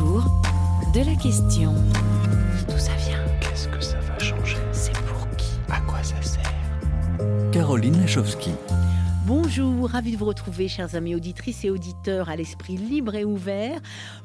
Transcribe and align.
autour 0.00 0.24
de 0.94 1.00
la 1.00 1.14
question. 1.16 1.74
D'où 2.68 2.78
ça 2.78 2.92
vient 3.06 3.18
Qu'est-ce 3.40 3.68
que 3.68 3.80
ça 3.80 3.98
va 4.00 4.18
changer 4.18 4.56
C'est 4.72 4.92
pour 4.92 5.28
qui 5.36 5.52
À 5.70 5.80
quoi 5.80 6.02
ça 6.02 6.20
sert 6.22 6.42
Caroline 7.52 8.00
Lachowski. 8.00 8.52
Bonjour, 9.26 9.90
ravi 9.90 10.12
de 10.12 10.16
vous 10.16 10.24
retrouver, 10.24 10.66
chers 10.66 10.94
amis 10.94 11.14
auditrices 11.14 11.64
et 11.64 11.70
auditeurs, 11.70 12.30
à 12.30 12.36
l'esprit 12.36 12.78
libre 12.78 13.14
et 13.14 13.24
ouvert, 13.24 13.78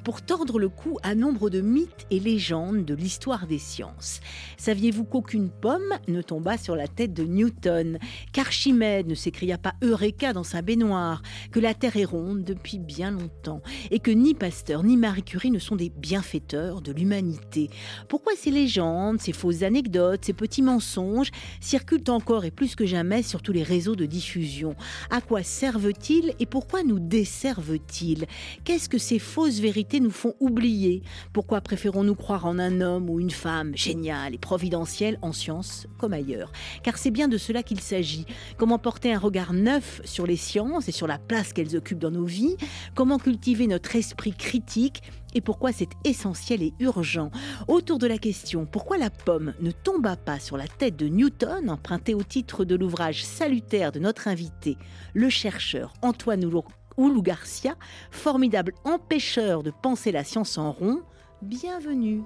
pour 0.05 0.21
tordre 0.21 0.57
le 0.57 0.69
cou 0.69 0.97
à 1.03 1.15
nombre 1.15 1.49
de 1.49 1.59
mythes 1.59 2.07
et 2.11 2.19
légendes 2.19 2.85
de 2.85 2.95
l'histoire 2.95 3.45
des 3.45 3.59
sciences. 3.59 4.21
Saviez-vous 4.57 5.03
qu'aucune 5.03 5.49
pomme 5.49 5.93
ne 6.07 6.21
tomba 6.21 6.57
sur 6.57 6.77
la 6.77 6.87
tête 6.87 7.13
de 7.13 7.23
Newton, 7.23 7.99
qu'Archimède 8.31 9.05
ne 9.07 9.15
s'écria 9.15 9.57
pas 9.57 9.73
Eureka 9.83 10.31
dans 10.31 10.45
sa 10.45 10.61
baignoire, 10.61 11.21
que 11.51 11.59
la 11.59 11.73
Terre 11.73 11.97
est 11.97 12.05
ronde 12.05 12.45
depuis 12.45 12.79
bien 12.79 13.11
longtemps, 13.11 13.61
et 13.91 13.99
que 13.99 14.11
ni 14.11 14.33
Pasteur 14.33 14.83
ni 14.83 14.95
Marie 14.95 15.23
Curie 15.23 15.51
ne 15.51 15.59
sont 15.59 15.75
des 15.75 15.89
bienfaiteurs 15.89 16.81
de 16.81 16.93
l'humanité? 16.93 17.69
Pourquoi 18.07 18.31
ces 18.37 18.51
légendes, 18.51 19.19
ces 19.19 19.33
fausses 19.33 19.63
anecdotes, 19.63 20.23
ces 20.23 20.33
petits 20.33 20.61
mensonges 20.61 21.31
circulent 21.59 22.09
encore 22.09 22.45
et 22.45 22.51
plus 22.51 22.75
que 22.75 22.85
jamais 22.85 23.23
sur 23.23 23.41
tous 23.41 23.51
les 23.51 23.63
réseaux 23.63 23.97
de 23.97 24.05
diffusion? 24.05 24.73
À 25.09 25.21
quoi 25.21 25.43
servent-ils 25.43 26.33
et 26.39 26.45
pourquoi 26.45 26.83
nous 26.83 26.99
desservent-ils? 26.99 28.25
Qu'est-ce 28.63 28.89
que 28.89 28.97
ces 28.97 29.19
fausses 29.19 29.59
vérités 29.59 29.99
nous 29.99 30.11
font 30.11 30.33
oublier? 30.39 31.03
Pourquoi 31.33 31.61
préférons-nous 31.61 32.15
croire 32.15 32.45
en 32.45 32.59
un 32.59 32.81
homme 32.81 33.09
ou 33.09 33.19
une 33.19 33.31
femme 33.31 33.75
génial 33.75 34.33
et 34.33 34.37
providentiel 34.37 35.17
en 35.21 35.33
sciences 35.33 35.87
comme 35.97 36.13
ailleurs? 36.13 36.51
Car 36.83 36.97
c'est 36.97 37.11
bien 37.11 37.27
de 37.27 37.37
cela 37.37 37.63
qu'il 37.63 37.79
s'agit. 37.79 38.25
Comment 38.57 38.79
porter 38.79 39.13
un 39.13 39.19
regard 39.19 39.53
neuf 39.53 40.01
sur 40.05 40.25
les 40.25 40.37
sciences 40.37 40.87
et 40.87 40.91
sur 40.91 41.07
la 41.07 41.17
place 41.17 41.53
qu'elles 41.53 41.75
occupent 41.75 41.99
dans 41.99 42.11
nos 42.11 42.25
vies? 42.25 42.57
Comment 42.93 43.19
cultiver 43.19 43.67
notre 43.67 43.95
esprit 43.95 44.33
critique 44.33 45.01
et 45.35 45.41
pourquoi 45.41 45.71
c'est 45.71 45.91
essentiel 46.03 46.63
et 46.63 46.73
urgent. 46.79 47.29
Autour 47.67 47.99
de 47.99 48.07
la 48.07 48.17
question 48.17 48.65
pourquoi 48.65 48.97
la 48.97 49.11
pomme 49.11 49.53
ne 49.61 49.71
tomba 49.71 50.15
pas 50.15 50.39
sur 50.39 50.57
la 50.57 50.67
tête 50.67 50.95
de 50.95 51.07
Newton, 51.07 51.69
emprunté 51.69 52.15
au 52.15 52.23
titre 52.23 52.65
de 52.65 52.75
l'ouvrage 52.75 53.23
salutaire 53.23 53.91
de 53.91 53.99
notre 53.99 54.27
invité, 54.27 54.77
le 55.13 55.29
chercheur 55.29 55.93
Antoine 56.01 56.49
Oulou 56.97 57.21
Garcia, 57.21 57.75
formidable 58.09 58.73
empêcheur 58.85 59.61
de 59.61 59.71
penser 59.71 60.11
la 60.11 60.23
science 60.23 60.57
en 60.57 60.71
rond, 60.71 61.01
bienvenue. 61.41 62.23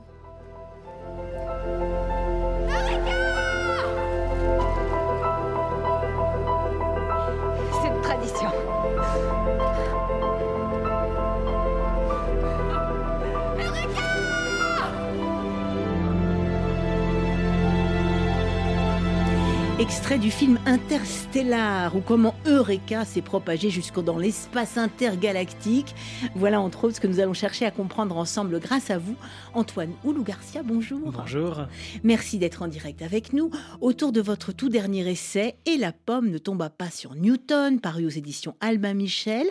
Extrait 19.79 20.19
du 20.19 20.29
film 20.29 20.59
Interstellar 20.65 21.95
ou 21.95 22.01
comment 22.01 22.35
Eureka 22.45 23.05
s'est 23.05 23.21
propagé 23.21 23.69
jusqu'au 23.69 24.01
dans 24.01 24.17
l'espace 24.17 24.77
intergalactique. 24.77 25.95
Voilà 26.35 26.59
entre 26.59 26.83
autres 26.83 26.97
ce 26.97 26.99
que 26.99 27.07
nous 27.07 27.21
allons 27.21 27.33
chercher 27.33 27.65
à 27.65 27.71
comprendre 27.71 28.17
ensemble 28.17 28.59
grâce 28.59 28.89
à 28.89 28.97
vous. 28.97 29.15
Antoine 29.53 29.93
Oulou 30.03 30.23
Garcia, 30.23 30.63
bonjour. 30.63 31.13
Bonjour. 31.13 31.61
Merci 32.03 32.39
d'être 32.39 32.61
en 32.61 32.67
direct 32.67 33.01
avec 33.01 33.31
nous 33.31 33.51
autour 33.79 34.11
de 34.11 34.19
votre 34.19 34.51
tout 34.51 34.67
dernier 34.67 35.09
essai 35.09 35.55
Et 35.65 35.77
la 35.77 35.93
pomme 35.93 36.29
ne 36.29 36.39
tomba 36.39 36.69
pas 36.69 36.89
sur 36.89 37.15
Newton, 37.15 37.79
paru 37.79 38.05
aux 38.05 38.09
éditions 38.09 38.57
Albin 38.59 38.93
Michel. 38.93 39.47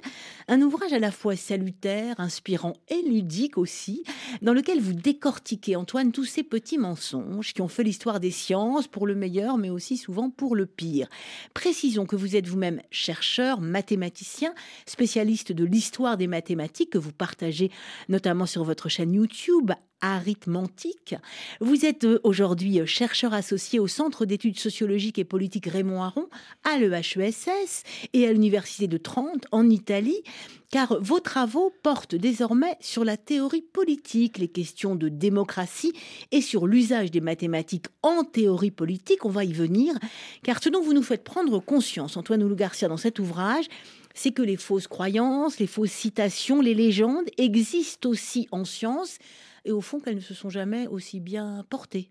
Un 0.46 0.60
ouvrage 0.60 0.92
à 0.92 0.98
la 0.98 1.10
fois 1.10 1.36
salutaire, 1.36 2.20
inspirant 2.20 2.74
et 2.88 3.00
ludique 3.00 3.56
aussi, 3.56 4.02
dans 4.42 4.52
lequel 4.52 4.78
vous 4.78 4.92
décortiquez, 4.92 5.74
Antoine, 5.74 6.12
tous 6.12 6.26
ces 6.26 6.42
petits 6.42 6.76
mensonges 6.76 7.54
qui 7.54 7.62
ont 7.62 7.68
fait 7.68 7.82
l'histoire 7.82 8.20
des 8.20 8.30
sciences 8.30 8.88
pour 8.88 9.06
le 9.06 9.14
meilleur, 9.14 9.56
mais 9.56 9.70
aussi 9.70 9.96
souvent 9.96 10.17
pour 10.28 10.56
le 10.56 10.66
pire. 10.66 11.08
Précisons 11.54 12.06
que 12.06 12.16
vous 12.16 12.36
êtes 12.36 12.46
vous-même 12.46 12.82
chercheur, 12.90 13.60
mathématicien, 13.60 14.52
spécialiste 14.86 15.52
de 15.52 15.64
l'histoire 15.64 16.16
des 16.16 16.26
mathématiques 16.26 16.90
que 16.90 16.98
vous 16.98 17.12
partagez 17.12 17.70
notamment 18.08 18.46
sur 18.46 18.64
votre 18.64 18.88
chaîne 18.88 19.14
YouTube 19.14 19.70
arithmantique. 20.00 21.14
Vous 21.60 21.84
êtes 21.84 22.04
euh, 22.04 22.20
aujourd'hui 22.22 22.80
euh, 22.80 22.86
chercheur 22.86 23.34
associé 23.34 23.78
au 23.78 23.86
Centre 23.86 24.26
d'études 24.26 24.58
sociologiques 24.58 25.18
et 25.18 25.24
politiques 25.24 25.66
Raymond 25.66 26.02
Aron 26.02 26.28
à 26.64 26.78
l'EHESS 26.78 27.82
et 28.12 28.26
à 28.26 28.32
l'Université 28.32 28.86
de 28.86 28.96
Trente 28.96 29.46
en 29.50 29.68
Italie, 29.68 30.22
car 30.70 31.00
vos 31.00 31.20
travaux 31.20 31.72
portent 31.82 32.14
désormais 32.14 32.76
sur 32.80 33.04
la 33.04 33.16
théorie 33.16 33.62
politique, 33.62 34.38
les 34.38 34.48
questions 34.48 34.94
de 34.94 35.08
démocratie 35.08 35.92
et 36.30 36.40
sur 36.40 36.66
l'usage 36.66 37.10
des 37.10 37.20
mathématiques 37.20 37.86
en 38.02 38.24
théorie 38.24 38.70
politique. 38.70 39.24
On 39.24 39.30
va 39.30 39.44
y 39.44 39.52
venir, 39.52 39.94
car 40.42 40.62
ce 40.62 40.68
dont 40.68 40.82
vous 40.82 40.92
nous 40.92 41.02
faites 41.02 41.24
prendre 41.24 41.58
conscience, 41.60 42.16
Antoine 42.16 42.42
Oulou 42.42 42.56
Garcia, 42.56 42.88
dans 42.88 42.96
cet 42.96 43.18
ouvrage, 43.18 43.66
c'est 44.14 44.32
que 44.32 44.42
les 44.42 44.56
fausses 44.56 44.88
croyances, 44.88 45.58
les 45.58 45.66
fausses 45.66 45.92
citations, 45.92 46.60
les 46.60 46.74
légendes 46.74 47.28
existent 47.38 48.08
aussi 48.08 48.48
en 48.50 48.64
science 48.64 49.18
et 49.68 49.72
au 49.72 49.82
fond 49.82 50.00
qu'elles 50.00 50.16
ne 50.16 50.20
se 50.20 50.32
sont 50.32 50.48
jamais 50.48 50.86
aussi 50.86 51.20
bien 51.20 51.64
portées. 51.68 52.10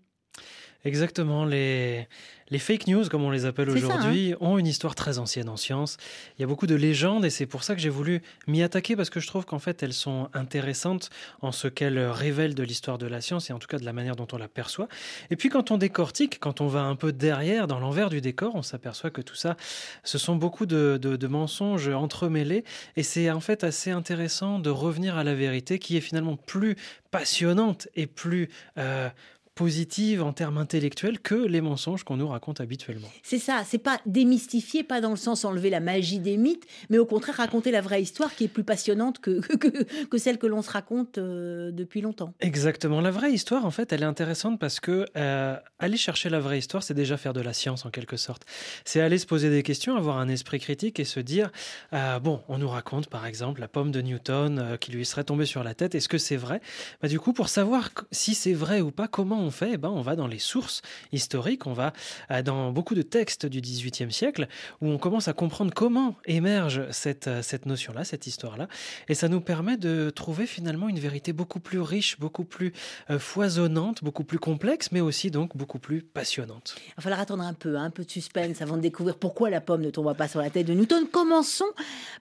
Exactement, 0.88 1.44
les, 1.44 2.08
les 2.50 2.58
fake 2.58 2.86
news, 2.86 3.06
comme 3.10 3.22
on 3.22 3.30
les 3.30 3.44
appelle 3.44 3.68
ça, 3.68 3.74
aujourd'hui, 3.76 4.34
ont 4.40 4.56
une 4.56 4.66
histoire 4.66 4.94
très 4.94 5.18
ancienne 5.18 5.50
en 5.50 5.58
science. 5.58 5.98
Il 6.38 6.40
y 6.40 6.44
a 6.44 6.46
beaucoup 6.46 6.66
de 6.66 6.74
légendes 6.74 7.24
et 7.26 7.30
c'est 7.30 7.44
pour 7.46 7.62
ça 7.62 7.74
que 7.74 7.80
j'ai 7.80 7.90
voulu 7.90 8.22
m'y 8.46 8.62
attaquer 8.62 8.96
parce 8.96 9.10
que 9.10 9.20
je 9.20 9.26
trouve 9.26 9.44
qu'en 9.44 9.58
fait 9.58 9.82
elles 9.82 9.92
sont 9.92 10.30
intéressantes 10.32 11.10
en 11.42 11.52
ce 11.52 11.68
qu'elles 11.68 11.98
révèlent 11.98 12.54
de 12.54 12.62
l'histoire 12.62 12.96
de 12.96 13.06
la 13.06 13.20
science 13.20 13.50
et 13.50 13.52
en 13.52 13.58
tout 13.58 13.68
cas 13.68 13.78
de 13.78 13.84
la 13.84 13.92
manière 13.92 14.16
dont 14.16 14.26
on 14.32 14.38
la 14.38 14.48
perçoit. 14.48 14.88
Et 15.30 15.36
puis 15.36 15.50
quand 15.50 15.70
on 15.70 15.76
décortique, 15.76 16.38
quand 16.40 16.62
on 16.62 16.68
va 16.68 16.80
un 16.80 16.96
peu 16.96 17.12
derrière, 17.12 17.66
dans 17.66 17.80
l'envers 17.80 18.08
du 18.08 18.22
décor, 18.22 18.54
on 18.54 18.62
s'aperçoit 18.62 19.10
que 19.10 19.20
tout 19.20 19.34
ça, 19.36 19.56
ce 20.02 20.16
sont 20.16 20.36
beaucoup 20.36 20.64
de, 20.64 20.98
de- 21.00 21.16
de 21.16 21.26
mensonges 21.26 21.88
entremêlés 21.88 22.64
et 22.96 23.02
c'est 23.02 23.30
en 23.30 23.40
fait 23.40 23.62
assez 23.62 23.90
intéressant 23.90 24.58
de 24.58 24.70
revenir 24.70 25.18
à 25.18 25.24
la 25.24 25.34
vérité 25.34 25.78
qui 25.78 25.98
est 25.98 26.00
finalement 26.00 26.36
plus 26.36 26.76
passionnante 27.10 27.88
et 27.94 28.06
plus... 28.06 28.48
euh, 28.78 29.10
positive 29.58 30.22
en 30.22 30.32
termes 30.32 30.56
intellectuels 30.56 31.18
que 31.18 31.34
les 31.34 31.60
mensonges 31.60 32.04
qu'on 32.04 32.16
nous 32.16 32.28
raconte 32.28 32.60
habituellement. 32.60 33.08
C'est 33.24 33.40
ça, 33.40 33.64
c'est 33.66 33.78
pas 33.78 34.00
démystifier, 34.06 34.84
pas 34.84 35.00
dans 35.00 35.10
le 35.10 35.16
sens 35.16 35.44
enlever 35.44 35.68
la 35.68 35.80
magie 35.80 36.20
des 36.20 36.36
mythes, 36.36 36.64
mais 36.90 36.98
au 36.98 37.06
contraire 37.06 37.34
raconter 37.34 37.72
la 37.72 37.80
vraie 37.80 38.00
histoire 38.00 38.32
qui 38.36 38.44
est 38.44 38.48
plus 38.48 38.62
passionnante 38.62 39.18
que, 39.20 39.40
que, 39.40 40.04
que 40.04 40.16
celle 40.16 40.38
que 40.38 40.46
l'on 40.46 40.62
se 40.62 40.70
raconte 40.70 41.18
euh, 41.18 41.72
depuis 41.72 42.02
longtemps. 42.02 42.34
Exactement. 42.38 43.00
La 43.00 43.10
vraie 43.10 43.32
histoire, 43.32 43.66
en 43.66 43.72
fait, 43.72 43.92
elle 43.92 44.02
est 44.02 44.06
intéressante 44.06 44.60
parce 44.60 44.78
que 44.78 45.06
euh, 45.16 45.56
aller 45.80 45.96
chercher 45.96 46.30
la 46.30 46.38
vraie 46.38 46.58
histoire, 46.58 46.84
c'est 46.84 46.94
déjà 46.94 47.16
faire 47.16 47.32
de 47.32 47.40
la 47.40 47.52
science 47.52 47.84
en 47.84 47.90
quelque 47.90 48.16
sorte. 48.16 48.44
C'est 48.84 49.00
aller 49.00 49.18
se 49.18 49.26
poser 49.26 49.50
des 49.50 49.64
questions, 49.64 49.96
avoir 49.96 50.18
un 50.18 50.28
esprit 50.28 50.60
critique 50.60 51.00
et 51.00 51.04
se 51.04 51.18
dire 51.18 51.50
euh, 51.94 52.20
bon, 52.20 52.42
on 52.46 52.58
nous 52.58 52.68
raconte 52.68 53.08
par 53.08 53.26
exemple 53.26 53.60
la 53.60 53.66
pomme 53.66 53.90
de 53.90 54.02
Newton 54.02 54.78
qui 54.78 54.92
lui 54.92 55.04
serait 55.04 55.24
tombée 55.24 55.46
sur 55.46 55.64
la 55.64 55.74
tête. 55.74 55.96
Est-ce 55.96 56.08
que 56.08 56.18
c'est 56.18 56.36
vrai? 56.36 56.60
Bah, 57.02 57.08
Du 57.08 57.18
coup, 57.18 57.32
pour 57.32 57.48
savoir 57.48 57.90
si 58.12 58.36
c'est 58.36 58.54
vrai 58.54 58.80
ou 58.82 58.92
pas, 58.92 59.08
comment 59.08 59.40
on 59.40 59.47
fait 59.50 59.70
Eh 59.74 59.76
ben, 59.76 59.90
On 59.90 60.02
va 60.02 60.16
dans 60.16 60.26
les 60.26 60.38
sources 60.38 60.82
historiques, 61.12 61.66
on 61.66 61.72
va 61.72 61.92
euh, 62.30 62.42
dans 62.42 62.72
beaucoup 62.72 62.94
de 62.94 63.02
textes 63.02 63.46
du 63.46 63.60
XVIIIe 63.60 64.12
siècle 64.12 64.48
où 64.80 64.88
on 64.88 64.98
commence 64.98 65.28
à 65.28 65.32
comprendre 65.32 65.72
comment 65.74 66.16
émerge 66.26 66.90
cette, 66.90 67.28
euh, 67.28 67.42
cette 67.42 67.66
notion-là, 67.66 68.04
cette 68.04 68.26
histoire-là. 68.26 68.68
Et 69.08 69.14
ça 69.14 69.28
nous 69.28 69.40
permet 69.40 69.76
de 69.76 70.10
trouver 70.10 70.46
finalement 70.46 70.88
une 70.88 70.98
vérité 70.98 71.32
beaucoup 71.32 71.60
plus 71.60 71.80
riche, 71.80 72.18
beaucoup 72.18 72.44
plus 72.44 72.72
euh, 73.10 73.18
foisonnante, 73.18 74.02
beaucoup 74.02 74.24
plus 74.24 74.38
complexe, 74.38 74.90
mais 74.92 75.00
aussi 75.00 75.30
donc 75.30 75.56
beaucoup 75.56 75.78
plus 75.78 76.02
passionnante. 76.02 76.76
Il 76.88 76.94
va 76.96 77.02
falloir 77.02 77.20
attendre 77.20 77.42
un 77.42 77.54
peu, 77.54 77.76
hein, 77.76 77.84
un 77.84 77.90
peu 77.90 78.04
de 78.04 78.10
suspense 78.10 78.62
avant 78.62 78.76
de 78.76 78.82
découvrir 78.82 79.16
pourquoi 79.16 79.50
la 79.50 79.60
pomme 79.60 79.82
ne 79.82 79.90
tomba 79.90 80.14
pas 80.14 80.28
sur 80.28 80.40
la 80.40 80.50
tête 80.50 80.66
de 80.66 80.74
Newton. 80.74 81.06
Commençons 81.10 81.64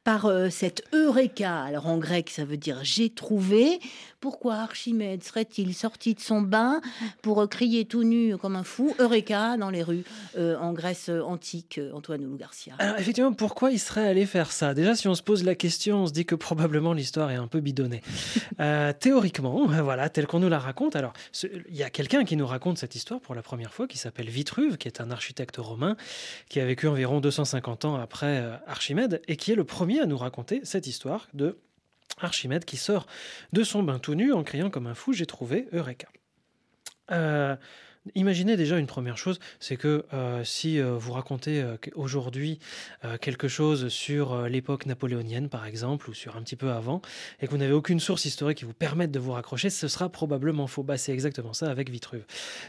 par 0.04 0.26
euh, 0.26 0.50
cette 0.50 0.84
Eureka. 0.94 1.62
Alors 1.64 1.88
en 1.88 1.98
grec, 1.98 2.30
ça 2.30 2.46
veut 2.46 2.58
dire 2.58 2.80
j'ai 2.84 3.10
trouvé. 3.10 3.80
Pourquoi 4.20 4.56
Archimède 4.56 5.24
serait-il 5.24 5.76
sorti 5.76 6.16
de 6.16 6.20
son 6.20 6.42
bain? 6.42 6.82
Pour 7.22 7.42
euh, 7.42 7.48
crier 7.48 7.86
tout 7.86 8.04
nu 8.04 8.38
comme 8.38 8.56
un 8.56 8.64
fou 8.64 8.96
Eureka 9.00 9.58
dans 9.58 9.70
les 9.70 9.84
rues 9.84 10.04
euh, 10.38 10.58
en 10.58 10.74
Grèce 10.74 11.10
antique, 11.10 11.78
euh, 11.78 11.92
Antoine 11.94 12.24
Oulou 12.26 12.38
Garcia 12.38 12.76
Alors 12.80 12.98
effectivement, 12.98 13.34
pourquoi 13.34 13.72
il 13.72 13.80
serait 13.80 14.08
allé 14.08 14.26
faire 14.26 14.52
ça? 14.52 14.74
Déjà, 14.74 14.96
si 14.96 15.08
on 15.08 15.16
se 15.16 15.24
pose 15.24 15.44
la 15.44 15.56
question, 15.56 16.04
on 16.04 16.08
se 16.08 16.14
dit 16.14 16.26
que 16.26 16.36
probablement 16.36 16.94
l'histoire 16.94 17.32
est 17.32 17.36
un 17.36 17.48
peu 17.48 17.60
bidonnée. 17.60 18.02
Euh, 18.60 18.92
théoriquement, 18.92 19.68
voilà, 19.68 20.10
tel 20.10 20.26
qu'on 20.26 20.40
nous 20.40 20.50
la 20.50 20.58
raconte. 20.58 20.96
Alors, 20.96 21.14
il 21.44 21.76
y 21.76 21.84
a 21.84 21.90
quelqu'un 21.92 22.26
qui 22.26 22.36
nous 22.36 22.48
raconte 22.48 22.78
cette 22.78 22.96
histoire 22.96 23.20
pour 23.20 23.36
la 23.36 23.44
première 23.44 23.72
fois, 23.72 23.88
qui 23.88 23.98
s'appelle 23.98 24.30
Vitruve, 24.30 24.78
qui 24.78 24.88
est 24.88 25.00
un 25.00 25.12
architecte 25.12 25.58
romain, 25.58 25.96
qui 26.50 26.60
a 26.60 26.66
vécu 26.66 26.88
environ 26.88 27.20
250 27.20 27.86
ans 27.86 27.96
après 27.96 28.42
euh, 28.42 28.56
Archimède, 28.66 29.22
et 29.28 29.36
qui 29.36 29.52
est 29.52 29.56
le 29.56 29.64
premier 29.64 30.00
à 30.00 30.06
nous 30.06 30.18
raconter 30.18 30.62
cette 30.64 30.88
histoire 30.88 31.28
de 31.34 31.58
Archimède 32.20 32.66
qui 32.66 32.78
sort 32.78 33.06
de 33.54 33.64
son 33.64 33.84
bain 33.84 34.00
tout 34.00 34.16
nu 34.16 34.34
en 34.34 34.44
criant 34.44 34.72
comme 34.72 34.88
un 34.88 34.96
fou 34.96 35.14
J'ai 35.14 35.28
trouvé 35.28 35.68
Eureka. 35.72 36.08
Euh, 37.12 37.56
Imaginez 38.16 38.58
déjà 38.58 38.78
une 38.78 38.88
première 38.88 39.18
chose, 39.18 39.40
c'est 39.60 39.78
que 39.78 40.06
euh, 40.14 40.44
si 40.44 40.80
euh, 40.80 40.98
vous 40.98 41.14
racontez 41.14 41.62
euh, 41.62 41.76
aujourd'hui 41.96 42.60
quelque 43.22 43.48
chose 43.48 43.88
sur 43.90 44.44
l'époque 44.48 44.86
napoléonienne, 44.86 45.50
par 45.50 45.66
exemple, 45.66 46.10
ou 46.10 46.14
sur 46.14 46.36
un 46.36 46.42
petit 46.42 46.56
peu 46.56 46.72
avant, 46.72 47.02
et 47.42 47.48
que 47.48 47.52
vous 47.52 47.58
n'avez 47.58 47.74
aucune 47.74 48.00
source 48.00 48.26
historique 48.26 48.58
qui 48.60 48.66
vous 48.66 48.74
permette 48.74 49.12
de 49.12 49.20
vous 49.20 49.32
raccrocher, 49.32 49.70
ce 49.70 49.88
sera 49.88 50.10
probablement 50.10 50.68
faux. 50.68 50.84
Bah, 50.84 50.98
c'est 50.98 51.14
exactement 51.14 51.54
ça 51.54 51.70
avec 51.70 51.90
Vitruve. 51.90 52.26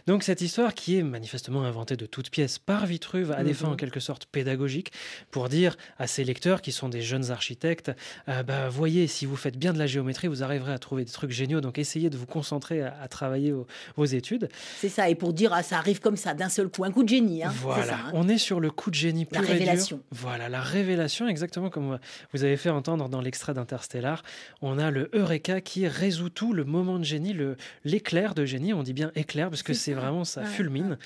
Donc 0.07 0.23
cette 0.23 0.41
histoire 0.41 0.75
qui 0.75 0.99
est 0.99 1.03
manifestement 1.03 1.63
inventée 1.65 1.97
de 1.97 2.07
toutes 2.07 2.31
pièces 2.31 2.59
par 2.59 2.87
Vitruve 2.87 3.33
à 3.33 3.43
des 3.45 3.55
fins 3.55 3.69
en 3.69 3.77
quelque 3.77 4.01
sorte 4.01 4.27
pédagogiques, 4.27 4.93
pour 5.31 5.49
dire 5.49 5.77
à 5.99 6.07
ses 6.07 6.25
lecteurs 6.25 6.63
qui 6.63 6.73
sont 6.73 6.89
des 6.89 7.03
jeunes 7.03 7.31
architectes, 7.31 7.91
bah, 8.27 8.69
voyez, 8.69 9.07
si 9.07 9.27
vous 9.27 9.37
faites 9.37 9.57
bien 9.57 9.73
de 9.73 9.79
la 9.79 9.87
géométrie, 9.87 10.29
vous 10.29 10.43
arriverez 10.43 10.73
à 10.73 10.79
trouver 10.79 11.05
des 11.05 11.13
trucs 11.13 11.31
géniaux, 11.31 11.61
donc 11.61 11.79
essayez 11.79 12.11
de 12.11 12.17
vous 12.17 12.27
concentrer 12.27 12.83
à, 12.83 12.97
à 13.01 13.09
travailler 13.09 13.53
vos- 13.53 13.67
vos 13.97 14.05
études. 14.05 14.49
C'est 14.81 14.89
ça, 14.89 15.09
et 15.09 15.15
pour 15.15 15.28
dire, 15.33 15.53
ah, 15.53 15.63
ça 15.63 15.79
arrive 15.79 16.01
comme 16.01 16.17
ça, 16.17 16.35
d'un 16.35 16.49
seul 16.49 16.69
coup, 16.69 16.85
un 16.85 16.91
coup 16.91 17.03
de 17.03 17.09
génie. 17.09 17.43
Hein, 17.45 17.53
Voilà, 17.63 17.85
ça, 17.87 17.95
hein. 18.07 18.11
on 18.15 18.29
est 18.29 18.39
sur 18.39 18.61
le 18.61 18.71
coup 18.71 18.91
de 18.91 18.95
génie 18.95 19.27
La 19.31 19.41
pur 19.41 19.49
et 19.51 19.53
dur. 19.53 19.53
révélation. 19.55 20.01
Voilà, 20.11 20.49
la 20.49 20.61
révélation, 20.61 21.29
exactement 21.29 21.71
comme 21.71 21.99
vous 22.33 22.45
avez 22.45 22.57
fait 22.57 22.71
entendre 22.71 23.09
dans 23.09 23.21
l'extrait 23.21 23.55
d'Interstellar. 23.55 24.23
On 24.63 24.79
a 24.79 24.91
le 24.91 25.11
Eureka 25.15 25.61
qui 25.61 25.87
résout 25.89 26.31
tout, 26.31 26.53
le 26.53 26.65
moment 26.65 26.99
de 26.99 27.05
génie, 27.05 27.33
le 27.33 27.57
l'éclair 27.85 28.35
de 28.35 28.45
génie. 28.45 28.73
On 28.73 28.83
dit 28.83 28.93
bien 28.93 29.11
éclair 29.15 29.51
parce 29.51 29.63
que 29.63 29.73
C'est 29.75 29.93
vraiment 29.95 30.25
ça 30.25 30.41
Ouais, 30.43 30.47
fulmine. 30.47 30.99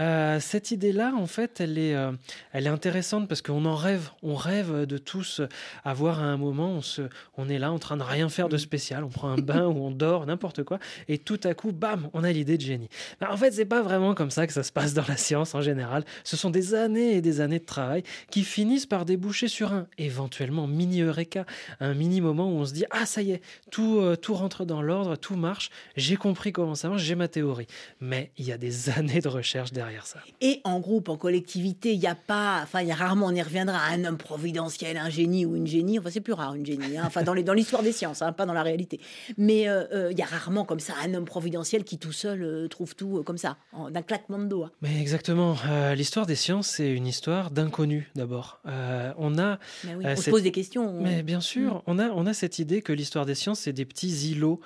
Euh, 0.00 0.40
cette 0.40 0.70
idée-là, 0.70 1.12
en 1.16 1.26
fait, 1.26 1.60
elle 1.60 1.76
est, 1.76 1.94
euh, 1.94 2.12
elle 2.52 2.66
est 2.66 2.70
intéressante 2.70 3.28
parce 3.28 3.42
qu'on 3.42 3.64
en 3.66 3.76
rêve. 3.76 4.10
On 4.22 4.34
rêve 4.34 4.86
de 4.86 4.98
tous 4.98 5.42
avoir 5.84 6.20
à 6.20 6.24
un 6.24 6.36
moment, 6.36 6.70
on, 6.70 6.82
se, 6.82 7.02
on 7.36 7.48
est 7.48 7.58
là 7.58 7.70
en 7.72 7.78
train 7.78 7.96
de 7.96 8.02
rien 8.02 8.28
faire 8.28 8.48
de 8.48 8.56
Mm. 8.56 8.58
spécial. 8.58 9.04
On 9.04 9.08
prend 9.08 9.28
un 9.30 9.36
bain 9.36 9.66
ou 9.66 9.84
on 9.84 9.90
dort, 9.90 10.26
n'importe 10.26 10.62
quoi. 10.64 10.78
Et 11.08 11.18
tout 11.18 11.40
à 11.44 11.54
coup, 11.54 11.72
bam, 11.72 12.08
on 12.12 12.24
a 12.24 12.32
l'idée 12.32 12.56
de 12.56 12.62
génie. 12.62 12.88
Ben, 13.20 13.28
en 13.30 13.36
fait, 13.36 13.52
c'est 13.52 13.64
pas 13.64 13.82
vraiment 13.82 14.14
comme 14.14 14.30
ça 14.30 14.46
que 14.46 14.52
ça 14.52 14.62
se 14.62 14.72
passe 14.72 14.94
dans 14.94 15.04
la 15.08 15.16
science 15.16 15.54
en 15.54 15.60
général. 15.60 16.04
Ce 16.24 16.36
sont 16.36 16.50
des 16.50 16.74
années 16.74 17.14
et 17.16 17.20
des 17.20 17.40
années 17.40 17.58
de 17.58 17.64
travail 17.64 18.02
qui 18.30 18.42
finissent 18.42 18.86
par 18.86 19.04
déboucher 19.04 19.48
sur 19.48 19.72
un 19.72 19.86
éventuellement 19.98 20.66
mini 20.66 21.00
eureka, 21.02 21.44
un 21.80 21.94
mini 21.94 22.20
moment 22.20 22.48
où 22.48 22.56
on 22.56 22.64
se 22.64 22.72
dit 22.72 22.84
ah 22.90 23.06
ça 23.06 23.22
y 23.22 23.32
est, 23.32 23.42
tout, 23.70 23.98
euh, 23.98 24.16
tout 24.16 24.34
rentre 24.34 24.64
dans 24.64 24.82
l'ordre, 24.82 25.16
tout 25.16 25.36
marche, 25.36 25.70
j'ai 25.96 26.16
compris 26.16 26.52
comment 26.52 26.74
ça 26.74 26.88
marche, 26.88 27.02
j'ai 27.02 27.14
ma 27.14 27.28
théorie. 27.28 27.66
Mais 28.00 28.30
il 28.38 28.46
y 28.46 28.52
a 28.52 28.58
des 28.58 28.90
années 28.96 29.20
de 29.20 29.28
recherche 29.28 29.72
derrière 29.72 29.89
ça. 30.02 30.20
Et 30.40 30.60
en 30.64 30.80
groupe, 30.80 31.08
en 31.08 31.16
collectivité, 31.16 31.92
il 31.92 31.98
n'y 32.00 32.06
a 32.06 32.14
pas, 32.14 32.60
enfin, 32.62 32.80
il 32.82 32.88
y 32.88 32.92
a 32.92 32.94
rarement, 32.94 33.26
on 33.26 33.34
y 33.34 33.42
reviendra, 33.42 33.78
un 33.90 34.04
homme 34.04 34.16
providentiel, 34.18 34.96
un 34.96 35.10
génie 35.10 35.44
ou 35.46 35.56
une 35.56 35.66
génie. 35.66 35.98
Enfin, 35.98 36.10
c'est 36.10 36.20
plus 36.20 36.32
rare 36.32 36.54
une 36.54 36.64
génie, 36.66 36.96
hein. 36.96 37.02
enfin, 37.06 37.22
dans 37.22 37.34
l'histoire 37.34 37.82
des 37.82 37.92
sciences, 37.92 38.22
hein, 38.22 38.32
pas 38.32 38.46
dans 38.46 38.52
la 38.52 38.62
réalité. 38.62 39.00
Mais 39.36 39.68
euh, 39.68 39.84
euh, 39.92 40.12
il 40.12 40.18
y 40.18 40.22
a 40.22 40.26
rarement 40.26 40.64
comme 40.64 40.80
ça 40.80 40.94
un 41.04 41.14
homme 41.14 41.24
providentiel 41.24 41.84
qui 41.84 41.98
tout 41.98 42.12
seul 42.12 42.42
euh, 42.42 42.68
trouve 42.68 42.94
tout 42.94 43.18
euh, 43.18 43.22
comme 43.22 43.38
ça, 43.38 43.56
en- 43.72 43.90
d'un 43.90 44.02
claquement 44.02 44.38
de 44.38 44.46
doigts. 44.46 44.70
Mais 44.82 45.00
exactement, 45.00 45.56
l'histoire 45.96 46.26
des 46.26 46.36
sciences, 46.36 46.68
c'est 46.68 46.90
une 46.92 47.06
histoire 47.06 47.50
d'inconnu 47.50 48.10
d'abord. 48.14 48.60
On 48.64 49.38
a 49.38 49.58
Mais 49.84 49.94
oui, 49.96 50.04
on 50.06 50.16
se 50.16 50.30
pose 50.30 50.42
des 50.42 50.52
questions. 50.52 50.88
on- 50.98 51.02
Mais 51.02 51.22
bien 51.22 51.40
sûr, 51.40 51.76
Mm. 51.76 51.82
on, 51.86 51.98
a, 51.98 52.08
on 52.10 52.26
a 52.26 52.32
cette 52.34 52.58
idée 52.58 52.82
que 52.82 52.92
l'histoire 52.92 53.26
des 53.26 53.34
sciences, 53.34 53.60
c'est 53.60 53.72
des 53.72 53.84
petits 53.84 54.30
îlots 54.30 54.60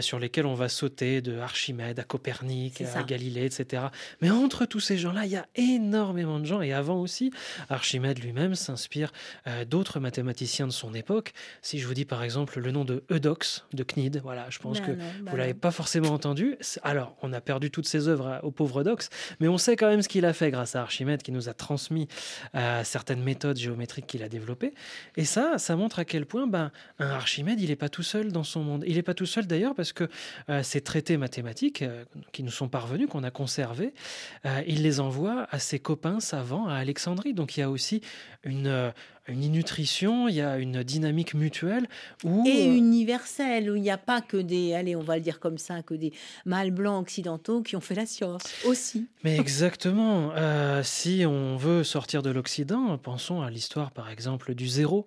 sur 0.00 0.18
lesquels 0.18 0.46
on 0.46 0.54
va 0.54 0.68
sauter 0.68 1.20
de 1.20 1.38
Archimède 1.38 1.98
à 1.98 2.04
Copernic, 2.04 2.82
à. 2.82 3.02
Galilée, 3.02 3.44
etc. 3.46 3.84
Mais 4.20 4.30
entre 4.48 4.64
tous 4.64 4.80
ces 4.80 4.96
gens-là, 4.96 5.26
il 5.26 5.30
y 5.32 5.36
a 5.36 5.46
énormément 5.56 6.38
de 6.40 6.46
gens. 6.46 6.62
Et 6.62 6.72
avant 6.72 6.98
aussi, 7.02 7.30
Archimède 7.68 8.18
lui-même 8.18 8.54
s'inspire 8.54 9.12
euh, 9.46 9.66
d'autres 9.66 10.00
mathématiciens 10.00 10.66
de 10.66 10.72
son 10.72 10.94
époque. 10.94 11.34
Si 11.60 11.78
je 11.78 11.86
vous 11.86 11.92
dis 11.92 12.06
par 12.06 12.22
exemple 12.22 12.58
le 12.58 12.70
nom 12.70 12.86
de 12.86 13.04
Eudox, 13.10 13.66
de 13.74 13.82
Cnide, 13.82 14.20
voilà, 14.22 14.46
je 14.48 14.58
pense 14.58 14.80
Ben 14.80 14.86
que 14.86 14.90
non, 14.92 15.04
ben 15.20 15.30
vous 15.30 15.36
l'avez 15.36 15.52
pas 15.52 15.70
forcément 15.70 16.14
entendu. 16.14 16.56
Alors, 16.82 17.14
on 17.20 17.34
a 17.34 17.42
perdu 17.42 17.70
toutes 17.70 17.86
ses 17.86 18.08
œuvres 18.08 18.26
à- 18.26 18.42
au 18.42 18.50
pauvre 18.50 18.80
Eudox, 18.80 19.10
mais 19.38 19.48
on 19.48 19.58
sait 19.58 19.76
quand 19.76 19.88
même 19.90 20.00
ce 20.00 20.08
qu'il 20.08 20.24
a 20.24 20.32
fait 20.32 20.50
grâce 20.50 20.74
à 20.76 20.80
Archimède, 20.80 21.22
qui 21.22 21.30
nous 21.30 21.50
a 21.50 21.52
transmis 21.52 22.08
euh, 22.54 22.82
certaines 22.84 23.22
méthodes 23.22 23.58
géométriques 23.58 24.06
qu'il 24.06 24.22
a 24.22 24.30
développées. 24.30 24.72
Et 25.18 25.26
ça, 25.26 25.58
ça 25.58 25.76
montre 25.76 25.98
à 25.98 26.06
quel 26.06 26.24
point 26.24 26.46
ben, 26.46 26.72
un 27.00 27.10
Archimède, 27.10 27.60
il 27.60 27.68
n'est 27.68 27.76
pas 27.76 27.90
tout 27.90 28.02
seul 28.02 28.32
dans 28.32 28.44
son 28.44 28.62
monde. 28.62 28.82
Il 28.86 28.94
n'est 28.94 29.02
pas 29.02 29.12
tout 29.12 29.26
seul 29.26 29.46
d'ailleurs 29.46 29.74
parce 29.74 29.92
que 29.92 30.08
euh, 30.48 30.62
ces 30.62 30.80
traités 30.80 31.18
mathématiques 31.18 31.82
euh, 31.82 32.04
qui 32.32 32.42
nous 32.42 32.50
sont 32.50 32.68
parvenus, 32.68 33.08
qu'on 33.10 33.24
a 33.24 33.30
conservés, 33.30 33.58
euh, 33.88 34.37
il 34.44 34.82
les 34.82 35.00
envoie 35.00 35.46
à 35.50 35.58
ses 35.58 35.78
copains 35.78 36.20
savants 36.20 36.66
à 36.66 36.74
Alexandrie. 36.74 37.34
Donc 37.34 37.56
il 37.56 37.60
y 37.60 37.62
a 37.62 37.70
aussi 37.70 38.00
une, 38.44 38.66
euh, 38.68 38.90
une 39.26 39.50
nutrition, 39.50 40.28
il 40.28 40.36
y 40.36 40.40
a 40.40 40.58
une 40.58 40.82
dynamique 40.82 41.34
mutuelle 41.34 41.86
où... 42.24 42.44
Et 42.46 42.68
euh, 42.68 42.74
universel, 42.76 43.70
où 43.70 43.76
il 43.76 43.82
n'y 43.82 43.90
a 43.90 43.98
pas 43.98 44.20
que 44.22 44.36
des, 44.36 44.74
allez, 44.74 44.96
on 44.96 45.02
va 45.02 45.16
le 45.16 45.22
dire 45.22 45.38
comme 45.40 45.58
ça, 45.58 45.82
que 45.82 45.94
des 45.94 46.12
mâles 46.46 46.70
blancs 46.70 47.02
occidentaux 47.02 47.62
qui 47.62 47.76
ont 47.76 47.80
fait 47.80 47.94
la 47.94 48.06
science 48.06 48.42
aussi. 48.64 49.06
Mais 49.24 49.36
exactement. 49.40 50.30
Euh, 50.36 50.82
si 50.82 51.24
on 51.26 51.56
veut 51.56 51.84
sortir 51.84 52.22
de 52.22 52.30
l'Occident, 52.30 52.96
pensons 52.96 53.42
à 53.42 53.50
l'histoire, 53.50 53.90
par 53.90 54.08
exemple, 54.10 54.54
du 54.54 54.68
zéro, 54.68 55.06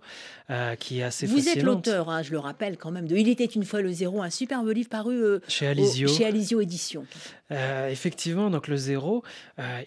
euh, 0.50 0.76
qui 0.76 1.00
est 1.00 1.04
assez 1.04 1.26
Vous 1.26 1.48
êtes 1.50 1.64
l'auteur, 1.64 2.10
hein, 2.10 2.22
je 2.22 2.32
le 2.32 2.40
rappelle 2.40 2.78
quand 2.78 2.92
même, 2.92 3.08
de 3.08 3.16
Il 3.16 3.30
était 3.30 3.46
une 3.46 3.64
fois 3.64 3.82
le 3.82 3.92
zéro, 3.92 4.22
un 4.22 4.30
superbe 4.30 4.68
livre 4.70 4.90
paru 4.90 5.16
euh, 5.24 5.40
Chez 5.48 5.68
au- 5.68 5.72
Alizio. 5.72 6.08
chez 6.10 6.26
Alizio 6.26 6.62
Éditions. 6.62 7.06
Euh, 7.52 7.90
effectivement, 7.90 8.50
donc 8.50 8.68
le 8.68 8.78
zéro, 8.78 9.24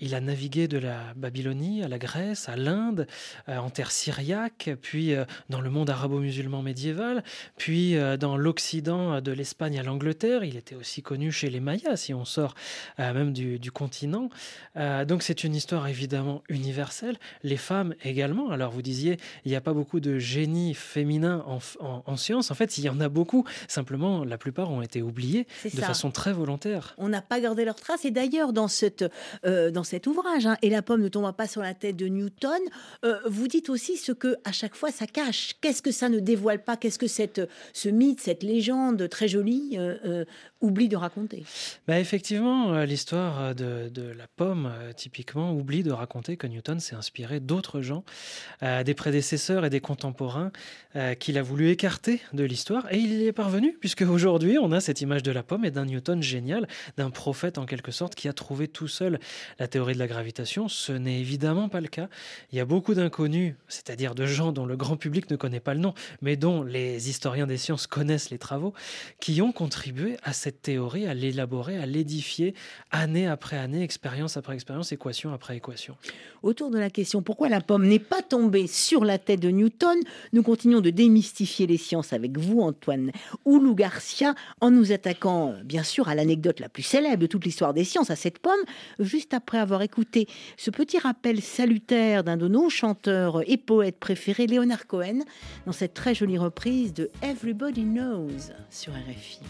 il 0.01 0.15
a 0.15 0.21
navigué 0.21 0.69
de 0.69 0.77
la 0.79 1.15
Babylonie 1.17 1.83
à 1.83 1.89
la 1.89 1.99
Grèce, 1.99 2.49
à 2.49 2.57
l'Inde, 2.57 3.07
en 3.49 3.71
terre 3.71 3.91
syriaque, 3.91 4.71
puis 4.83 5.15
euh, 5.15 5.25
dans 5.49 5.61
le 5.61 5.71
monde 5.71 5.91
arabo-musulman 5.91 6.63
médiéval, 6.63 7.23
puis 7.57 7.97
euh, 7.97 8.17
dans 8.17 8.37
l'Occident 8.37 9.15
euh, 9.15 9.21
de 9.21 9.33
l'Espagne 9.33 9.79
à 9.79 9.83
l'Angleterre. 9.83 10.45
Il 10.45 10.57
était 10.57 10.75
aussi 10.75 11.03
connu 11.03 11.33
chez 11.33 11.51
les 11.51 11.61
Mayas, 11.61 11.97
si 11.97 12.15
on 12.15 12.25
sort 12.25 12.55
euh, 13.01 13.13
même 13.13 13.33
du, 13.33 13.59
du 13.59 13.71
continent. 13.71 14.29
Euh, 14.77 15.05
donc 15.05 15.23
c'est 15.23 15.45
une 15.45 15.55
histoire 15.55 15.87
évidemment 15.89 16.43
universelle. 16.49 17.17
Les 17.43 17.57
femmes 17.57 17.95
également. 18.05 18.51
Alors 18.51 18.71
vous 18.71 18.83
disiez, 18.83 19.19
il 19.45 19.51
n'y 19.51 19.57
a 19.57 19.61
pas 19.61 19.73
beaucoup 19.73 20.01
de 20.01 20.19
génie 20.19 20.75
féminin 20.75 21.45
en, 21.47 21.59
en, 21.81 22.03
en 22.07 22.17
sciences. 22.17 22.51
En 22.51 22.55
fait, 22.55 22.79
il 22.79 22.85
y 22.85 22.89
en 22.89 23.01
a 23.01 23.09
beaucoup. 23.09 23.45
Simplement, 23.69 24.25
la 24.25 24.39
plupart 24.39 24.71
ont 24.71 24.83
été 24.83 25.03
oubliés 25.03 25.47
de 25.65 25.71
ça. 25.71 25.87
façon 25.87 26.11
très 26.11 26.33
volontaire. 26.33 26.95
On 26.99 27.09
n'a 27.09 27.23
pas 27.23 27.41
gardé 27.41 27.65
leur 27.65 27.77
trace. 27.77 28.05
Et 28.05 28.11
d'ailleurs, 28.11 28.53
dans, 28.53 28.69
cette, 28.69 29.05
euh, 29.45 29.71
dans 29.71 29.85
cet 29.85 30.07
ouvrage, 30.07 30.47
hein, 30.47 30.57
Et 30.63 30.71
la 30.71 30.83
pomme 30.83 31.03
ne 31.03 31.09
tomba 31.09 31.33
pas 31.33 31.47
sur 31.47 31.63
la 31.63 31.75
tête 31.75 31.97
de 31.97 32.07
Newton, 32.07 32.61
euh, 33.05 33.19
vous 33.27 33.49
dites 33.49 33.69
aussi 33.69 33.97
ce 33.97 34.13
que 34.13 34.37
à 34.45 34.53
chaque 34.53 34.75
fois 34.75 34.91
ça 34.91 35.07
cache. 35.07 35.55
Qu'est-ce 35.61 35.83
que 35.83 35.91
ça 35.91 36.09
ne 36.09 36.19
dévoile 36.19 36.63
pas? 36.63 36.77
Qu'est-ce 36.77 36.99
que 36.99 37.07
cette, 37.07 37.41
ce 37.73 37.89
mythe, 37.89 38.21
cette 38.21 38.43
légende 38.43 39.09
très 39.09 39.29
jolie 39.29 39.77
euh, 39.77 39.97
euh, 40.05 40.25
oublie 40.61 40.89
de 40.89 40.97
raconter? 40.97 41.45
Bah 41.87 41.99
effectivement, 41.99 42.75
euh, 42.75 42.85
l'histoire 42.85 43.55
de, 43.55 43.89
de 43.89 44.03
la 44.03 44.27
pomme, 44.27 44.73
typiquement, 44.97 45.53
oublie 45.53 45.83
de 45.83 45.93
raconter 45.93 46.37
que 46.37 46.47
Newton 46.47 46.81
s'est 46.81 46.95
inspiré 46.95 47.41
d'autres 47.41 47.81
gens, 47.81 48.05
des 48.63 48.95
prédécesseurs 48.95 49.65
et 49.65 49.71
des 49.71 49.81
contemporains 49.81 50.51
qu'il 51.19 51.39
a 51.39 51.43
voulu 51.43 51.71
écarter 51.71 52.21
de 52.33 52.45
l'histoire. 52.45 52.93
Et 52.93 52.99
il 52.99 53.13
y 53.13 53.27
est 53.27 53.33
parvenu, 53.33 53.77
puisque 53.81 54.03
aujourd'hui, 54.03 54.59
on 54.59 54.73
a 54.73 54.81
cette 54.81 55.01
image 55.01 55.23
de 55.23 55.33
la 55.33 55.43
pomme 55.43 55.65
et 55.65 55.71
d'un 55.71 55.85
Newton 55.85 56.23
génial, 56.23 56.67
d'un 56.97 57.11
prophète 57.11 57.59
en 57.59 57.67
quelque 57.67 57.93
sorte, 57.93 58.15
qui 58.15 58.29
a 58.29 58.33
trouvé 58.33 58.69
tout 58.69 58.89
seul 58.89 59.19
la 59.59 59.69
théorie 59.69 59.95
de 59.95 59.99
la 59.99 60.07
gravitation. 60.07 60.69
Ce 60.69 60.93
n'est 60.93 61.21
évidemment 61.21 61.69
pas 61.69 61.81
le 61.81 61.89
cas. 61.89 62.09
Il 62.53 62.59
y 62.59 62.61
a 62.61 62.65
beaucoup 62.65 62.95
d'inconnus, 62.95 63.14
c'est-à-dire 63.69 64.15
de 64.15 64.27
gens 64.27 64.53
dont 64.53 64.67
le 64.67 64.77
grand 64.77 64.97
public 64.97 65.31
ne 65.31 65.37
connaît 65.37 65.61
pas 65.61 65.75
le 65.75 65.81
nom, 65.81 65.95
mais 66.21 66.37
dont 66.37 66.63
les 66.63 67.09
historiens 67.09 67.47
des 67.47 67.57
sciences 67.57 67.87
connaissent 67.87 68.31
les 68.31 68.39
travaux, 68.39 68.73
qui 69.21 69.41
ont 69.41 69.53
contribué 69.53 70.17
à 70.23 70.33
cette 70.33 70.63
théorie, 70.63 71.07
à 71.07 71.15
l'élaborer, 71.15 71.79
à 71.79 71.87
l'édifier, 71.87 72.55
année 72.91 73.27
après 73.27 73.57
année, 73.57 73.83
expérience 73.83 74.37
après 74.37 74.55
expérience, 74.55 74.93
équation 74.93 75.33
après 75.33 75.57
équation. 75.57 75.97
Autour 76.43 76.71
de 76.71 76.79
la 76.79 76.91
question 76.91 77.23
pourquoi 77.23 77.49
la 77.49 77.61
pomme 77.61 77.87
n'est 77.87 77.99
pas 77.99 78.23
tombée 78.23 78.67
sur 78.67 79.05
la 79.05 79.19
tête 79.19 79.41
de 79.41 79.51
Newton, 79.51 79.97
nous 80.33 80.43
continuons 80.43 80.81
de 80.81 80.91
démystifier 80.91 81.67
les 81.67 81.79
sciences 81.79 82.13
avec 82.13 82.37
vous, 82.37 82.61
Antoine 82.61 83.13
Oulou 83.45 83.75
Garcia, 83.75 84.35
en 84.61 84.71
nous 84.71 84.93
attaquant 84.93 85.55
bien 85.65 85.83
sûr 85.83 86.09
à 86.09 86.15
l'anecdote 86.15 86.61
la 86.61 86.69
plus 86.69 86.83
célèbre 86.83 87.19
de 87.19 87.27
toute 87.27 87.45
l'histoire 87.45 87.75
des 87.75 87.85
sciences, 87.85 88.11
à 88.11 88.17
cette 88.17 88.41
pomme, 88.41 88.53
juste 88.99 89.35
après 89.35 89.59
avoir 89.59 89.83
écouté 89.83 90.27
ce 90.57 90.71
petit 90.71 90.99
rappel 90.99 91.41
salutaire 91.41 92.25
d'un 92.25 92.37
de 92.37 92.49
nos 92.49 92.69
chanteurs 92.69 93.04
et 93.47 93.57
poètes 93.57 93.99
préférés, 93.99 94.47
Léonard 94.47 94.87
Cohen, 94.87 95.21
dans 95.67 95.73
cette 95.73 95.95
très 95.95 96.15
jolie 96.15 96.39
reprise 96.39 96.93
de 96.95 97.11
Everybody 97.23 97.85
Knows 97.85 98.53
sur 98.71 98.93
RFI. 98.93 99.41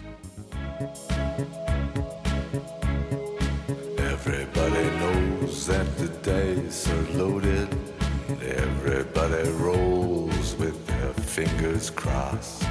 Everybody 3.98 4.88
knows 4.98 5.66
that 5.66 5.84
the 5.98 6.08
dice 6.22 6.88
are 6.88 7.18
loaded. 7.18 7.68
Everybody 8.42 9.48
rolls 9.60 10.56
with 10.58 10.86
their 10.86 11.12
fingers 11.24 11.90
crossed. 11.90 12.64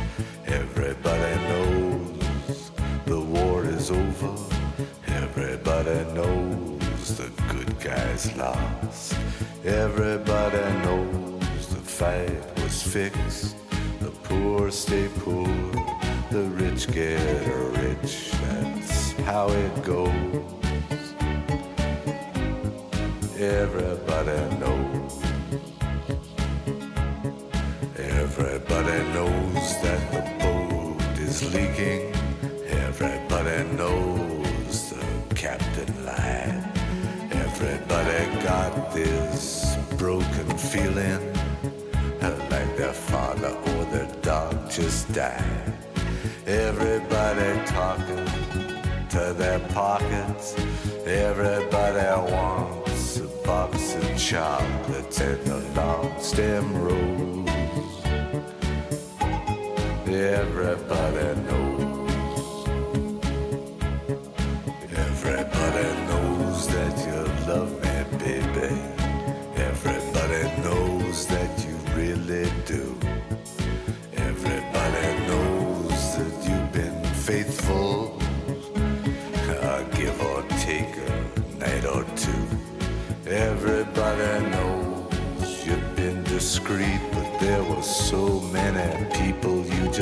Everybody 0.48 1.36
knows 1.50 2.72
the 3.06 3.20
war 3.20 3.64
is 3.66 3.92
over. 3.92 4.36
Everybody 5.08 6.04
knows 6.14 7.18
the 7.18 7.30
good 7.50 7.80
guys 7.80 8.36
lost. 8.36 9.14
Everybody 9.66 10.58
knows 10.84 11.68
the 11.70 11.78
fight 11.78 12.62
was 12.62 12.84
fixed. 12.84 13.56
The 14.02 14.12
poor 14.24 14.70
stay 14.72 15.08
poor, 15.20 15.48
the 16.32 16.44
rich 16.52 16.92
get 16.92 17.48
rich. 17.78 18.32
That's 18.42 19.14
how 19.22 19.48
it 19.48 19.84
goes. 19.86 20.12
Everybody 23.40 24.38
knows. 24.60 25.24
Everybody 27.96 28.98
knows 29.14 29.82
that 29.82 30.12
the 30.12 30.24
boat 30.44 31.20
is 31.20 31.42
leaking. 31.54 32.14
Everybody 32.68 33.64
knows 33.78 34.90
the 34.90 35.36
captain 35.36 36.06
lied. 36.06 36.53
Everybody 37.64 38.44
got 38.44 38.94
this 38.94 39.78
broken 39.98 40.58
feeling 40.58 41.34
like 42.52 42.76
their 42.76 42.92
father 42.92 43.56
or 43.72 43.86
their 43.86 44.14
dog 44.22 44.70
just 44.70 45.14
died. 45.14 45.74
Everybody 46.46 47.66
talking 47.66 48.28
to 49.12 49.34
their 49.38 49.60
pockets. 49.70 50.56
Everybody 51.06 52.34
wants 52.34 53.20
a 53.20 53.28
box 53.48 53.96
of 53.96 54.18
chocolates 54.18 55.22
and 55.22 55.48
a 55.48 55.60
long 55.80 56.20
stem 56.20 56.66
rose. 56.84 57.48
Everybody 60.06 61.42
knows. 61.44 61.73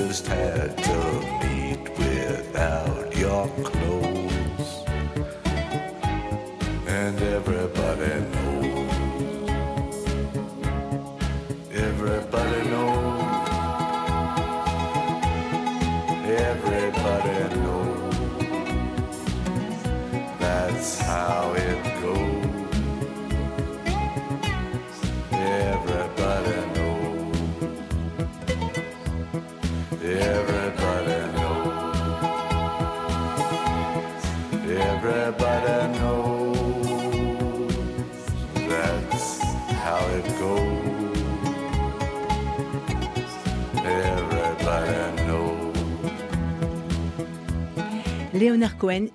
just 0.07 0.27
had 0.27 0.77
to 0.77 1.40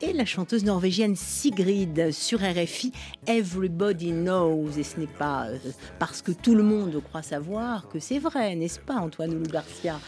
Et 0.00 0.12
la 0.12 0.24
chanteuse 0.24 0.64
norvégienne 0.64 1.14
Sigrid 1.14 2.10
sur 2.10 2.40
RFI. 2.40 2.90
Everybody 3.28 4.10
knows. 4.10 4.70
Et 4.76 4.82
ce 4.82 4.98
n'est 4.98 5.06
pas 5.06 5.46
euh, 5.46 5.58
parce 6.00 6.20
que 6.20 6.32
tout 6.32 6.56
le 6.56 6.64
monde 6.64 7.00
croit 7.00 7.22
savoir 7.22 7.88
que 7.88 8.00
c'est 8.00 8.18
vrai, 8.18 8.56
n'est-ce 8.56 8.80
pas, 8.80 8.96
Antoine 8.96 9.34
Oulou 9.34 9.46
Garcia 9.46 10.00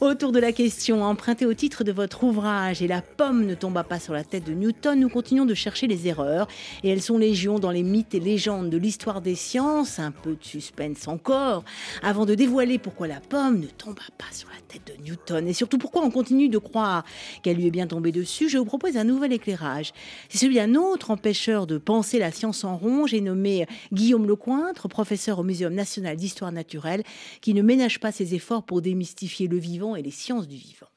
Autour 0.00 0.32
de 0.32 0.38
la 0.38 0.52
question, 0.52 1.02
empruntée 1.04 1.46
au 1.46 1.54
titre 1.54 1.84
de 1.84 1.92
votre 1.92 2.24
ouvrage 2.24 2.82
Et 2.82 2.88
la 2.88 3.02
pomme 3.02 3.46
ne 3.46 3.54
tomba 3.54 3.84
pas 3.84 3.98
sur 3.98 4.12
la 4.12 4.24
tête 4.24 4.44
de 4.44 4.52
Newton, 4.52 4.98
nous 4.98 5.08
continuons 5.08 5.44
de 5.44 5.54
chercher 5.54 5.86
les 5.86 6.08
erreurs. 6.08 6.48
Et 6.82 6.88
elles 6.88 7.02
sont 7.02 7.18
légion 7.18 7.58
dans 7.58 7.70
les 7.70 7.82
mythes 7.82 8.14
et 8.14 8.20
légendes 8.20 8.70
de 8.70 8.76
l'histoire 8.76 9.20
des 9.20 9.34
sciences. 9.34 9.98
Un 9.98 10.10
peu 10.10 10.36
de 10.36 10.44
suspense 10.44 11.08
encore, 11.08 11.64
avant 12.02 12.26
de 12.26 12.34
dévoiler 12.34 12.78
pourquoi 12.78 13.08
la 13.08 13.20
pomme 13.20 13.60
ne 13.60 13.66
tomba 13.66 14.02
pas 14.18 14.32
sur 14.32 14.48
la 14.48 14.60
tête 14.68 14.86
de 14.86 15.02
Newton. 15.04 15.46
Et 15.48 15.52
surtout 15.52 15.78
pourquoi 15.78 16.02
on 16.02 16.10
continue 16.10 16.48
de 16.48 16.58
croire 16.58 17.04
qu'elle 17.42 17.56
lui 17.56 17.66
est 17.66 17.72
bien 17.72 17.86
tombée 17.86 18.12
dessus? 18.12 18.48
Je 18.48 18.58
vous 18.58 18.64
propose 18.64 18.96
un 18.96 19.04
nouvel 19.04 19.32
éclairage. 19.32 19.92
C'est 20.28 20.38
celui 20.38 20.56
d'un 20.56 20.74
autre 20.74 21.10
empêcheur 21.10 21.66
de 21.66 21.78
penser 21.78 22.18
la 22.18 22.30
science 22.30 22.64
en 22.64 22.76
rond. 22.76 23.06
J'ai 23.06 23.20
nommé 23.20 23.66
Guillaume 23.92 24.26
Lecointre, 24.26 24.88
professeur 24.88 25.38
au 25.38 25.42
Muséum 25.42 25.74
national 25.74 26.16
d'histoire 26.16 26.52
naturelle, 26.52 27.02
qui 27.40 27.54
ne 27.54 27.62
ménage 27.62 28.00
pas 28.00 28.12
ses 28.12 28.34
efforts 28.34 28.62
pour 28.62 28.82
démystifier 28.82 29.48
le 29.48 29.58
et 29.96 30.02
les 30.02 30.10
sciences 30.10 30.48
du 30.48 30.56
vivant. 30.56 30.88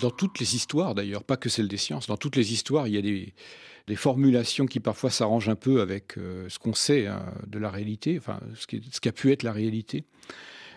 Dans 0.00 0.10
toutes 0.10 0.38
les 0.38 0.54
histoires, 0.54 0.94
d'ailleurs, 0.94 1.24
pas 1.24 1.36
que 1.36 1.48
celles 1.48 1.68
des 1.68 1.76
sciences, 1.76 2.06
dans 2.06 2.16
toutes 2.16 2.36
les 2.36 2.52
histoires, 2.52 2.86
il 2.86 2.94
y 2.94 2.98
a 2.98 3.02
des, 3.02 3.34
formulations 3.96 4.66
qui 4.66 4.80
parfois 4.80 5.10
s'arrangent 5.10 5.48
un 5.48 5.56
peu 5.56 5.80
avec 5.80 6.16
euh, 6.16 6.48
ce 6.48 6.58
qu'on 6.58 6.72
sait 6.72 7.06
hein, 7.08 7.26
de 7.46 7.58
la 7.58 7.68
réalité, 7.70 8.16
enfin, 8.16 8.40
ce 8.54 8.66
qui 8.66 9.08
a 9.08 9.12
pu 9.12 9.32
être 9.32 9.42
la 9.42 9.52
réalité. 9.52 10.04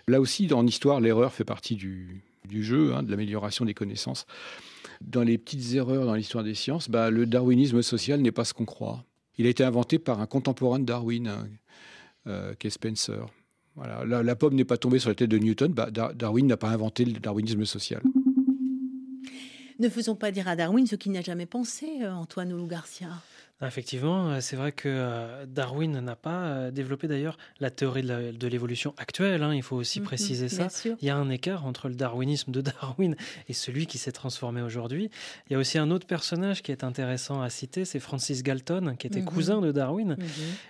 Là 0.07 0.19
aussi, 0.19 0.51
en 0.53 0.67
histoire, 0.67 0.99
l'erreur 0.99 1.33
fait 1.33 1.45
partie 1.45 1.75
du, 1.75 2.23
du 2.47 2.63
jeu, 2.63 2.93
hein, 2.93 3.03
de 3.03 3.11
l'amélioration 3.11 3.65
des 3.65 3.73
connaissances. 3.73 4.25
Dans 5.01 5.23
les 5.23 5.37
petites 5.37 5.73
erreurs 5.75 6.05
dans 6.05 6.13
l'histoire 6.13 6.43
des 6.43 6.55
sciences, 6.55 6.89
bah, 6.89 7.09
le 7.09 7.25
darwinisme 7.25 7.81
social 7.81 8.21
n'est 8.21 8.31
pas 8.31 8.45
ce 8.45 8.53
qu'on 8.53 8.65
croit. 8.65 9.05
Il 9.37 9.45
a 9.47 9.49
été 9.49 9.63
inventé 9.63 9.99
par 9.99 10.19
un 10.19 10.27
contemporain 10.27 10.79
de 10.79 10.85
Darwin, 10.85 11.27
hein, 11.27 11.47
euh, 12.27 12.53
qui 12.55 12.67
est 12.67 12.71
Spencer. 12.71 13.27
La, 13.77 14.35
pomme 14.35 14.55
n'est 14.55 14.63
pas 14.65 14.77
tombée 14.77 14.99
sur 14.99 15.09
la 15.09 15.15
tête 15.15 15.29
de 15.29 15.37
Newton. 15.37 15.71
Bah, 15.73 15.91
Dar- 15.91 16.13
Darwin 16.13 16.47
n'a 16.47 16.57
pas 16.57 16.69
inventé 16.69 17.03
le 17.05 17.19
darwinisme 17.19 17.65
social. 17.65 18.01
Ne 19.79 19.89
faisons 19.89 20.15
pas 20.15 20.31
dire 20.31 20.47
à 20.47 20.55
Darwin 20.55 20.87
ce 20.87 20.95
qu'il 20.95 21.11
n'a 21.11 21.21
jamais 21.21 21.45
pensé, 21.45 21.87
euh, 22.01 22.13
Antoine 22.13 22.53
Oulou 22.53 22.67
Garcia. 22.67 23.09
Effectivement, 23.61 24.31
euh, 24.31 24.41
c'est 24.41 24.57
vrai 24.57 24.73
que 24.73 24.89
euh, 24.89 25.45
Darwin 25.47 25.99
n'a 26.01 26.15
pas 26.17 26.43
euh, 26.43 26.71
développé 26.71 27.07
d'ailleurs 27.07 27.37
la 27.61 27.69
théorie 27.69 28.01
de 28.03 28.47
l'évolution 28.47 28.93
actuelle. 28.97 29.41
hein, 29.43 29.55
il 29.55 29.63
faut 29.63 29.77
aussi 29.77 30.01
Mhm, 30.01 30.05
préciser 30.05 30.49
ça. 30.49 30.69
sûr. 30.69 30.97
Il 31.01 31.07
y 31.07 31.09
a 31.09 31.15
un 31.15 31.29
écart 31.29 31.65
entre 31.65 31.87
le 31.87 31.95
darwinisme 31.95 32.51
de 32.51 32.59
Darwin 32.99 33.15
et 33.47 33.53
celui 33.53 33.87
qui 33.87 33.97
s'est 33.97 34.11
transformé 34.11 34.61
aujourd'hui. 34.61 35.09
Il 35.49 35.53
y 35.53 35.55
a 35.55 35.59
aussi 35.59 35.77
un 35.77 35.89
autre 35.89 36.05
personnage 36.05 36.63
qui 36.63 36.73
est 36.73 36.83
intéressant 36.83 37.41
à 37.41 37.49
citer, 37.49 37.85
c'est 37.85 38.01
Francis 38.01 38.43
Galton, 38.43 38.95
qui 38.99 39.07
était 39.07 39.21
Mhm. 39.21 39.25
cousin 39.25 39.61
de 39.61 39.71
Darwin 39.71 40.17
Mhm. 40.19 40.27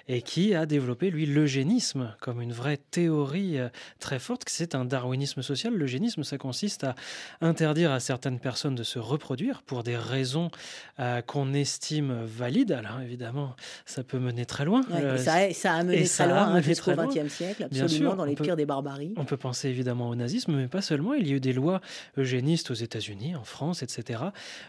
et 0.08 0.22
qui 0.22 0.54
a 0.54 0.68
développé, 0.68 1.10
lui, 1.10 1.26
l'eugénisme 1.26 2.16
comme 2.22 2.40
une 2.40 2.54
vraie 2.54 2.78
théorie 2.78 3.58
très 4.00 4.20
forte. 4.20 4.44
C'est 4.48 4.76
un 4.76 4.86
darwinisme 4.86 5.42
social. 5.42 5.74
L'eugénisme, 5.74 6.24
ça 6.24 6.38
consiste 6.38 6.84
à 6.84 6.94
interdire 7.42 7.92
à 7.92 8.00
certaines 8.00 8.40
personnes 8.40 8.76
de 8.76 8.84
se 8.84 9.00
reproduire 9.00 9.64
pour 9.64 9.82
des 9.82 9.98
raisons 9.98 10.52
euh, 11.00 11.22
qu'on 11.22 11.54
estime 11.56 12.24
valides. 12.26 12.75
Alors 12.76 13.00
évidemment, 13.02 13.56
ça 13.86 14.04
peut 14.04 14.20
mener 14.20 14.46
très 14.46 14.66
loin. 14.66 14.82
Ouais, 14.90 15.02
Euh, 15.04 15.18
ça, 15.18 15.34
a- 15.36 15.54
ça 15.54 15.74
a 15.74 15.84
mené 15.84 16.02
et 16.04 16.08
très 16.08 16.28
loin 16.28 16.48
hein, 16.56 16.62
jusqu'au. 16.62 16.92
XXe 16.92 17.32
siècle, 17.34 17.68
Bien 17.72 17.84
absolument, 17.86 18.12
sûr, 18.12 18.16
dans 18.18 18.26
les 18.26 18.36
peut- 18.36 18.44
pires 18.44 18.56
des 18.56 18.66
barbaries. 18.66 19.14
On 19.18 19.26
peut 19.26 19.38
penser 19.38 19.70
évidemment 19.70 20.10
au 20.10 20.16
nazisme, 20.16 20.54
mais 20.56 20.68
pas 20.68 20.82
seulement. 20.82 21.14
Il 21.14 21.28
y 21.28 21.32
a 21.32 21.36
eu 21.36 21.40
des 21.40 21.54
lois 21.54 21.82
eugénistes 22.18 22.72
aux 22.72 22.76
États-Unis, 22.76 23.36
en 23.36 23.44
France, 23.44 23.84
etc., 23.84 24.24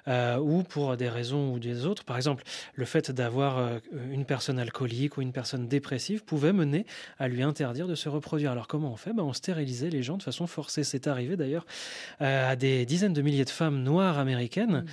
euh, 0.08 0.38
où 0.38 0.62
pour 0.62 0.96
des 0.96 1.08
raisons 1.08 1.52
ou 1.52 1.58
des 1.58 1.86
autres, 1.86 2.04
par 2.04 2.16
exemple, 2.16 2.44
le 2.74 2.84
fait 2.84 3.10
d'avoir 3.10 3.58
euh, 3.58 3.78
une 4.12 4.24
personne 4.24 4.58
alcoolique 4.58 5.16
ou 5.18 5.22
une 5.22 5.32
personne 5.32 5.68
dépressive 5.68 6.24
pouvait 6.24 6.52
mener 6.52 6.86
à 7.18 7.28
lui 7.28 7.42
interdire 7.42 7.86
de 7.88 7.94
se 7.94 8.08
reproduire. 8.08 8.50
Alors 8.52 8.66
comment 8.68 8.92
on 8.92 8.96
fait? 8.96 9.12
Ben, 9.12 9.22
On 9.22 9.32
stérilisait 9.32 9.90
les 9.90 10.02
gens 10.02 10.16
de 10.16 10.22
façon 10.22 10.46
forcée. 10.46 10.84
C'est 10.84 11.06
arrivé 11.06 11.36
d'ailleurs 11.36 11.66
euh, 12.20 12.50
à 12.52 12.56
des 12.56 12.86
dizaines 12.86 13.12
de 13.12 13.22
milliers 13.22 13.44
de 13.44 13.50
femmes 13.50 13.82
noires 13.82 14.18
américaines 14.18 14.84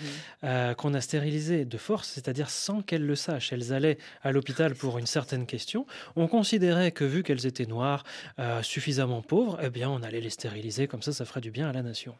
Mhm. 0.43 0.75
qu'on 0.75 0.93
a 0.93 1.01
stérilisées 1.01 1.65
de 1.65 1.77
force, 1.77 2.09
c'est-à-dire 2.09 2.49
sans 2.49 2.81
qu'elles 2.81 3.02
le 3.05 3.15
sachent. 3.15 3.53
Elles 3.53 3.73
allaient 3.73 3.97
à 4.21 4.31
l'hôpital 4.31 4.75
pour 4.75 4.97
une 4.97 5.05
certaine 5.05 5.45
question. 5.45 5.85
On 6.15 6.27
considérait 6.27 6.91
que 6.91 7.03
vu 7.03 7.23
qu'elles 7.23 7.45
étaient 7.45 7.65
noires, 7.65 8.03
euh, 8.39 8.61
suffisamment 8.61 9.21
pauvres, 9.21 9.59
eh 9.61 9.69
bien 9.69 9.89
on 9.89 10.01
allait 10.03 10.21
les 10.21 10.29
stériliser, 10.29 10.87
comme 10.87 11.01
ça 11.01 11.13
ça 11.13 11.25
ferait 11.25 11.41
du 11.41 11.51
bien 11.51 11.69
à 11.69 11.73
la 11.73 11.81
nation. 11.81 12.15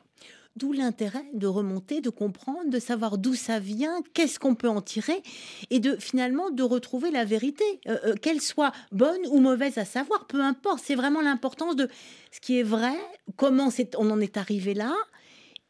D'où 0.56 0.72
l'intérêt 0.72 1.26
de 1.34 1.48
remonter, 1.48 2.00
de 2.00 2.12
comprendre, 2.12 2.70
de 2.70 2.78
savoir 2.78 3.18
d'où 3.18 3.34
ça 3.34 3.58
vient, 3.58 4.04
qu'est-ce 4.14 4.38
qu'on 4.38 4.54
peut 4.54 4.70
en 4.70 4.82
tirer, 4.82 5.24
et 5.72 5.80
de 5.80 5.96
finalement 5.96 6.52
de 6.52 6.62
retrouver 6.62 7.10
la 7.10 7.26
vérité, 7.26 7.64
euh, 7.88 7.98
euh, 8.06 8.16
qu'elle 8.16 8.40
soit 8.40 8.72
bonne 8.92 9.22
ou 9.32 9.40
mauvaise 9.40 9.80
à 9.80 9.86
savoir, 9.86 10.28
peu 10.28 10.42
importe. 10.42 10.84
C'est 10.84 10.94
vraiment 10.94 11.22
l'importance 11.22 11.76
de 11.76 11.90
ce 12.32 12.40
qui 12.40 12.60
est 12.60 12.64
vrai, 12.64 12.94
comment 13.36 13.70
on 13.98 14.12
en 14.12 14.20
est 14.20 14.38
arrivé 14.38 14.76
là, 14.76 14.94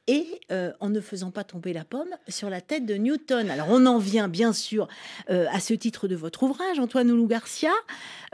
et 0.07 0.41
euh, 0.51 0.71
en 0.79 0.89
ne 0.89 0.99
faisant 0.99 1.31
pas 1.31 1.43
tomber 1.43 1.71
la 1.71 1.85
pomme 1.85 2.09
sur 2.27 2.49
la 2.49 2.61
tête 2.61 2.85
de 2.85 2.95
Newton. 2.95 3.49
Alors 3.49 3.67
on 3.69 3.85
en 3.85 3.97
vient 3.99 4.27
bien 4.27 4.51
sûr 4.51 4.87
euh, 5.29 5.45
à 5.51 5.59
ce 5.59 5.73
titre 5.73 6.07
de 6.07 6.15
votre 6.15 6.43
ouvrage, 6.43 6.79
Antoine 6.79 7.09
Oulou 7.09 7.27
Garcia. 7.27 7.71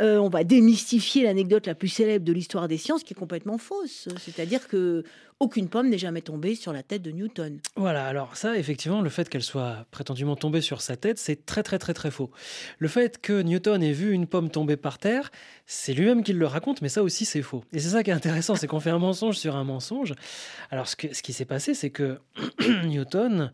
Euh, 0.01 0.17
on 0.17 0.29
va 0.29 0.43
démystifier 0.43 1.23
l'anecdote 1.23 1.67
la 1.67 1.75
plus 1.75 1.87
célèbre 1.87 2.25
de 2.25 2.33
l'histoire 2.33 2.67
des 2.67 2.77
sciences 2.77 3.03
qui 3.03 3.13
est 3.13 3.17
complètement 3.17 3.57
fausse. 3.57 4.07
C'est-à-dire 4.19 4.67
que 4.67 5.03
aucune 5.39 5.69
pomme 5.69 5.89
n'est 5.89 5.97
jamais 5.97 6.21
tombée 6.21 6.55
sur 6.55 6.73
la 6.73 6.83
tête 6.83 7.01
de 7.01 7.11
Newton. 7.11 7.59
Voilà, 7.75 8.05
alors 8.05 8.35
ça, 8.35 8.57
effectivement, 8.57 9.01
le 9.01 9.09
fait 9.09 9.29
qu'elle 9.29 9.43
soit 9.43 9.85
prétendument 9.91 10.35
tombée 10.35 10.61
sur 10.61 10.81
sa 10.81 10.97
tête, 10.97 11.17
c'est 11.17 11.45
très 11.45 11.63
très 11.63 11.79
très 11.79 11.93
très 11.93 12.11
faux. 12.11 12.29
Le 12.77 12.87
fait 12.87 13.21
que 13.21 13.41
Newton 13.41 13.81
ait 13.81 13.93
vu 13.93 14.11
une 14.11 14.27
pomme 14.27 14.49
tomber 14.49 14.75
par 14.75 14.97
terre, 14.97 15.31
c'est 15.65 15.93
lui-même 15.93 16.23
qui 16.23 16.33
le 16.33 16.45
raconte, 16.45 16.81
mais 16.81 16.89
ça 16.89 17.03
aussi 17.03 17.25
c'est 17.25 17.41
faux. 17.41 17.63
Et 17.71 17.79
c'est 17.79 17.89
ça 17.89 18.03
qui 18.03 18.09
est 18.09 18.13
intéressant, 18.13 18.55
c'est 18.55 18.67
qu'on 18.67 18.79
fait 18.79 18.89
un 18.89 18.99
mensonge 18.99 19.37
sur 19.37 19.55
un 19.55 19.63
mensonge. 19.63 20.13
Alors 20.71 20.87
ce, 20.87 20.95
qui 20.95 21.33
s'est 21.33 21.45
passé, 21.45 21.73
c'est 21.73 21.89
que 21.89 22.19
Newton, 22.85 23.51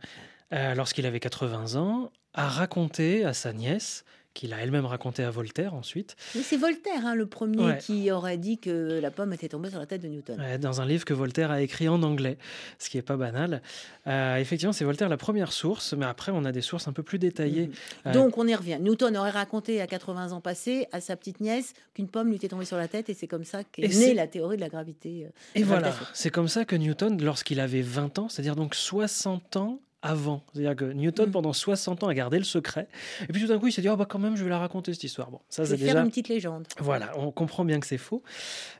euh, 0.54 0.74
lorsqu'il 0.74 1.06
avait 1.06 1.20
80 1.20 1.76
ans, 1.76 2.12
a 2.34 2.48
raconté 2.48 3.26
à 3.26 3.34
sa 3.34 3.54
nièce 3.54 4.06
qu'il 4.36 4.54
a 4.54 4.62
elle-même 4.62 4.86
raconté 4.86 5.24
à 5.24 5.32
Voltaire 5.32 5.74
ensuite. 5.74 6.16
Mais 6.36 6.42
c'est 6.44 6.58
Voltaire, 6.58 7.06
hein, 7.06 7.16
le 7.16 7.26
premier, 7.26 7.78
qui 7.80 8.12
aurait 8.12 8.38
dit 8.38 8.60
que 8.60 9.00
la 9.02 9.10
pomme 9.10 9.34
était 9.34 9.50
tombée 9.50 9.72
sur 9.72 9.80
la 9.80 9.88
tête 9.88 10.02
de 10.02 10.08
Newton. 10.08 10.38
dans 10.60 10.82
un 10.82 10.86
livre 10.86 11.06
que 11.06 11.14
Voltaire 11.16 11.50
a 11.50 11.62
écrit 11.62 11.88
en 11.90 12.04
anglais, 12.04 12.38
ce 12.78 12.90
qui 12.90 12.98
n'est 12.98 13.02
pas 13.04 13.18
banal. 13.18 13.64
Euh, 14.08 14.36
effectivement, 14.36 14.74
c'est 14.74 14.86
Voltaire 14.86 15.10
la 15.10 15.18
première 15.18 15.52
source, 15.52 15.94
mais 15.94 16.06
après, 16.06 16.32
on 16.32 16.46
a 16.46 16.52
des 16.52 16.62
sources 16.62 16.88
un 16.88 16.94
peu 16.94 17.02
plus 17.02 17.18
détaillées. 17.18 17.68
Mhm. 17.68 17.74
Euh, 18.08 18.14
Donc, 18.14 18.38
on 18.38 18.46
y 18.48 18.54
revient. 18.54 18.78
Newton 18.80 19.16
aurait 19.18 19.32
raconté 19.32 19.82
à 19.82 19.88
80 19.88 20.34
ans 20.34 20.42
passés 20.42 20.88
à 20.92 21.02
sa 21.02 21.16
petite 21.16 21.40
nièce 21.40 21.74
qu'une 21.94 22.10
pomme 22.10 22.28
lui 22.28 22.36
était 22.36 22.50
tombée 22.50 22.66
sur 22.66 22.78
la 22.78 22.88
tête, 22.88 23.10
et 23.10 23.14
c'est 23.14 23.28
comme 23.28 23.46
ça 23.46 23.64
qu'est 23.64 23.88
née 23.88 24.14
la 24.14 24.28
théorie 24.28 24.58
de 24.58 24.62
la 24.62 24.70
gravité. 24.70 25.26
Euh, 25.26 25.30
et 25.56 25.64
voilà, 25.64 25.94
c'est 26.14 26.30
comme 26.30 26.50
ça 26.50 26.66
que 26.66 26.76
Newton, 26.76 27.22
lorsqu'il 27.24 27.60
avait 27.60 27.82
20 27.82 28.20
ans, 28.20 28.30
c'est-à-dire 28.30 28.56
donc 28.56 28.76
60 28.76 29.56
ans 29.56 29.80
avant. 30.02 30.44
C'est-à-dire 30.54 30.76
que 30.76 30.86
Newton, 30.86 31.30
mm. 31.30 31.32
pendant 31.32 31.54
60 31.54 32.04
ans, 32.04 32.08
a 32.08 32.14
gardé 32.14 32.38
le 32.38 32.44
secret. 32.44 32.88
Et 33.24 33.34
puis 33.34 33.42
tout 33.42 33.48
d'un 33.48 33.60
coup, 33.60 33.68
il 33.68 33.72
s'est 33.72 33.82
dit, 33.82 33.90
oh, 33.90 33.96
bah, 33.96 34.06
quand 34.08 34.20
même, 34.20 34.36
je 34.36 34.44
vais 34.44 34.50
la 34.50 34.60
raconter, 34.60 34.94
cette 34.94 35.04
histoire. 35.04 35.32
Bon, 35.32 35.40
ça, 35.50 35.66
c'est 35.66 35.78
déjà... 35.78 35.94
faire 35.94 36.04
une 36.04 36.10
petite 36.10 36.30
légende. 36.30 36.68
Voilà, 36.80 37.12
on 37.18 37.32
comprend 37.32 37.66
bien 37.66 37.80
que 37.80 37.88
c'est 37.88 37.98
faux. 37.98 38.24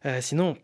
Euh, 0.06 0.22
sinon, 0.22 0.58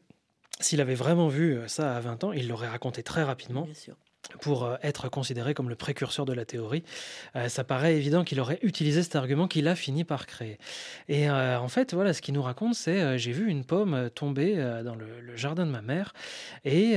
s'il 0.60 0.82
avait 0.82 0.96
vraiment 0.96 1.28
vu 1.28 1.58
euh, 1.58 1.68
ça 1.68 1.96
à 1.96 2.00
20 2.00 2.24
ans, 2.24 2.32
il 2.32 2.48
l'aurait 2.48 2.70
raconté 2.70 3.04
très 3.04 3.24
rapidement. 3.24 3.64
Bien 3.64 3.74
sûr 3.74 3.96
pour 4.42 4.64
euh, 4.64 4.76
être 4.84 5.10
considéré 5.10 5.54
comme 5.54 5.70
le 5.70 5.76
précurseur 5.76 6.26
de 6.26 6.34
la 6.34 6.46
théorie. 6.46 6.84
ça 7.48 7.64
paraît 7.64 7.96
évident 7.96 8.24
qu'il 8.24 8.40
aurait 8.40 8.60
utilisé 8.62 9.04
cet 9.04 9.16
argument 9.16 9.48
qu'il 9.48 9.68
a 9.68 9.76
fini 9.76 10.04
par 10.04 10.26
créer. 10.26 10.58
Et 11.08 11.30
en 11.30 11.68
fait, 11.68 11.94
voilà, 11.94 12.14
ce 12.14 12.22
qu'il 12.22 12.34
nous 12.34 12.42
raconte, 12.42 12.76
c'est 12.76 13.18
j'ai 13.18 13.32
vu 13.32 13.50
une 13.50 13.64
pomme 13.64 14.10
tomber 14.14 14.56
dans 14.84 14.96
le, 14.96 15.36
jardin 15.36 15.66
de 15.66 15.72
ma 15.72 15.82
mère 15.82 16.14
et 16.66 16.96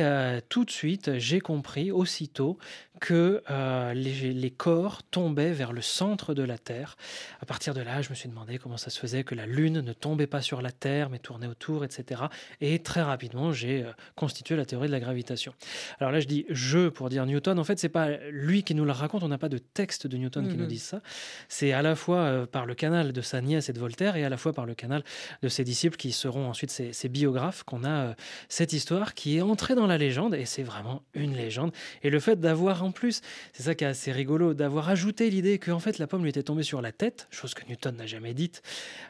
tout 0.48 0.64
de 0.64 0.70
suite, 0.70 1.18
j'ai 1.18 1.40
compris 1.40 1.92
aussitôt 1.92 2.58
que 3.00 3.42
euh, 3.50 3.92
les, 3.92 4.50
corps 4.50 5.02
tombaient 5.02 5.52
vers 5.52 5.72
le 5.72 5.82
centre 5.82 6.32
de 6.32 6.42
la 6.42 6.58
Terre. 6.58 6.96
À 7.40 7.46
partir 7.46 7.74
de 7.74 7.80
là, 7.80 8.02
je 8.02 8.10
me 8.10 8.14
suis 8.14 8.28
demandé 8.28 8.58
comment 8.58 8.76
ça 8.76 8.88
se 8.88 8.98
faisait 8.98 9.24
que 9.24 9.34
la 9.34 9.46
Lune 9.46 9.80
ne 9.80 9.92
tombait 9.92 10.26
pas 10.26 10.40
sur 10.40 10.62
la 10.62 10.70
Terre, 10.70 11.10
mais 11.10 11.18
tournait 11.18 11.46
autour, 11.46 11.84
etc. 11.84 12.22
Et 12.60 12.78
très 12.78 13.02
rapidement, 13.02 13.52
j'ai 13.52 13.82
euh, 13.82 13.92
constitué 14.14 14.56
la 14.56 14.64
théorie 14.64 14.86
de 14.86 14.92
la 14.92 15.00
gravitation. 15.00 15.54
Alors 15.98 16.12
là, 16.12 16.20
je 16.20 16.26
dis 16.26 16.46
je 16.48 16.88
pour 16.88 17.08
dire 17.08 17.13
Newton. 17.26 17.58
En 17.58 17.64
fait, 17.64 17.78
c'est 17.78 17.88
pas 17.88 18.08
lui 18.30 18.62
qui 18.62 18.74
nous 18.74 18.84
le 18.84 18.92
raconte. 18.92 19.22
On 19.22 19.28
n'a 19.28 19.38
pas 19.38 19.48
de 19.48 19.58
texte 19.58 20.06
de 20.06 20.16
Newton 20.16 20.48
qui 20.48 20.56
nous 20.56 20.64
mhm. 20.64 20.68
dise 20.68 20.82
ça. 20.82 21.00
C'est 21.48 21.72
à 21.72 21.82
la 21.82 21.94
fois 21.94 22.18
euh, 22.18 22.46
par 22.46 22.66
le 22.66 22.74
canal 22.74 23.12
de 23.12 23.20
sa 23.20 23.40
nièce 23.40 23.68
et 23.68 23.72
de 23.72 23.78
Voltaire, 23.78 24.16
et 24.16 24.24
à 24.24 24.28
la 24.28 24.36
fois 24.36 24.52
par 24.52 24.66
le 24.66 24.74
canal 24.74 25.04
de 25.42 25.48
ses 25.48 25.64
disciples 25.64 25.96
qui 25.96 26.12
seront 26.12 26.48
ensuite 26.48 26.70
ses, 26.70 26.92
ses 26.92 27.08
biographes 27.08 27.62
qu'on 27.62 27.84
a 27.84 28.14
cette 28.48 28.72
histoire 28.72 29.14
qui 29.14 29.38
est 29.38 29.42
entrée 29.42 29.74
dans 29.74 29.86
la 29.86 29.98
légende. 29.98 30.34
Et 30.34 30.44
c'est 30.44 30.62
vraiment 30.62 31.02
une 31.14 31.34
légende. 31.34 31.72
Et 32.02 32.10
le 32.10 32.20
fait 32.20 32.40
d'avoir 32.40 32.84
en 32.84 32.90
plus, 32.90 33.20
c'est 33.52 33.62
ça 33.62 33.74
qui 33.74 33.84
est 33.84 33.88
assez 33.88 34.12
rigolo, 34.12 34.54
d'avoir 34.54 34.88
ajouté 34.88 35.30
l'idée 35.30 35.58
que 35.58 35.70
en 35.70 35.78
fait 35.78 35.98
la 35.98 36.06
pomme 36.06 36.22
lui 36.22 36.30
était 36.30 36.42
tombée 36.42 36.62
sur 36.62 36.80
la 36.80 36.92
tête, 36.92 37.26
chose 37.30 37.54
que 37.54 37.66
Newton 37.68 37.96
n'a 37.96 38.06
jamais 38.06 38.34
dite, 38.34 38.62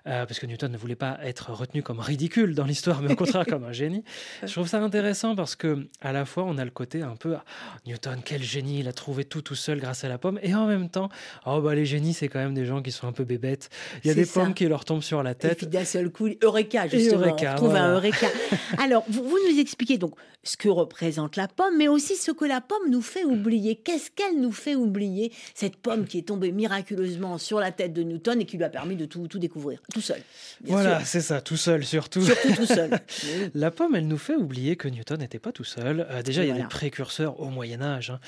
euh, 0.06 0.26
parce 0.26 0.38
que 0.38 0.46
Newton 0.46 0.70
ne 0.72 0.76
voulait 0.76 0.96
pas 0.96 1.18
être 1.22 1.52
retenu 1.52 1.82
comme 1.82 2.00
ridicule 2.00 2.54
dans 2.54 2.64
l'histoire, 2.64 3.00
mais 3.02 3.12
au 3.12 3.16
contraire 3.16 3.46
comme 3.46 3.64
un 3.64 3.72
génie. 3.72 4.04
Je 4.42 4.52
trouve 4.52 4.68
ça 4.68 4.80
intéressant 4.82 5.34
parce 5.34 5.56
que 5.56 5.88
à 6.00 6.12
la 6.12 6.24
fois 6.24 6.44
on 6.44 6.58
a 6.58 6.64
le 6.64 6.70
côté 6.70 7.02
un 7.02 7.16
peu 7.16 7.34
ah, 7.34 7.44
Newton, 7.86 7.93
quel 8.24 8.42
génie, 8.42 8.80
il 8.80 8.88
a 8.88 8.92
trouvé 8.92 9.24
tout 9.24 9.42
tout 9.42 9.54
seul 9.54 9.80
grâce 9.80 10.04
à 10.04 10.08
la 10.08 10.18
pomme, 10.18 10.38
et 10.42 10.54
en 10.54 10.66
même 10.66 10.88
temps, 10.88 11.08
oh 11.46 11.60
bah 11.60 11.74
les 11.74 11.86
génies 11.86 12.14
c'est 12.14 12.28
quand 12.28 12.38
même 12.38 12.54
des 12.54 12.66
gens 12.66 12.82
qui 12.82 12.92
sont 12.92 13.06
un 13.06 13.12
peu 13.12 13.24
bébêtes. 13.24 13.70
Il 14.02 14.08
y 14.08 14.10
a 14.10 14.14
des 14.14 14.26
pommes 14.26 14.54
qui 14.54 14.66
leur 14.66 14.84
tombent 14.84 15.02
sur 15.02 15.22
la 15.22 15.34
tête. 15.34 15.52
Et 15.52 15.56
puis 15.56 15.66
d'un 15.66 15.84
seul 15.84 16.10
coup, 16.10 16.28
Eureka 16.42 16.88
justement, 16.88 17.26
Eureka, 17.26 17.52
on 17.54 17.56
trouve 17.56 17.76
un 17.76 17.94
Eureka. 17.94 18.26
Alors 18.78 19.04
vous, 19.08 19.22
vous 19.22 19.38
nous 19.50 19.58
expliquez 19.58 19.98
donc 19.98 20.14
ce 20.44 20.56
que 20.56 20.68
représente 20.68 21.36
la 21.36 21.48
pomme, 21.48 21.76
mais 21.78 21.88
aussi 21.88 22.16
ce 22.16 22.30
que 22.30 22.44
la 22.44 22.60
pomme 22.60 22.90
nous 22.90 23.02
fait 23.02 23.24
oublier. 23.24 23.76
Qu'est-ce 23.76 24.10
qu'elle 24.10 24.40
nous 24.40 24.52
fait 24.52 24.74
oublier 24.74 25.32
Cette 25.54 25.76
pomme 25.76 26.06
qui 26.06 26.18
est 26.18 26.28
tombée 26.28 26.52
miraculeusement 26.52 27.38
sur 27.38 27.60
la 27.60 27.72
tête 27.72 27.92
de 27.92 28.02
Newton 28.02 28.40
et 28.40 28.44
qui 28.44 28.56
lui 28.56 28.64
a 28.64 28.68
permis 28.68 28.96
de 28.96 29.06
tout, 29.06 29.26
tout 29.26 29.38
découvrir, 29.38 29.80
tout 29.92 30.00
seul. 30.00 30.20
Voilà, 30.64 31.04
c'est 31.04 31.20
ça, 31.20 31.40
tout 31.40 31.56
seul 31.56 31.84
surtout. 31.84 32.22
Surtout 32.22 32.52
tout 32.54 32.66
seul. 32.66 32.90
la 33.54 33.70
pomme, 33.70 33.94
elle 33.94 34.06
nous 34.06 34.18
fait 34.18 34.34
oublier 34.34 34.76
que 34.76 34.88
Newton 34.88 35.18
n'était 35.18 35.38
pas 35.38 35.52
tout 35.52 35.64
seul. 35.64 36.06
Euh, 36.10 36.22
déjà, 36.22 36.44
il 36.44 36.48
y 36.48 36.52
a 36.52 36.54
des 36.56 36.64
précurseurs 36.64 37.40
au 37.40 37.46
Moyen 37.46 37.80
Âge. 37.84 38.10
Hein. 38.10 38.20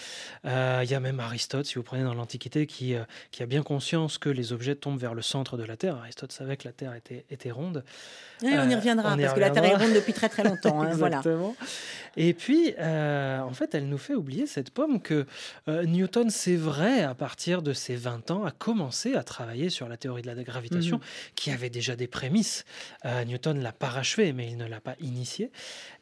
Euh, 0.45 0.81
il 0.85 0.91
y 0.91 0.95
a 0.95 1.01
même 1.01 1.21
Aristote, 1.21 1.67
si 1.67 1.75
vous 1.75 1.83
prenez 1.83 2.05
dans 2.05 2.15
l'Antiquité, 2.15 2.67
qui, 2.67 2.95
euh, 2.95 3.03
qui 3.31 3.43
a 3.43 3.47
bien 3.47 3.63
conscience 3.63 4.19
que 4.19 4.29
les 4.29 4.53
objets 4.53 4.77
tombent 4.77 5.01
vers 5.01 5.15
le 5.15 5.23
centre 5.23 5.57
de 5.57 5.65
la 5.65 5.77
Terre. 5.77 5.97
Aristote 5.97 6.33
savait 6.33 6.57
que 6.57 6.69
la 6.69 6.73
Terre 6.73 6.95
était, 6.95 7.25
était 7.31 7.51
ronde. 7.51 7.85
on 8.43 8.71
y 8.71 8.75
reviendra, 8.75 9.17
parce 9.17 9.35
que 9.35 9.41
la 9.41 9.51
Terre 9.51 9.65
est 9.65 9.75
ronde 9.75 9.95
depuis 9.95 10.13
très 10.13 10.29
très 10.29 10.45
longtemps. 10.45 10.57
Hein, 10.77 10.91
Exactement. 10.91 11.55
Voilà. 11.59 11.71
Et 12.17 12.33
puis, 12.33 12.75
euh, 12.79 13.41
en 13.41 13.53
fait, 13.53 13.75
elle 13.75 13.89
nous 13.89 13.99
fait 13.99 14.15
oublier 14.15 14.47
cette 14.47 14.71
pomme 14.71 15.01
que 15.01 15.27
euh, 15.69 15.85
Newton, 15.85 16.31
c'est 16.31 16.57
vrai, 16.57 17.03
à 17.03 17.15
partir 17.15 17.63
de 17.63 17.73
ses 17.73 17.95
20 17.95 18.31
ans, 18.31 18.45
a 18.45 18.51
commencé 18.51 19.15
à 19.15 19.23
travailler 19.23 19.69
sur 19.69 19.89
la 19.89 19.97
théorie 19.97 20.23
de 20.23 20.27
la 20.27 20.35
gravitation, 20.43 20.97
mhm. 20.97 21.03
qui 21.35 21.51
avait 21.51 21.71
déjà 21.71 21.95
des 21.95 22.07
prémices. 22.07 22.65
Euh, 23.05 23.25
Newton 23.25 23.61
l'a 23.63 23.73
parachevé, 23.73 24.33
mais 24.33 24.49
il 24.49 24.57
ne 24.57 24.67
l'a 24.67 24.81
pas 24.81 24.97
initié. 25.01 25.51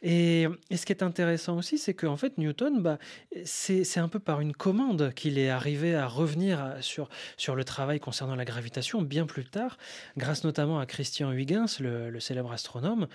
Et, 0.02 0.46
ce 0.74 0.86
qui 0.86 0.92
est 0.92 1.02
intéressant 1.02 1.56
aussi, 1.56 1.78
c'est 1.78 1.94
qu'en 1.94 2.16
fait, 2.16 2.38
Newton, 2.38 2.80
bah, 2.80 2.98
c'est 3.44 3.98
un 3.98 4.08
peu 4.08 4.18
par 4.18 4.40
une 4.40 4.52
commande 4.52 5.12
qu'il 5.14 5.38
est 5.38 5.50
arrivé 5.50 5.94
à 5.94 6.06
revenir 6.06 6.74
sur, 6.80 7.08
sur 7.36 7.54
le 7.54 7.64
travail 7.64 8.00
concernant 8.00 8.34
la 8.34 8.44
gravitation 8.44 9.02
bien 9.02 9.26
plus 9.26 9.44
tard, 9.44 9.78
grâce 10.16 10.44
notamment 10.44 10.78
à 10.78 10.86
Christian 10.86 11.32
Huygens, 11.32 11.80
le 11.80 12.20
célèbre 12.20 12.52
astronome. 12.52 13.06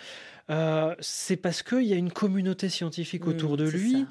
Euh, 0.50 0.96
c'est 1.00 1.38
parce 1.38 1.62
qu'il 1.62 1.84
y 1.84 1.94
a 1.94 1.96
une 1.96 2.12
communauté 2.12 2.70
scientifique 2.70 3.26
mmh, 3.26 3.30
autour 3.30 3.58
de 3.58 3.70
lui. 3.70 4.06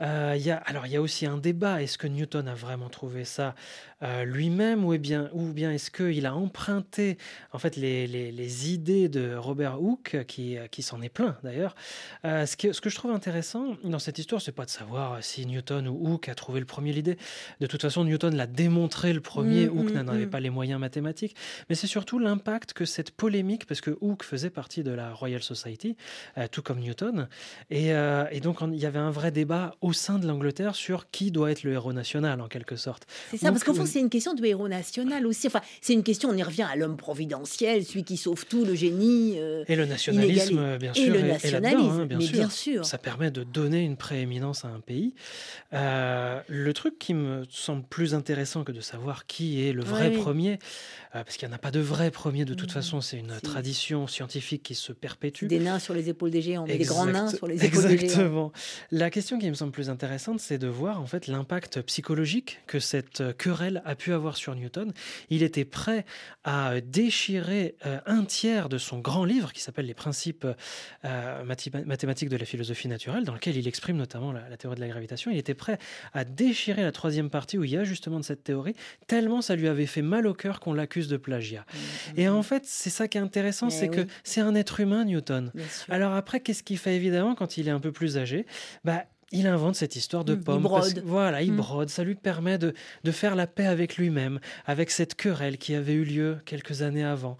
Euh, 0.00 0.36
y 0.38 0.50
a, 0.50 0.56
alors, 0.56 0.86
il 0.86 0.92
y 0.92 0.96
a 0.96 1.02
aussi 1.02 1.26
un 1.26 1.38
débat. 1.38 1.82
Est-ce 1.82 1.98
que 1.98 2.06
Newton 2.06 2.48
a 2.48 2.54
vraiment 2.54 2.88
trouvé 2.88 3.24
ça 3.24 3.54
euh, 4.02 4.24
lui-même 4.24 4.84
ou, 4.84 4.98
bien, 4.98 5.30
ou 5.32 5.52
bien 5.52 5.72
est-ce 5.72 5.90
qu'il 5.90 6.26
a 6.26 6.34
emprunté 6.34 7.16
en 7.52 7.58
fait, 7.58 7.76
les, 7.76 8.06
les, 8.06 8.72
idées 8.72 9.08
de 9.08 9.34
Robert 9.34 9.82
Hooke, 9.82 10.24
qui, 10.26 10.56
qui 10.70 10.82
s'en 10.82 11.00
est 11.00 11.08
plein 11.08 11.36
d'ailleurs? 11.42 11.74
Ce, 12.24 12.56
que, 12.56 12.72
ce 12.72 12.80
que 12.80 12.90
je 12.90 12.96
trouve 12.96 13.12
intéressant 13.12 13.76
dans 13.84 13.98
cette 13.98 14.18
histoire, 14.18 14.40
c'est 14.40 14.52
pas 14.52 14.64
de 14.64 14.70
savoir 14.70 15.22
si 15.22 15.46
Newton 15.46 15.88
ou 15.88 16.12
Hooke 16.12 16.28
a 16.28 16.34
trouvé 16.34 16.60
le 16.60 16.66
premier 16.66 16.92
l'idée. 16.92 17.16
De 17.60 17.66
toute 17.66 17.82
façon, 17.82 18.04
Newton 18.04 18.34
l'a 18.34 18.46
démontré 18.46 19.12
le 19.12 19.20
premier. 19.20 19.66
Mmh, 19.66 19.78
Hooke 19.78 19.90
mmh, 19.92 20.02
n'en 20.02 20.08
avait 20.08 20.26
pas 20.26 20.40
les 20.40 20.50
moyens 20.50 20.80
mathématiques. 20.80 21.36
Mais 21.68 21.74
c'est 21.74 21.86
surtout 21.86 22.18
l'impact 22.18 22.72
que 22.72 22.84
cette 22.84 23.10
polémique, 23.10 23.66
parce 23.66 23.80
que 23.80 23.96
Hooke 24.00 24.24
faisait 24.24 24.50
partie 24.50 24.82
de 24.82 24.90
la 24.90 25.12
Royal 25.12 25.42
Society, 25.42 25.83
euh, 26.38 26.46
tout 26.50 26.62
comme 26.62 26.80
Newton. 26.80 27.28
Et, 27.70 27.92
euh, 27.92 28.24
et 28.30 28.40
donc, 28.40 28.58
il 28.62 28.78
y 28.78 28.86
avait 28.86 28.98
un 28.98 29.10
vrai 29.10 29.30
débat 29.30 29.76
au 29.80 29.92
sein 29.92 30.18
de 30.18 30.26
l'Angleterre 30.26 30.74
sur 30.74 31.10
qui 31.10 31.30
doit 31.30 31.50
être 31.50 31.62
le 31.62 31.72
héros 31.72 31.92
national, 31.92 32.40
en 32.40 32.48
quelque 32.48 32.76
sorte. 32.76 33.06
C'est 33.30 33.36
ça, 33.36 33.50
parce 33.50 33.64
qu'au 33.64 33.74
fond, 33.74 33.86
c'est 33.86 34.00
une 34.00 34.10
question 34.10 34.34
de 34.34 34.44
héros 34.44 34.68
national 34.68 35.26
aussi. 35.26 35.46
Enfin, 35.46 35.60
c'est 35.80 35.92
une 35.92 36.02
question, 36.02 36.30
on 36.30 36.36
y 36.36 36.42
revient 36.42 36.66
à 36.70 36.76
l'homme 36.76 36.96
providentiel, 36.96 37.84
celui 37.84 38.04
qui 38.04 38.16
sauve 38.16 38.46
tout, 38.46 38.64
le 38.64 38.74
génie. 38.74 39.34
Euh, 39.38 39.64
et 39.68 39.76
le 39.76 39.86
nationalisme, 39.86 40.78
bien 40.78 40.94
sûr. 40.94 41.14
Et 41.14 41.18
le 41.18 41.28
nationalisme, 41.28 42.00
hein, 42.00 42.06
bien, 42.06 42.20
sûr. 42.20 42.32
bien, 42.32 42.50
sûr. 42.50 42.84
Ça 42.84 42.98
permet 42.98 43.30
de 43.30 43.44
donner 43.44 43.82
une 43.82 43.96
prééminence 43.96 44.64
à 44.64 44.68
un 44.68 44.80
pays. 44.80 45.14
le 45.72 46.72
truc 46.72 46.98
qui 46.98 47.14
me 47.14 47.44
semble 47.50 47.84
plus 47.84 48.14
intéressant 48.14 48.64
que 48.64 48.72
de 48.72 48.80
savoir 48.80 49.26
qui 49.26 49.66
est 49.66 49.72
le 49.72 49.82
vrai 49.82 50.10
premier, 50.10 50.58
parce 51.12 51.36
qu'il 51.36 51.46
n'y 51.48 51.52
en 51.52 51.56
a 51.56 51.60
pas 51.60 51.70
de 51.70 51.80
vrai 51.80 52.10
premier 52.10 52.44
de 52.44 52.54
toute 52.54 52.70
mmh. 52.70 52.72
façon, 52.72 53.00
c'est 53.00 53.18
une 53.18 53.38
tradition 53.40 54.06
scientifique 54.06 54.62
qui 54.62 54.74
se 54.74 54.92
perpétue. 54.92 55.46
Des 55.46 55.60
sur 55.78 55.94
les 55.94 56.08
épaules 56.08 56.30
des 56.30 56.42
géants, 56.42 56.64
des 56.64 56.78
grands 56.78 57.06
nains 57.06 57.28
sur 57.28 57.46
les 57.46 57.64
épaules 57.64 57.82
des 57.88 57.98
géants. 57.98 58.04
Exactement. 58.04 58.52
La 58.90 59.10
question 59.10 59.38
qui 59.38 59.48
me 59.48 59.54
semble 59.54 59.72
plus 59.72 59.90
intéressante, 59.90 60.40
c'est 60.40 60.58
de 60.58 60.68
voir 60.68 61.00
en 61.00 61.06
fait 61.06 61.26
l'impact 61.26 61.82
psychologique 61.82 62.60
que 62.66 62.78
cette 62.78 63.20
euh, 63.20 63.32
querelle 63.32 63.82
a 63.84 63.94
pu 63.94 64.12
avoir 64.12 64.36
sur 64.36 64.54
Newton. 64.54 64.92
Il 65.30 65.42
était 65.42 65.64
prêt 65.64 66.04
à 66.44 66.80
déchirer 66.80 67.74
euh, 67.86 67.98
un 68.06 68.24
tiers 68.24 68.68
de 68.68 68.78
son 68.78 68.98
grand 68.98 69.24
livre 69.24 69.52
qui 69.52 69.60
s'appelle 69.60 69.86
Les 69.86 69.94
principes 69.94 70.46
euh, 71.04 71.44
mathématiques 71.86 72.28
de 72.28 72.36
la 72.36 72.44
philosophie 72.44 72.88
naturelle, 72.88 73.24
dans 73.24 73.34
lequel 73.34 73.56
il 73.56 73.66
exprime 73.68 73.96
notamment 73.96 74.32
la, 74.32 74.56
théorie 74.56 74.76
de 74.76 74.80
la 74.80 74.88
gravitation. 74.88 75.30
Il 75.30 75.38
était 75.38 75.54
prêt 75.54 75.78
à 76.12 76.24
déchirer 76.24 76.82
la 76.82 76.92
troisième 76.92 77.30
partie 77.30 77.58
où 77.58 77.64
il 77.64 77.70
y 77.70 77.76
a 77.76 77.84
justement 77.84 78.20
de 78.20 78.24
cette 78.24 78.44
théorie, 78.44 78.74
tellement 79.06 79.42
ça 79.42 79.56
lui 79.56 79.68
avait 79.68 79.86
fait 79.86 80.02
mal 80.02 80.26
au 80.26 80.34
cœur 80.34 80.60
qu'on 80.60 80.72
l'accuse 80.72 81.08
de 81.08 81.16
plagiat. 81.16 81.64
Mmh, 81.72 81.76
mmh, 81.76 82.20
Et 82.20 82.28
en 82.28 82.40
mmh. 82.40 82.44
fait, 82.44 82.62
c'est 82.66 82.90
ça 82.90 83.08
qui 83.08 83.18
est 83.18 83.20
intéressant, 83.20 83.70
c'est 83.70 83.88
que 83.88 84.06
c'est 84.22 84.40
un 84.40 84.54
être 84.54 84.80
humain, 84.80 85.04
Newton. 85.04 85.52
Alors 85.88 86.14
après, 86.14 86.40
qu'est-ce 86.40 86.62
qu'il 86.62 86.78
fait 86.78 86.96
évidemment 86.96 87.34
quand 87.34 87.56
il 87.56 87.68
est 87.68 87.72
un 87.72 87.80
peu 87.80 87.92
plus 87.92 88.18
âgé? 88.18 88.46
Bah, 88.84 89.04
il 89.32 89.46
invente 89.46 89.74
cette 89.76 89.96
histoire 89.96 90.24
de 90.24 90.34
Mmh, 90.34 90.38
il 90.38 90.44
pomme. 90.44 90.62
brode. 90.62 91.02
voilà, 91.04 91.42
il 91.42 91.52
Mmh. 91.52 91.56
brode. 91.56 91.88
Ça 91.88 92.04
lui 92.04 92.14
permet 92.14 92.58
de, 92.58 92.74
de 93.04 93.10
faire 93.10 93.34
la 93.34 93.46
paix 93.46 93.66
avec 93.66 93.96
lui-même, 93.96 94.40
avec 94.66 94.90
cette 94.90 95.14
querelle 95.14 95.58
qui 95.58 95.74
avait 95.74 95.92
eu 95.94 96.04
lieu 96.04 96.38
quelques 96.44 96.82
années 96.82 97.04
avant. 97.04 97.36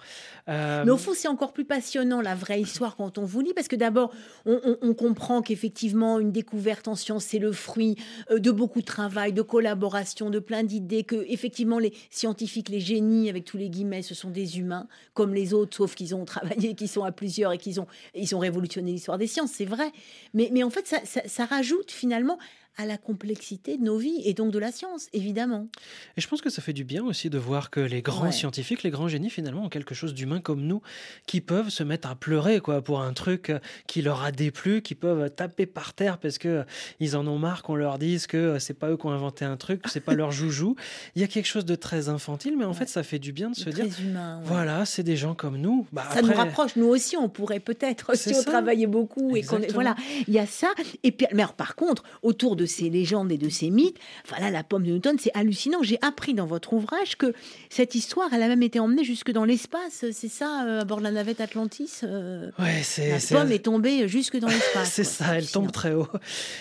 Euh, 0.48 0.82
Mais 0.84 0.90
au 0.90 0.96
fond, 0.98 1.12
c'est 1.14 1.28
encore 1.28 1.52
plus 1.52 1.64
passionnant 1.64 2.20
la 2.20 2.34
vraie 2.34 2.60
histoire 2.60 2.96
quand 2.96 3.16
on 3.18 3.24
vous 3.24 3.40
lit, 3.40 3.52
parce 3.54 3.68
que 3.68 3.76
d'abord, 3.76 4.12
on, 4.44 4.60
on- 4.64 4.76
on 4.82 4.94
comprend 4.94 5.40
qu'effectivement, 5.40 6.18
une 6.18 6.32
découverte 6.32 6.86
en 6.88 6.94
science, 6.96 7.24
c'est 7.24 7.38
le 7.38 7.52
fruit 7.52 7.96
euh, 8.30 8.38
de 8.38 8.50
beaucoup 8.50 8.80
de 8.80 8.84
travail, 8.86 9.32
de 9.32 9.42
collaboration, 9.42 10.28
de 10.30 10.38
plein 10.38 10.62
d'idées, 10.62 11.04
que 11.04 11.24
effectivement, 11.28 11.78
les 11.78 11.94
scientifiques, 12.10 12.68
les 12.68 12.80
génies, 12.80 13.30
avec 13.30 13.44
tous 13.44 13.56
les 13.56 13.70
guillemets, 13.70 14.02
ce 14.02 14.14
sont 14.14 14.30
des 14.30 14.58
humains, 14.58 14.86
comme 15.14 15.32
les 15.34 15.54
autres, 15.54 15.76
sauf 15.76 15.94
qu'ils 15.94 16.14
ont 16.14 16.24
travaillé, 16.64 16.74
qu'ils 16.74 16.88
sont 16.88 17.04
à 17.04 17.12
plusieurs 17.12 17.52
et 17.52 17.58
qu'ils 17.58 17.80
ont, 17.80 17.86
ils 18.14 18.34
ont 18.34 18.38
révolutionné 18.38 18.92
l'histoire 18.92 19.16
des 19.18 19.26
sciences, 19.26 19.50
c'est 19.52 19.64
vrai. 19.64 19.90
Mais, 20.34 20.50
mais 20.52 20.62
en 20.62 20.70
fait, 20.70 20.86
ça, 20.86 20.98
ça- 21.04 21.22
ça 21.26 21.44
rajoute 21.46 21.83
finalement 21.90 22.38
à 22.76 22.86
la 22.86 22.96
complexité 22.98 23.76
de 23.78 23.82
nos 23.84 23.98
vies 23.98 24.20
et 24.24 24.34
donc 24.34 24.50
de 24.52 24.58
la 24.58 24.72
science, 24.72 25.06
évidemment. 25.12 25.68
Et 26.16 26.20
je 26.20 26.28
pense 26.28 26.40
que 26.42 26.50
ça 26.50 26.60
fait 26.62 26.72
du 26.72 26.84
bien 26.84 27.04
aussi 27.04 27.30
de 27.30 27.38
voir 27.38 27.70
que 27.70 27.80
les 27.80 28.02
grands 28.02 28.24
Ouais. 28.24 28.32
scientifiques, 28.32 28.82
les 28.82 28.90
grands 28.90 29.08
génies, 29.08 29.30
finalement, 29.30 29.64
ont 29.64 29.68
quelque 29.68 29.94
chose 29.94 30.14
d'humain 30.14 30.40
comme 30.40 30.62
nous, 30.62 30.82
qui 31.26 31.40
peuvent 31.40 31.68
se 31.70 31.82
mettre 31.84 32.08
à 32.08 32.14
pleurer 32.14 32.60
quoi, 32.60 32.82
pour 32.82 33.00
un 33.00 33.12
truc 33.12 33.50
euh, 33.50 33.58
qui 33.86 34.02
leur 34.02 34.24
a 34.24 34.32
déplu, 34.32 34.82
qui 34.82 34.94
peuvent 34.94 35.30
taper 35.30 35.66
par 35.66 35.92
terre 35.94 36.18
parce 36.18 36.38
que 36.38 36.48
euh, 36.48 36.64
ils 37.00 37.16
en 37.16 37.26
ont 37.26 37.38
marre 37.38 37.62
qu'on 37.62 37.76
leur 37.76 37.98
dise 37.98 38.26
que 38.26 38.36
euh, 38.36 38.58
c'est 38.58 38.74
pas 38.74 38.88
eux 38.90 38.96
qui 38.96 39.06
ont 39.06 39.10
inventé 39.12 39.44
un 39.44 39.56
truc, 39.56 39.82
que 39.82 39.90
c'est 39.90 40.00
pas 40.00 40.14
leur 40.14 40.32
joujou. 40.32 40.74
Il 41.14 41.20
y 41.22 41.24
a 41.24 41.28
quelque 41.28 41.46
chose 41.46 41.64
de 41.64 41.74
très 41.76 42.08
infantile, 42.08 42.56
mais 42.56 42.64
en 42.64 42.68
Ouais. 42.70 42.74
fait, 42.74 42.88
ça 42.88 43.02
fait 43.04 43.18
du 43.20 43.32
bien 43.32 43.50
de 43.50 43.54
se 43.56 43.70
Très 43.70 43.84
dire 43.84 43.86
humain. 44.00 44.38
ouais. 44.38 44.42
voilà, 44.46 44.84
c'est 44.84 45.02
des 45.04 45.16
gens 45.16 45.34
comme 45.34 45.58
nous. 45.58 45.86
Bah, 45.92 46.04
ça 46.12 46.22
nous 46.22 46.32
rapproche. 46.34 46.74
Nous 46.76 46.86
aussi, 46.86 47.16
on 47.16 47.28
pourrait 47.28 47.60
peut-être, 47.60 48.16
si 48.16 48.30
on 48.30 48.34
ça. 48.42 48.50
travaillait 48.50 48.86
beaucoup 48.88 49.36
et 49.36 49.42
qu'on 49.42 49.60
voilà, 49.72 49.94
il 50.26 50.34
y 50.34 50.38
a 50.40 50.46
ça. 50.46 50.72
Et 51.04 51.12
puis, 51.12 51.26
mais 51.32 51.42
alors, 51.42 51.54
par 51.54 51.76
contre, 51.76 52.02
autour 52.22 52.56
de 52.56 52.63
ces 52.66 52.90
légendes 52.90 53.30
et 53.32 53.38
de 53.38 53.48
ces 53.48 53.70
mythes, 53.70 53.98
voilà, 54.28 54.50
la 54.50 54.62
pomme 54.64 54.82
de 54.84 54.90
Newton, 54.92 55.16
c'est 55.18 55.30
hallucinant. 55.34 55.82
J'ai 55.82 55.98
appris 56.02 56.34
dans 56.34 56.46
votre 56.46 56.72
ouvrage 56.72 57.16
que 57.16 57.32
cette 57.70 57.94
histoire, 57.94 58.28
elle 58.32 58.42
a 58.42 58.48
même 58.48 58.62
été 58.62 58.78
emmenée 58.80 59.04
jusque 59.04 59.30
dans 59.30 59.44
l'espace. 59.44 60.04
C'est 60.12 60.28
ça, 60.28 60.64
euh, 60.66 60.80
à 60.80 60.84
bord 60.84 60.98
de 60.98 61.02
la 61.04 61.10
navette 61.10 61.40
Atlantis. 61.40 62.00
euh, 62.02 62.50
Ouais, 62.58 62.82
c'est 62.82 63.10
la 63.10 63.20
c'est- 63.20 63.34
pomme 63.34 63.52
est 63.52 63.64
tombée 63.64 64.08
jusque 64.08 64.36
dans 64.38 64.48
l'espace. 64.48 64.90
C'est 64.92 65.02
quoi. 65.02 65.10
ça, 65.26 65.38
elle 65.38 65.50
tombe 65.50 65.72
très 65.72 65.92
haut. 65.92 66.08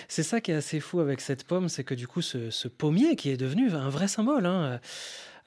C'est 0.08 0.22
ça 0.22 0.40
qui 0.40 0.50
est 0.50 0.54
assez 0.54 0.80
fou 0.80 1.00
avec 1.00 1.20
cette 1.20 1.44
pomme, 1.44 1.68
c'est 1.68 1.84
que 1.84 1.94
du 1.94 2.06
coup, 2.06 2.22
ce, 2.22 2.50
ce 2.50 2.68
pommier 2.68 3.16
qui 3.16 3.30
est 3.30 3.36
devenu 3.36 3.70
un 3.72 3.88
vrai 3.88 4.08
symbole, 4.08 4.46
hein, 4.46 4.80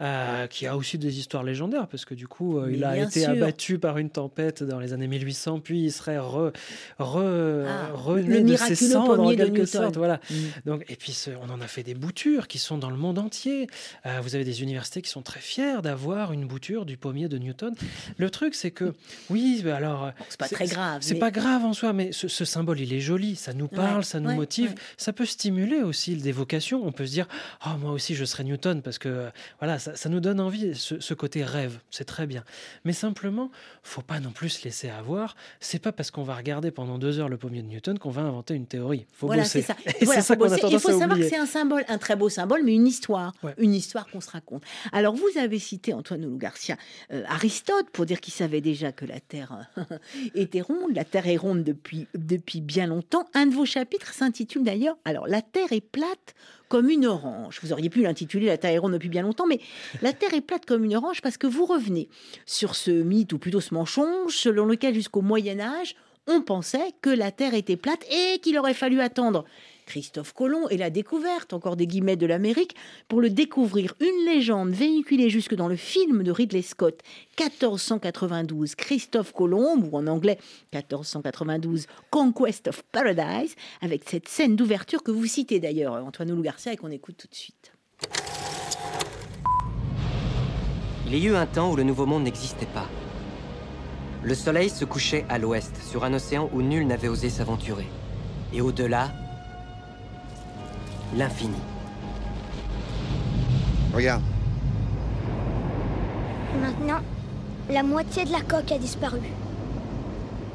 euh, 0.02 0.46
qui 0.48 0.68
a 0.68 0.78
aussi 0.78 0.98
des 0.98 1.18
histoires 1.20 1.44
légendaires, 1.44 1.88
parce 1.88 2.06
que 2.06 2.14
du 2.14 2.28
coup, 2.28 2.60
euh, 2.60 2.72
il 2.72 2.84
a 2.84 2.98
été 2.98 3.22
sûr. 3.22 3.30
abattu 3.32 3.80
par 3.80 3.98
une 3.98 4.10
tempête 4.12 4.62
dans 4.64 4.80
les 4.80 4.94
années 4.94 5.08
1800, 5.08 5.60
puis 5.60 5.86
il 5.86 5.92
serait 5.92 6.20
re, 6.20 6.52
re, 7.00 7.66
Ah, 7.68 7.90
rené 7.94 8.42
de 8.44 8.56
ses 8.56 8.76
cendres 8.76 9.20
en 9.22 9.30
quelque 9.36 9.50
Newton. 9.62 9.66
sorte. 9.66 9.98
Voilà. 9.98 10.20
Mm. 10.30 10.36
Donc, 10.66 10.86
et 10.90 10.96
puis, 10.96 11.12
ce- 11.14 11.32
on 11.42 11.50
en 11.50 11.62
a 11.62 11.68
fait 11.68 11.84
des 11.84 11.96
boutures 11.96 12.48
qui 12.48 12.60
sont 12.60 12.78
dans 12.78 12.90
le 12.90 12.98
monde 12.98 13.18
entier. 13.20 13.68
Euh, 14.06 14.20
vous 14.22 14.36
avez 14.36 14.44
des 14.44 14.62
universités 14.62 15.02
qui 15.02 15.10
sont 15.10 15.22
très 15.24 15.40
fiers 15.40 15.82
d'avoir 15.82 16.32
une 16.34 16.46
bouture 16.46 16.86
du 16.86 16.98
pommier 16.98 17.28
de 17.28 17.38
Newton. 17.38 17.74
Le 18.18 18.30
truc, 18.30 18.54
c'est 18.56 18.72
que, 18.72 18.94
oui, 19.30 19.64
alors. 19.74 20.12
C'est 20.30 20.40
pas 20.40 20.48
très 20.48 20.68
grave. 20.68 21.00
C'est 21.02 21.16
mais- 21.16 21.20
pas 21.20 21.32
grave 21.32 21.66
en 21.66 21.74
soi, 21.74 21.94
mais 21.94 22.12
ce, 22.12 22.28
ce 22.28 22.46
symbole, 22.46 22.80
il 22.80 22.94
est 22.94 23.00
joli, 23.00 23.36
ça 23.36 23.54
nous 23.54 23.68
parle, 23.68 23.98
Ouais, 24.00 24.04
ça 24.04 24.20
nous 24.20 24.30
ouais, 24.30 24.36
motive, 24.36 24.70
ouais. 24.72 24.76
ça 24.98 25.12
peut 25.14 25.26
stimuler 25.26 25.82
aussi 25.82 26.16
des 26.16 26.32
vocations. 26.32 26.86
On 26.86 26.92
peut 26.92 27.06
se 27.06 27.12
dire, 27.12 27.28
oh, 27.66 27.78
moi 27.80 27.92
aussi 27.92 28.14
je 28.16 28.26
serais 28.26 28.44
Newton, 28.44 28.82
parce 28.82 28.98
que 29.00 29.28
voilà, 29.60 29.78
ça, 29.88 29.96
ça 29.96 30.10
nous 30.10 30.20
donne 30.20 30.40
envie, 30.40 30.76
ce, 30.76 31.00
ce 31.00 31.14
côté 31.14 31.44
rêve, 31.44 31.80
c'est 31.92 32.04
très 32.06 32.28
bien. 32.28 32.44
Mais 32.86 32.94
simplement, 32.94 33.52
faut 33.84 34.02
pas 34.02 34.20
non 34.20 34.32
plus 34.32 34.50
se 34.50 34.64
laisser 34.66 34.90
avoir. 34.90 35.36
C'est 35.60 35.80
pas 35.80 35.92
parce 35.92 36.12
qu'on 36.12 36.24
va 36.24 36.36
regarder 36.36 36.72
pendant 36.72 36.98
deux 36.98 37.20
heures 37.20 37.30
le 37.30 37.38
pommier 37.38 37.62
de 37.62 37.68
Newton 37.68 37.98
qu'on 38.00 38.10
va 38.10 38.22
inventer 38.22 38.54
une 38.54 38.66
théorie. 38.68 39.06
Faut 39.14 39.28
Voilà, 39.28 39.44
bosser. 39.44 39.62
c'est 39.62 39.68
ça. 39.68 39.76
Et 40.00 40.06
Voilà, 40.06 40.22
c'est 40.22 40.28
ça 40.28 40.34
faut 40.36 40.40
qu'on 40.42 40.46
a 40.48 40.56
bosser. 40.56 40.68
Il 40.74 40.80
faut 40.80 40.90
à 40.90 41.00
savoir 41.00 41.18
que 41.18 41.28
c'est 41.30 41.38
un 41.38 41.46
symbole, 41.46 41.86
un 41.88 41.98
très 41.98 42.16
beau 42.16 42.30
symbole, 42.30 42.64
mais 42.64 42.74
une 42.76 42.88
histoire, 42.88 43.34
Ouais. 43.44 43.54
une 43.58 43.74
histoire 43.74 44.08
qu'on 44.08 44.22
se 44.22 44.30
raconte. 44.30 44.64
Alors, 44.92 45.16
vous 45.16 45.30
avez 45.40 45.60
cité 45.60 45.94
Antoine 45.94 46.22
Loulou 46.22 46.38
Garcia, 46.38 46.76
euh, 47.12 47.24
Aristote, 47.28 47.90
pour 47.94 48.06
dire 48.06 48.20
qu'il 48.20 48.34
savait 48.34 48.62
déjà 48.62 48.92
que 48.92 49.06
la 49.06 49.20
Terre 49.20 49.68
euh, 49.78 49.84
était 50.36 50.62
ronde. 50.62 50.94
La 50.96 51.06
Terre 51.06 51.28
est 51.28 51.38
ronde 51.38 51.64
depuis, 51.64 52.08
depuis 52.16 52.62
bien 52.62 52.88
longtemps. 52.88 53.26
Un 53.34 53.46
de 53.48 53.54
vos 53.54 53.66
chapitres 53.66 54.14
s'intitule 54.14 54.64
d'ailleurs, 54.64 54.98
alors, 55.06 55.28
La 55.28 55.42
Terre 55.42 55.72
est 55.72 55.82
plate 55.82 56.36
comme 56.70 56.90
une 56.90 57.06
orange. 57.06 57.60
Vous 57.62 57.72
auriez 57.72 57.90
pu 57.90 58.02
l'intituler 58.02 58.48
La 58.48 58.58
Terre 58.58 58.82
ronde 58.82 58.94
depuis 58.94 59.10
bien 59.10 59.22
longtemps, 59.22 59.48
mais 59.48 59.60
la 60.02 60.14
Terre 60.14 60.34
est 60.34 60.42
plate 60.42 60.66
comme 60.66 60.84
une 60.84 60.96
orange 60.96 61.22
parce 61.22 61.38
que 61.38 61.48
vous 61.48 61.66
revenez 61.66 62.10
sur 62.46 62.76
ce 62.76 62.92
mythe, 62.92 63.34
ou 63.34 63.40
plutôt 63.40 63.62
ce 63.62 63.74
mensonge, 63.74 64.36
selon 64.36 64.66
lequel 64.66 64.94
jusqu'au 64.94 65.22
Moyen 65.22 65.60
Âge, 65.60 65.96
on 66.28 66.42
pensait 66.42 66.92
que 67.02 67.10
la 67.10 67.32
Terre 67.32 67.54
était 67.54 67.78
plate 67.78 68.06
et 68.12 68.40
qu'il 68.40 68.58
aurait 68.58 68.74
fallu 68.74 69.00
attendre 69.00 69.46
Christophe 69.88 70.34
Colomb 70.34 70.68
et 70.70 70.78
la 70.78 70.92
découverte, 70.92 71.54
encore 71.54 71.76
des 71.76 71.88
guillemets, 71.88 72.18
de 72.18 72.28
l'Amérique, 72.28 72.76
pour 73.08 73.22
le 73.22 73.32
découvrir. 73.32 73.96
Une 74.00 74.26
légende 74.26 74.70
véhiculée 74.70 75.32
jusque 75.32 75.56
dans 75.56 75.68
le 75.68 75.78
film 75.78 76.22
de 76.22 76.32
Ridley 76.32 76.62
Scott, 76.62 77.02
1492, 77.40 78.76
Christophe 78.76 79.32
Colomb, 79.32 79.90
ou 79.90 79.98
en 79.98 80.06
anglais 80.06 80.38
1492, 80.74 81.88
Conquest 82.12 82.68
of 82.68 82.84
Paradise, 82.92 83.56
avec 83.82 84.08
cette 84.08 84.28
scène 84.28 84.56
d'ouverture 84.56 85.02
que 85.02 85.12
vous 85.12 85.26
citez 85.26 85.60
d'ailleurs, 85.60 85.94
Antoine 85.94 86.32
Oulou 86.32 86.44
Garcia, 86.44 86.74
et 86.74 86.78
qu'on 86.78 86.92
écoute 86.92 87.16
tout 87.18 87.28
de 87.28 87.36
suite. 87.36 87.72
Il 91.08 91.18
y 91.18 91.26
a 91.26 91.32
eu 91.32 91.36
un 91.36 91.46
temps 91.46 91.72
où 91.72 91.78
le 91.78 91.84
Nouveau 91.84 92.06
Monde 92.06 92.24
n'existait 92.24 92.68
pas. 92.68 92.90
Le 94.24 94.36
soleil 94.36 94.70
se 94.70 94.84
couchait 94.84 95.26
à 95.30 95.38
l'ouest, 95.38 95.74
sur 95.90 96.04
un 96.04 96.14
océan 96.14 96.50
où 96.54 96.62
nul 96.62 96.86
n'avait 96.86 97.08
osé 97.08 97.30
s'aventurer. 97.30 97.88
Et 98.52 98.60
au-delà, 98.60 99.14
l'infini. 101.16 101.58
Regarde, 103.94 104.22
Maintenant, 106.62 107.00
la 107.70 107.84
moitié 107.84 108.26
de 108.26 108.32
la 108.32 108.42
coque 108.42 108.72
a 108.72 108.78
disparu. 108.78 109.20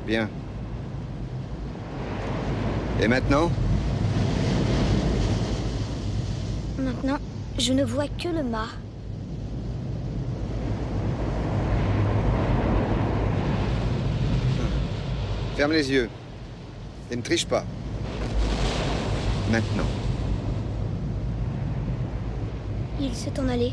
bien. 0.06 0.28
Et 3.00 3.08
maintenant? 3.08 3.50
Maintenant, 6.78 7.18
je 7.58 7.72
ne 7.72 7.84
vois 7.84 8.06
que 8.08 8.28
le 8.28 8.42
mât. 8.42 8.68
Ferme 15.56 15.72
les 15.72 15.90
yeux. 15.90 16.08
Et 17.10 17.16
ne 17.16 17.22
triche 17.22 17.46
pas. 17.46 17.64
Maintenant. 19.50 19.86
Il 23.02 23.14
s'est 23.14 23.38
en 23.40 23.48
allé. 23.48 23.72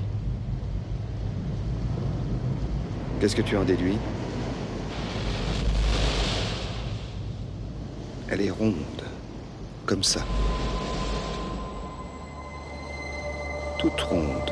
Qu'est-ce 3.20 3.36
que 3.36 3.42
tu 3.44 3.56
en 3.58 3.64
déduis? 3.64 3.98
Elle 8.30 8.42
est 8.42 8.50
ronde. 8.50 8.74
Comme 9.86 10.04
ça. 10.04 10.22
Toute 13.80 14.00
ronde. 14.02 14.52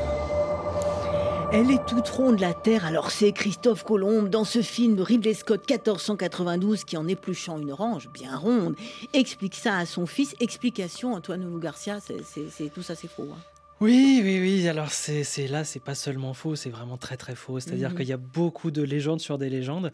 Elle 1.50 1.70
est 1.70 1.84
toute 1.86 2.08
ronde, 2.08 2.40
la 2.40 2.52
Terre. 2.54 2.84
Alors 2.84 3.10
c'est 3.10 3.32
Christophe 3.32 3.82
Colomb 3.84 4.22
dans 4.28 4.44
ce 4.44 4.60
film 4.62 4.96
de 4.96 5.02
Ridley 5.02 5.32
Scott 5.34 5.60
1492 5.68 6.84
qui, 6.84 6.96
en 6.96 7.08
épluchant 7.08 7.58
une 7.58 7.72
orange 7.72 8.08
bien 8.12 8.36
ronde, 8.36 8.74
explique 9.14 9.54
ça 9.54 9.76
à 9.76 9.86
son 9.86 10.06
fils. 10.06 10.34
Explication, 10.40 11.14
Antoine 11.14 11.44
Oulou 11.44 11.58
Garcia, 11.58 11.98
c'est- 12.00 12.68
tout 12.74 12.82
ça, 12.82 12.94
c'est 12.94 13.08
faux. 13.08 13.28
hein. 13.32 13.57
Oui, 13.80 14.20
oui, 14.24 14.40
oui. 14.40 14.68
Alors 14.68 14.90
c'est 14.90 15.22
c'est 15.22 15.46
là, 15.46 15.62
c'est 15.64 15.78
pas 15.78 15.94
seulement 15.94 16.34
faux, 16.34 16.56
c'est 16.56 16.70
vraiment 16.70 16.96
très 16.96 17.16
très 17.16 17.34
faux. 17.36 17.60
C'est-à-dire 17.60 17.90
Mhm. 17.90 17.96
qu'il 17.96 18.08
y 18.08 18.12
a 18.12 18.16
beaucoup 18.16 18.70
de 18.72 18.82
légendes 18.82 19.20
sur 19.20 19.38
des 19.38 19.48
légendes. 19.50 19.92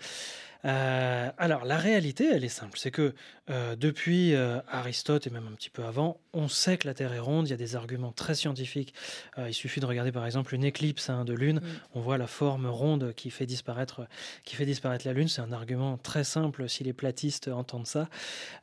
Euh, 0.64 1.31
alors 1.37 1.64
la 1.64 1.77
réalité, 1.77 2.29
elle 2.33 2.44
est 2.44 2.48
simple, 2.48 2.79
c'est 2.79 2.90
que 2.90 3.14
euh, 3.50 3.77
depuis 3.77 4.35
euh, 4.35 4.61
Aristote 4.68 5.27
et 5.27 5.31
même 5.31 5.46
un 5.46 5.55
petit 5.55 5.68
peu 5.68 5.85
avant, 5.85 6.18
on 6.33 6.48
sait 6.48 6.79
que 6.79 6.87
la 6.87 6.94
Terre 6.94 7.12
est 7.12 7.18
ronde. 7.18 7.46
Il 7.46 7.50
y 7.50 7.55
a 7.55 7.59
des 7.59 7.77
arguments 7.77 8.12
très 8.12 8.35
scientifiques. 8.35 8.94
Il 9.37 9.53
suffit 9.53 9.81
de 9.81 9.87
regarder 9.87 10.11
par 10.11 10.24
exemple 10.24 10.55
une 10.55 10.64
éclipse 10.64 11.11
hein, 11.11 11.24
de 11.24 11.35
lune. 11.35 11.61
Mhm. 11.62 11.70
On 11.94 12.00
voit 12.00 12.18
la 12.18 12.27
forme 12.27 12.66
ronde 12.66 13.12
qui 13.14 13.31
fait 13.31 13.46
disparaître, 13.46 14.07
qui 14.44 14.57
fait 14.57 14.64
disparaître 14.64 15.07
la 15.07 15.12
lune. 15.12 15.29
C'est 15.29 15.42
un 15.42 15.53
argument 15.53 15.98
très 15.98 16.24
simple 16.24 16.68
si 16.68 16.83
les 16.83 16.92
platistes 16.92 17.48
entendent 17.48 17.87
ça. 17.87 18.09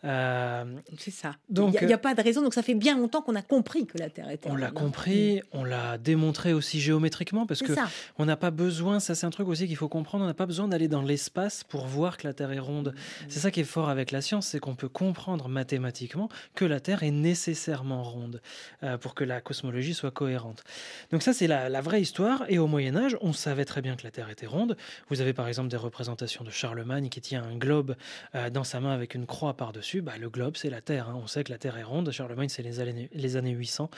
C'est 0.03 1.11
ça. 1.11 1.35
Donc, 1.49 1.77
il 1.79 1.87
n'y 1.87 1.93
a, 1.93 1.97
pas 1.97 2.15
de 2.15 2.21
raison. 2.21 2.41
Donc 2.41 2.53
ça 2.53 2.63
fait 2.63 2.73
bien 2.73 2.97
longtemps 2.97 3.21
qu'on 3.21 3.35
a 3.35 3.41
compris 3.41 3.85
que 3.85 3.97
la 3.97 4.09
Terre 4.09 4.29
était 4.29 4.49
on 4.49 4.55
l'a 4.55 4.67
ronde, 4.67 4.75
compris, 4.75 5.41
on 5.51 5.63
l'a 5.63 5.97
démontré 5.97 6.53
aussi 6.53 6.79
géométriquement 6.79 7.45
parce 7.45 7.61
que 7.61 7.75
ça. 7.75 7.87
on 8.17 8.25
n'a 8.25 8.37
pas 8.37 8.51
besoin, 8.51 8.99
ça 8.99 9.13
c'est 9.15 9.25
un 9.25 9.29
truc 9.29 9.47
aussi 9.47 9.67
qu'il 9.67 9.75
faut 9.75 9.89
comprendre, 9.89 10.23
on 10.23 10.27
n'a 10.27 10.33
pas 10.33 10.45
besoin 10.45 10.67
d'aller 10.67 10.87
dans 10.87 11.01
l'espace 11.01 11.63
pour 11.63 11.85
voir 11.91 12.17
que 12.17 12.25
la 12.27 12.33
Terre 12.33 12.51
est 12.51 12.59
ronde. 12.59 12.95
C'est 13.27 13.39
ça 13.39 13.51
qui 13.51 13.59
est 13.59 13.65
fort 13.65 13.89
avec 13.89 14.11
la 14.11 14.21
science, 14.21 14.47
c'est 14.47 14.59
qu'on 14.59 14.75
peut 14.75 14.89
comprendre 14.89 15.47
mathématiquement 15.47 16.29
que 16.55 16.65
la 16.65 16.79
Terre 16.79 17.03
est 17.03 17.11
nécessairement 17.11 18.03
ronde 18.03 18.41
euh, 18.83 18.97
pour 18.97 19.13
que 19.13 19.23
la 19.23 19.41
cosmologie 19.41 19.93
soit 19.93 20.11
cohérente. 20.11 20.63
Donc 21.11 21.21
ça, 21.21 21.33
c'est 21.33 21.47
la, 21.47 21.81
vraie 21.81 22.01
histoire. 22.01 22.45
Et 22.47 22.59
au 22.59 22.67
Moyen 22.67 22.95
Âge, 22.95 23.17
on 23.21 23.33
savait 23.33 23.65
très 23.65 23.81
bien 23.81 23.95
que 23.95 24.03
la 24.03 24.11
Terre 24.11 24.29
était 24.29 24.45
ronde. 24.45 24.77
Vous 25.09 25.21
avez 25.21 25.33
par 25.33 25.47
exemple 25.47 25.69
des 25.69 25.77
représentations 25.77 26.43
de 26.43 26.51
Charlemagne 26.51 27.09
qui 27.09 27.21
tient 27.21 27.43
un 27.43 27.57
globe 27.57 27.95
euh, 28.35 28.49
dans 28.49 28.63
sa 28.63 28.79
main 28.79 28.93
avec 28.93 29.15
une 29.15 29.25
croix 29.25 29.55
par-dessus. 29.55 30.01
Bah, 30.01 30.13
le 30.19 30.29
globe, 30.29 30.55
c'est 30.55 30.69
la 30.69 30.81
Terre. 30.81 31.09
Hein. 31.09 31.19
On 31.21 31.27
sait 31.27 31.43
que 31.43 31.51
la 31.51 31.57
Terre 31.57 31.77
est 31.77 31.83
ronde. 31.83 32.11
Charlemagne, 32.11 32.49
c'est 32.49 32.63
les 32.63 32.79
années, 32.79 33.09
les 33.13 33.35
années 33.35 33.51
800 33.51 33.89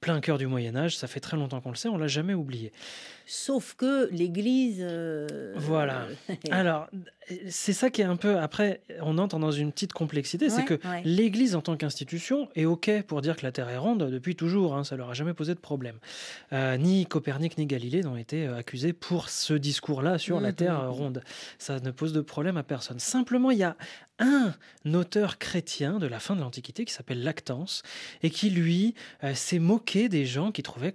plein 0.00 0.20
cœur 0.20 0.38
du 0.38 0.46
Moyen 0.46 0.76
Âge, 0.76 0.96
ça 0.96 1.06
fait 1.06 1.20
très 1.20 1.36
longtemps 1.36 1.60
qu'on 1.60 1.70
le 1.70 1.76
sait, 1.76 1.88
on 1.88 1.98
l'a 1.98 2.06
jamais 2.06 2.34
oublié. 2.34 2.72
Sauf 3.26 3.74
que 3.74 4.08
l'Église... 4.12 4.78
Euh, 4.80 5.54
voilà. 5.56 6.06
Alors, 6.50 6.88
c'est 7.48 7.72
ça 7.72 7.90
qui 7.90 8.02
est 8.02 8.06
un 8.06 8.16
peu... 8.16 8.38
Après, 8.38 8.80
on 9.00 9.18
entre 9.18 9.38
dans 9.38 9.50
une 9.50 9.72
petite 9.72 9.92
complexité, 9.92 10.50
c'est 10.50 10.64
que 10.64 10.78
l'Église 11.04 11.54
en 11.54 11.60
tant 11.60 11.76
qu'institution 11.76 12.48
est 12.54 12.64
OK 12.64 12.90
pour 13.06 13.22
dire 13.22 13.36
que 13.36 13.44
la 13.44 13.52
Terre 13.52 13.68
est 13.68 13.76
ronde 13.76 14.10
depuis 14.10 14.36
toujours, 14.36 14.74
hein, 14.74 14.84
ça 14.84 14.96
leur 14.96 15.10
a 15.10 15.14
jamais 15.14 15.34
posé 15.34 15.54
de 15.54 15.60
problème. 15.60 15.96
Euh, 16.52 16.76
ni 16.76 17.06
Copernic 17.06 17.58
ni 17.58 17.66
Galilée 17.66 18.02
n'ont 18.02 18.16
été 18.16 18.46
euh, 18.46 18.56
accusés 18.56 18.92
pour 18.92 19.28
ce 19.28 19.54
discours-là 19.54 20.18
sur 20.18 20.40
la 20.40 20.50
mmh, 20.50 20.54
Terre 20.54 20.82
mmh, 20.82 20.86
mmh. 20.86 20.90
ronde. 20.90 21.22
Ça 21.58 21.80
ne 21.80 21.90
pose 21.90 22.12
de 22.12 22.20
problème 22.20 22.56
à 22.56 22.62
personne. 22.62 22.98
Simplement, 22.98 23.50
il 23.50 23.58
y 23.58 23.64
a 23.64 23.76
un 24.18 24.54
auteur 24.94 25.38
chrétien 25.38 25.98
de 25.98 26.06
la 26.06 26.20
fin 26.20 26.34
de 26.36 26.40
l'Antiquité 26.40 26.84
qui 26.84 26.92
s'appelle 26.92 27.22
Lactance 27.22 27.82
et 28.22 28.30
qui, 28.30 28.50
lui, 28.50 28.94
s'est 29.34 29.58
moqué 29.58 30.08
des 30.08 30.26
gens 30.26 30.52
qui 30.52 30.62
trouvaient 30.62 30.92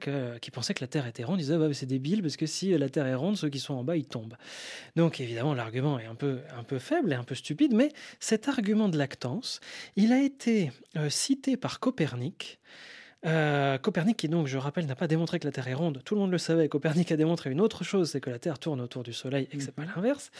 pensaient 0.53 0.73
que 0.73 0.83
la 0.83 0.87
Terre 0.87 1.07
était 1.07 1.25
ronde. 1.25 1.39
Ils 1.39 1.43
disaient, 1.43 1.57
bah, 1.57 1.73
c'est 1.73 1.85
débile 1.85 2.21
parce 2.21 2.37
que 2.37 2.45
si 2.45 2.77
la 2.77 2.87
Terre 2.87 3.07
est 3.07 3.15
ronde, 3.15 3.35
ceux 3.35 3.49
qui 3.49 3.59
sont 3.59 3.73
en 3.73 3.83
bas, 3.83 3.97
ils 3.97 4.05
tombent. 4.05 4.37
Donc 4.95 5.19
évidemment, 5.19 5.53
l'argument 5.53 5.99
est 5.99 6.05
un 6.05 6.15
peu, 6.15 6.39
un 6.57 6.63
peu 6.63 6.79
faible 6.79 7.11
et 7.11 7.15
un 7.15 7.23
peu 7.23 7.35
stupide, 7.35 7.73
mais 7.73 7.91
cet 8.19 8.47
argument 8.47 8.87
de 8.87 8.97
Lactance, 8.97 9.59
il 9.97 10.13
a 10.13 10.21
été 10.21 10.71
euh, 10.95 11.09
cité 11.09 11.57
par 11.57 11.79
Copernic. 11.79 12.59
Euh, 13.25 13.77
Copernic, 13.77 14.17
qui 14.17 14.27
donc, 14.27 14.47
je 14.47 14.57
rappelle, 14.57 14.85
n'a 14.85 14.95
pas 14.95 15.07
démontré 15.07 15.39
que 15.39 15.45
la 15.45 15.51
Terre 15.51 15.67
est 15.67 15.73
ronde, 15.73 16.01
tout 16.03 16.15
le 16.15 16.21
monde 16.21 16.31
le 16.31 16.37
savait. 16.37 16.67
Copernic 16.67 17.11
a 17.11 17.17
démontré 17.17 17.51
une 17.51 17.61
autre 17.61 17.83
chose, 17.83 18.11
c'est 18.11 18.21
que 18.21 18.29
la 18.29 18.39
Terre 18.39 18.59
tourne 18.59 18.81
autour 18.81 19.03
du 19.03 19.13
Soleil 19.13 19.47
et 19.51 19.57
que 19.57 19.63
c'est 19.63 19.71
pas 19.73 19.83
mhm. 19.83 19.93
l'inverse. 19.95 20.31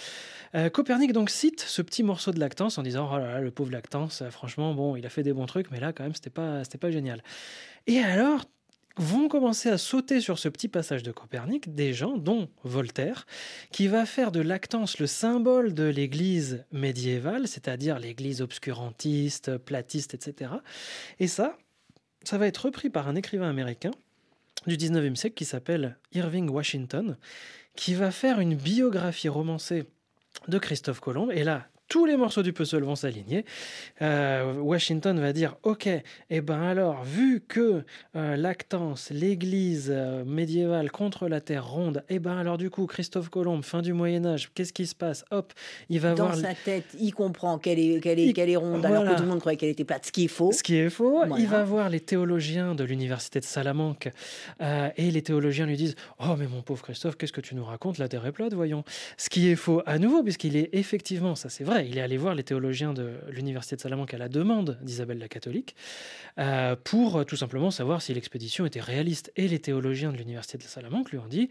Euh, 0.55 0.69
Copernic 0.69 1.13
donc 1.13 1.29
cite 1.29 1.61
ce 1.61 1.81
petit 1.81 2.03
morceau 2.03 2.31
de 2.31 2.39
Lactance 2.39 2.77
en 2.77 2.83
disant 2.83 3.09
oh 3.11 3.17
là 3.17 3.33
là, 3.33 3.41
le 3.41 3.51
pauvre 3.51 3.71
Lactance, 3.71 4.23
franchement, 4.29 4.73
bon, 4.73 4.95
il 4.95 5.05
a 5.05 5.09
fait 5.09 5.23
des 5.23 5.33
bons 5.33 5.45
trucs, 5.45 5.71
mais 5.71 5.79
là, 5.79 5.93
quand 5.93 6.03
même, 6.03 6.15
c'était 6.15 6.29
pas, 6.29 6.63
c'était 6.63 6.77
pas 6.77 6.91
génial. 6.91 7.23
Et 7.87 7.99
alors, 7.99 8.45
vont 8.97 9.27
commencer 9.27 9.69
à 9.69 9.77
sauter 9.77 10.21
sur 10.21 10.37
ce 10.37 10.49
petit 10.49 10.67
passage 10.67 11.03
de 11.03 11.11
Copernic 11.11 11.73
des 11.73 11.93
gens, 11.93 12.17
dont 12.17 12.49
Voltaire, 12.63 13.25
qui 13.71 13.87
va 13.87 14.05
faire 14.05 14.31
de 14.31 14.39
Lactance 14.39 14.99
le 14.99 15.07
symbole 15.07 15.73
de 15.73 15.85
l'Église 15.85 16.63
médiévale, 16.71 17.47
c'est-à-dire 17.47 17.97
l'Église 17.97 18.41
obscurantiste, 18.41 19.57
platiste, 19.57 20.13
etc. 20.13 20.51
Et 21.19 21.27
ça, 21.27 21.57
ça 22.23 22.37
va 22.37 22.47
être 22.47 22.65
repris 22.65 22.89
par 22.89 23.07
un 23.07 23.15
écrivain 23.15 23.49
américain 23.49 23.91
du 24.67 24.77
19e 24.77 25.15
siècle 25.15 25.35
qui 25.35 25.45
s'appelle 25.45 25.97
Irving 26.13 26.49
Washington, 26.49 27.17
qui 27.75 27.93
va 27.93 28.11
faire 28.11 28.39
une 28.39 28.55
biographie 28.55 29.29
romancée 29.29 29.85
de 30.47 30.57
Christophe 30.57 30.99
Colomb. 30.99 31.31
Et 31.31 31.43
là, 31.43 31.67
tous 31.93 32.07
les 32.07 32.17
morceaux 32.17 32.41
du 32.41 32.53
puzzle 32.53 32.81
vont 32.81 32.95
s'aligner. 32.95 33.45
Euh, 34.01 34.55
Washington 34.55 35.19
va 35.19 35.31
dire 35.31 35.57
Ok, 35.61 35.85
et 35.85 36.01
eh 36.31 36.41
ben 36.41 36.59
alors, 36.59 37.03
vu 37.03 37.39
que 37.47 37.83
euh, 38.15 38.35
Lactance, 38.35 39.11
l'église 39.11 39.91
euh, 39.93 40.25
médiévale 40.25 40.89
contre 40.89 41.27
la 41.27 41.39
terre 41.39 41.67
ronde, 41.67 42.03
et 42.09 42.15
eh 42.15 42.19
ben 42.19 42.35
alors 42.35 42.57
du 42.57 42.71
coup, 42.71 42.87
Christophe 42.87 43.29
Colomb, 43.29 43.61
fin 43.61 43.83
du 43.83 43.93
Moyen-Âge, 43.93 44.49
qu'est-ce 44.55 44.73
qui 44.73 44.87
se 44.87 44.95
passe? 44.95 45.23
Hop, 45.29 45.53
il 45.87 45.99
va 45.99 46.15
Dans 46.15 46.33
sa 46.33 46.55
tête, 46.55 46.85
il 46.99 47.11
comprend 47.11 47.59
qu'elle 47.59 47.77
est, 47.77 47.99
qu'elle 47.99 48.17
est, 48.17 48.33
qu'elle 48.33 48.49
est 48.49 48.55
ronde, 48.55 48.83
alors 48.83 49.03
que 49.03 49.15
tout 49.15 49.21
le 49.21 49.29
monde 49.29 49.41
croyait 49.41 49.57
qu'elle 49.57 49.69
était 49.69 49.85
plate, 49.85 50.07
ce 50.07 50.11
qui 50.11 50.25
est 50.25 50.29
faux. 50.29 50.51
Ce 50.51 50.63
qui 50.63 50.77
est 50.77 50.89
faux. 50.89 51.23
Il 51.37 51.47
va 51.47 51.63
voir 51.63 51.89
les 51.89 51.99
théologiens 51.99 52.73
de 52.73 52.83
l'université 52.83 53.39
de 53.39 53.45
Salamanque, 53.45 54.09
et 54.59 55.11
les 55.11 55.21
théologiens 55.21 55.67
lui 55.67 55.77
disent 55.77 55.95
Oh, 56.17 56.33
mais 56.39 56.47
mon 56.47 56.63
pauvre 56.63 56.81
Christophe, 56.81 57.17
qu'est-ce 57.17 57.33
que 57.33 57.41
tu 57.41 57.53
nous 57.53 57.65
racontes? 57.65 57.99
La 57.99 58.07
terre 58.07 58.25
est 58.25 58.31
plate, 58.31 58.55
voyons. 58.55 58.83
Ce 59.15 59.29
qui 59.29 59.47
est 59.47 59.55
faux 59.55 59.83
à 59.85 59.99
nouveau, 59.99 60.23
puisqu'il 60.23 60.57
est 60.57 60.69
effectivement, 60.73 61.35
ça 61.35 61.49
c'est 61.49 61.63
vrai, 61.63 61.82
il 61.83 61.97
est 61.97 62.01
allé 62.01 62.17
voir 62.17 62.35
les 62.35 62.43
théologiens 62.43 62.93
de 62.93 63.15
l'Université 63.29 63.75
de 63.75 63.81
Salamanque 63.81 64.13
à 64.13 64.17
la 64.17 64.29
demande 64.29 64.77
d'Isabelle 64.81 65.19
la 65.19 65.27
catholique, 65.27 65.75
euh, 66.39 66.75
pour 66.75 67.17
euh, 67.17 67.23
tout 67.23 67.35
simplement 67.35 67.71
savoir 67.71 68.01
si 68.01 68.13
l'expédition 68.13 68.65
était 68.65 68.79
réaliste. 68.79 69.31
Et 69.35 69.47
les 69.47 69.59
théologiens 69.59 70.11
de 70.11 70.17
l'Université 70.17 70.57
de 70.57 70.63
Salamanque 70.63 71.11
lui 71.11 71.19
ont 71.19 71.27
dit 71.27 71.49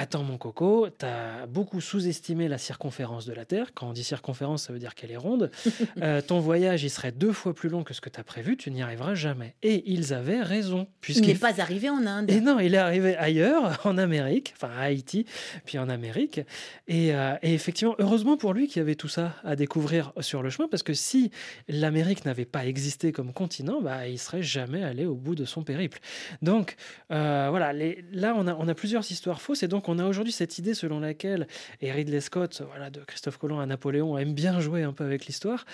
Attends 0.00 0.22
mon 0.22 0.38
coco, 0.38 0.86
tu 0.96 1.04
as 1.04 1.46
beaucoup 1.48 1.80
sous-estimé 1.80 2.46
la 2.46 2.56
circonférence 2.56 3.26
de 3.26 3.32
la 3.32 3.44
Terre. 3.44 3.74
Quand 3.74 3.88
on 3.88 3.92
dit 3.92 4.04
circonférence, 4.04 4.62
ça 4.62 4.72
veut 4.72 4.78
dire 4.78 4.94
qu'elle 4.94 5.10
est 5.10 5.16
ronde. 5.16 5.50
Euh, 6.02 6.20
ton 6.20 6.38
voyage, 6.38 6.84
il 6.84 6.90
serait 6.90 7.10
deux 7.10 7.32
fois 7.32 7.54
plus 7.54 7.68
long 7.68 7.82
que 7.82 7.92
ce 7.92 8.00
que 8.00 8.08
tu 8.08 8.20
as 8.20 8.22
prévu, 8.22 8.56
tu 8.56 8.70
n'y 8.70 8.82
arriveras 8.82 9.14
jamais. 9.14 9.54
Et 9.62 9.90
ils 9.90 10.12
avaient 10.12 10.42
raison. 10.42 10.86
Il 11.08 11.26
n'est 11.26 11.34
pas 11.34 11.60
arrivé 11.60 11.88
en 11.90 12.06
Inde. 12.06 12.30
Et 12.30 12.40
non, 12.40 12.60
il 12.60 12.74
est 12.74 12.78
arrivé 12.78 13.16
ailleurs, 13.16 13.80
en 13.84 13.98
Amérique, 13.98 14.54
enfin 14.56 14.70
à 14.76 14.82
Haïti, 14.82 15.24
puis 15.64 15.78
en 15.78 15.88
Amérique. 15.88 16.40
Et, 16.86 17.14
euh, 17.14 17.34
et 17.42 17.54
effectivement, 17.54 17.96
heureusement 17.98 18.36
pour 18.36 18.52
lui 18.52 18.68
qu'il 18.68 18.76
y 18.76 18.80
avait 18.80 18.94
tout 18.94 19.08
ça 19.08 19.34
à 19.44 19.56
découvrir 19.56 20.12
sur 20.20 20.42
le 20.42 20.50
chemin, 20.50 20.68
parce 20.68 20.82
que 20.82 20.94
si 20.94 21.32
l'Amérique 21.68 22.24
n'avait 22.24 22.44
pas 22.44 22.66
existé 22.66 23.10
comme 23.10 23.32
continent, 23.32 23.80
bah, 23.80 24.06
il 24.06 24.18
serait 24.18 24.42
jamais 24.42 24.84
allé 24.84 25.04
au 25.06 25.14
bout 25.14 25.34
de 25.34 25.44
son 25.44 25.64
périple. 25.64 25.98
Donc 26.42 26.76
euh, 27.10 27.48
voilà, 27.50 27.72
les, 27.72 28.04
là 28.12 28.34
on 28.36 28.46
a, 28.46 28.54
on 28.54 28.68
a 28.68 28.74
plusieurs 28.74 29.10
histoires 29.10 29.40
fausses, 29.40 29.62
et 29.62 29.68
donc 29.68 29.87
on 29.88 29.98
a 29.98 30.06
aujourd'hui 30.06 30.32
cette 30.32 30.58
idée 30.58 30.74
selon 30.74 31.00
laquelle, 31.00 31.46
et 31.80 31.92
Ridley 31.92 32.20
Scott, 32.20 32.62
voilà, 32.68 32.90
de 32.90 33.00
Christophe 33.00 33.38
Colomb 33.38 33.60
à 33.60 33.66
Napoléon, 33.66 34.16
aime 34.18 34.34
bien 34.34 34.60
jouer 34.60 34.82
un 34.82 34.92
peu 34.92 35.04
avec 35.04 35.26
l'histoire. 35.26 35.64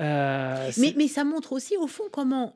Euh, 0.00 0.70
mais, 0.78 0.94
mais 0.96 1.08
ça 1.08 1.24
montre 1.24 1.52
aussi, 1.52 1.76
au 1.76 1.86
fond, 1.86 2.04
comment 2.10 2.54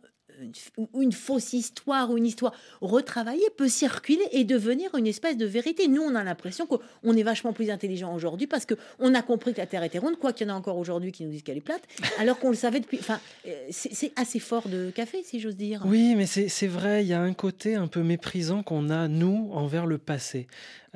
une 0.94 1.12
fausse 1.12 1.52
histoire 1.52 2.10
ou 2.10 2.18
une 2.18 2.26
histoire 2.26 2.52
retravaillée 2.80 3.48
peut 3.56 3.68
circuler 3.68 4.24
et 4.32 4.44
devenir 4.44 4.94
une 4.94 5.06
espèce 5.06 5.36
de 5.36 5.46
vérité. 5.46 5.88
Nous, 5.88 6.02
on 6.02 6.14
a 6.14 6.24
l'impression 6.24 6.66
qu'on 6.66 7.16
est 7.16 7.22
vachement 7.22 7.52
plus 7.52 7.70
intelligent 7.70 8.14
aujourd'hui 8.14 8.46
parce 8.46 8.66
qu'on 8.66 9.14
a 9.14 9.22
compris 9.22 9.52
que 9.52 9.58
la 9.58 9.66
Terre 9.66 9.82
était 9.82 9.98
ronde, 9.98 10.18
quoi 10.18 10.32
qu'il 10.32 10.46
y 10.46 10.50
en 10.50 10.54
a 10.54 10.56
encore 10.56 10.78
aujourd'hui 10.78 11.12
qui 11.12 11.24
nous 11.24 11.30
disent 11.30 11.42
qu'elle 11.42 11.56
est 11.56 11.62
plate, 11.62 11.82
alors 12.18 12.38
qu'on 12.38 12.50
le 12.50 12.56
savait 12.56 12.80
depuis. 12.80 12.98
Enfin, 13.00 13.20
euh, 13.46 13.54
c'est 13.70 14.12
assez 14.16 14.38
fort 14.38 14.68
de 14.68 14.90
café, 14.90 15.22
si 15.24 15.40
j'ose 15.40 15.56
dire. 15.56 15.82
Oui, 15.86 16.14
mais 16.16 16.26
c'est 16.26 16.66
vrai, 16.66 17.04
il 17.04 17.08
y 17.08 17.14
a 17.14 17.20
un 17.20 17.34
côté 17.34 17.74
un 17.74 17.86
peu 17.86 18.02
méprisant 18.02 18.62
qu'on 18.62 18.90
a, 18.90 19.08
nous, 19.08 19.50
envers 19.52 19.86
le 19.86 19.98
passé. 19.98 20.46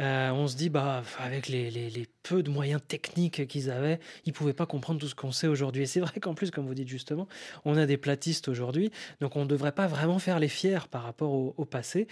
Euh, 0.01 0.31
on 0.31 0.47
se 0.47 0.57
dit, 0.57 0.71
bah, 0.71 1.03
avec 1.19 1.49
les, 1.49 2.07
peu 2.23 2.43
de 2.43 2.51
moyens 2.51 2.81
techniques 2.87 3.47
qu'ils 3.47 3.71
avaient, 3.71 3.99
ils 4.25 4.33
pouvaient 4.33 4.53
pas 4.53 4.67
comprendre 4.67 5.01
tout 5.01 5.09
ce 5.09 5.15
qu'on 5.15 5.33
sait 5.33 5.47
aujourd'hui. 5.47 5.83
Et 5.83 5.87
c'est 5.87 6.01
vrai 6.01 6.21
qu'en 6.21 6.35
plus, 6.35 6.51
comme 6.51 6.67
vous 6.67 6.75
dites 6.75 6.89
justement, 6.89 7.27
on 7.65 7.77
a 7.77 7.87
des 7.87 7.97
platistes 7.97 8.49
aujourd'hui, 8.49 8.91
donc 9.21 9.37
on 9.37 9.43
ne 9.43 9.49
devrait 9.49 9.73
pas 9.73 9.87
vraiment 9.87 10.19
faire 10.19 10.39
les 10.39 10.49
fiers 10.49 10.87
par 10.91 11.03
rapport 11.03 11.33
au, 11.33 11.65
passé. 11.65 12.09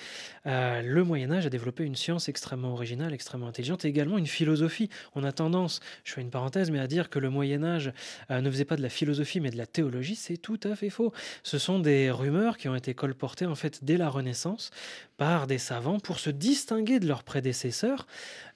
Euh, 0.46 0.82
le 0.82 1.04
Moyen 1.04 1.32
Âge 1.32 1.46
a 1.46 1.50
développé 1.50 1.84
une 1.84 1.96
science 1.96 2.28
extrêmement 2.28 2.72
originale, 2.72 3.12
extrêmement 3.12 3.48
intelligente, 3.48 3.84
et 3.84 3.88
également 3.88 4.18
une 4.18 4.26
philosophie. 4.26 4.88
On 5.14 5.24
a 5.24 5.32
tendance, 5.32 5.80
je 6.04 6.12
fais 6.12 6.20
une 6.20 6.30
parenthèse, 6.30 6.70
mais 6.70 6.78
à 6.78 6.86
dire 6.86 7.10
que 7.10 7.18
le 7.18 7.28
Moyen 7.28 7.64
Âge 7.64 7.92
euh, 8.30 8.40
ne 8.40 8.50
faisait 8.50 8.64
pas 8.64 8.76
de 8.76 8.82
la 8.82 8.88
philosophie, 8.88 9.40
mais 9.40 9.50
de 9.50 9.56
la 9.56 9.66
théologie, 9.66 10.14
c'est 10.14 10.36
tout 10.36 10.60
à 10.64 10.76
fait 10.76 10.90
faux. 10.90 11.12
Ce 11.42 11.58
sont 11.58 11.80
des 11.80 12.10
rumeurs 12.10 12.56
qui 12.56 12.68
ont 12.68 12.76
été 12.76 12.94
colportées 12.94 13.46
en 13.46 13.54
fait 13.54 13.84
dès 13.84 13.96
la 13.96 14.08
Renaissance 14.08 14.70
par 15.18 15.48
des 15.48 15.58
savants 15.58 15.98
pour 15.98 16.20
se 16.20 16.30
distinguer 16.30 17.00
de 17.00 17.06
leurs 17.06 17.24
prédécesseurs. 17.24 18.06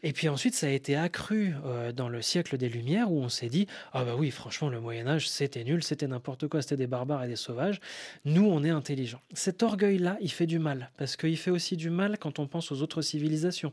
Et 0.04 0.12
puis 0.12 0.28
ensuite, 0.28 0.54
ça 0.54 0.66
a 0.66 0.70
été 0.70 0.96
accru 0.96 1.54
euh, 1.64 1.92
dans 1.92 2.08
le 2.08 2.22
siècle 2.22 2.56
des 2.56 2.68
Lumières 2.68 3.10
où 3.12 3.20
on 3.20 3.28
s'est 3.28 3.48
dit 3.48 3.66
Ah, 3.92 4.04
bah 4.04 4.14
oui, 4.16 4.30
franchement, 4.30 4.68
le 4.68 4.80
Moyen-Âge, 4.80 5.28
c'était 5.28 5.62
nul, 5.62 5.82
c'était 5.82 6.08
n'importe 6.08 6.48
quoi, 6.48 6.62
c'était 6.62 6.76
des 6.76 6.86
barbares 6.86 7.24
et 7.24 7.28
des 7.28 7.36
sauvages. 7.36 7.80
Nous, 8.24 8.44
on 8.44 8.64
est 8.64 8.70
intelligents. 8.70 9.20
Cet 9.32 9.62
orgueil-là, 9.62 10.16
il 10.20 10.30
fait 10.30 10.46
du 10.46 10.58
mal 10.58 10.90
parce 10.96 11.16
qu'il 11.16 11.36
fait 11.36 11.50
aussi 11.50 11.76
du 11.76 11.90
mal 11.90 12.18
quand 12.18 12.38
on 12.38 12.46
pense 12.46 12.72
aux 12.72 12.82
autres 12.82 13.02
civilisations. 13.02 13.72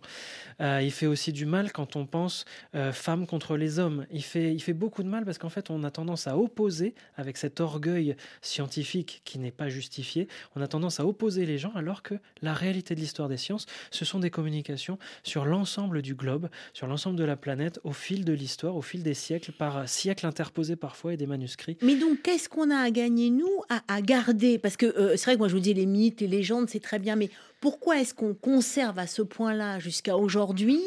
Euh, 0.61 0.81
il 0.83 0.91
fait 0.91 1.07
aussi 1.07 1.31
du 1.31 1.45
mal 1.45 1.71
quand 1.71 1.95
on 1.95 2.05
pense 2.05 2.45
euh, 2.75 2.91
femmes 2.91 3.25
contre 3.27 3.55
les 3.55 3.77
hommes. 3.79 4.05
Il 4.11 4.23
fait, 4.23 4.53
il 4.53 4.61
fait 4.61 4.73
beaucoup 4.73 5.03
de 5.03 5.09
mal 5.09 5.25
parce 5.25 5.37
qu'en 5.37 5.49
fait, 5.49 5.69
on 5.69 5.83
a 5.83 5.91
tendance 5.91 6.27
à 6.27 6.37
opposer 6.37 6.95
avec 7.17 7.37
cet 7.37 7.59
orgueil 7.59 8.15
scientifique 8.41 9.21
qui 9.25 9.37
n'est 9.37 9.51
pas 9.51 9.69
justifié. 9.69 10.27
On 10.55 10.61
a 10.61 10.67
tendance 10.67 10.99
à 10.99 11.05
opposer 11.05 11.45
les 11.45 11.59
gens 11.59 11.71
alors 11.75 12.01
que 12.01 12.15
la 12.41 12.53
réalité 12.53 12.78
de 12.81 12.99
l'histoire 12.99 13.29
des 13.29 13.37
sciences, 13.37 13.65
ce 13.91 14.05
sont 14.05 14.19
des 14.19 14.29
communications 14.29 14.97
sur 15.23 15.45
l'ensemble 15.45 16.01
du 16.01 16.15
globe, 16.15 16.49
sur 16.73 16.87
l'ensemble 16.87 17.17
de 17.17 17.23
la 17.23 17.35
planète, 17.35 17.79
au 17.83 17.91
fil 17.91 18.25
de 18.25 18.33
l'histoire, 18.33 18.75
au 18.75 18.81
fil 18.81 19.03
des 19.03 19.13
siècles, 19.13 19.51
par 19.51 19.87
siècles 19.87 20.25
interposés 20.25 20.75
parfois 20.75 21.13
et 21.13 21.17
des 21.17 21.27
manuscrits. 21.27 21.77
Mais 21.81 21.95
donc, 21.95 22.21
qu'est-ce 22.21 22.49
qu'on 22.49 22.69
a 22.71 22.77
à 22.77 22.91
gagner, 22.91 23.29
nous, 23.29 23.63
à, 23.87 24.01
garder? 24.01 24.57
Parce 24.57 24.77
que 24.77 24.85
euh, 24.85 25.17
c'est 25.17 25.25
vrai 25.25 25.33
que 25.33 25.39
moi, 25.39 25.47
je 25.47 25.53
vous 25.53 25.59
dis, 25.59 25.73
les 25.73 25.85
mythes, 25.85 26.21
les 26.21 26.27
légendes, 26.27 26.69
c'est 26.69 26.79
très 26.79 26.99
bien, 26.99 27.15
mais 27.15 27.29
pourquoi 27.61 27.99
est-ce 27.99 28.13
qu'on 28.13 28.33
conserve 28.33 28.99
à 28.99 29.07
ce 29.07 29.21
point-là, 29.21 29.79
jusqu'à 29.79 30.17
aujourd'hui, 30.17 30.79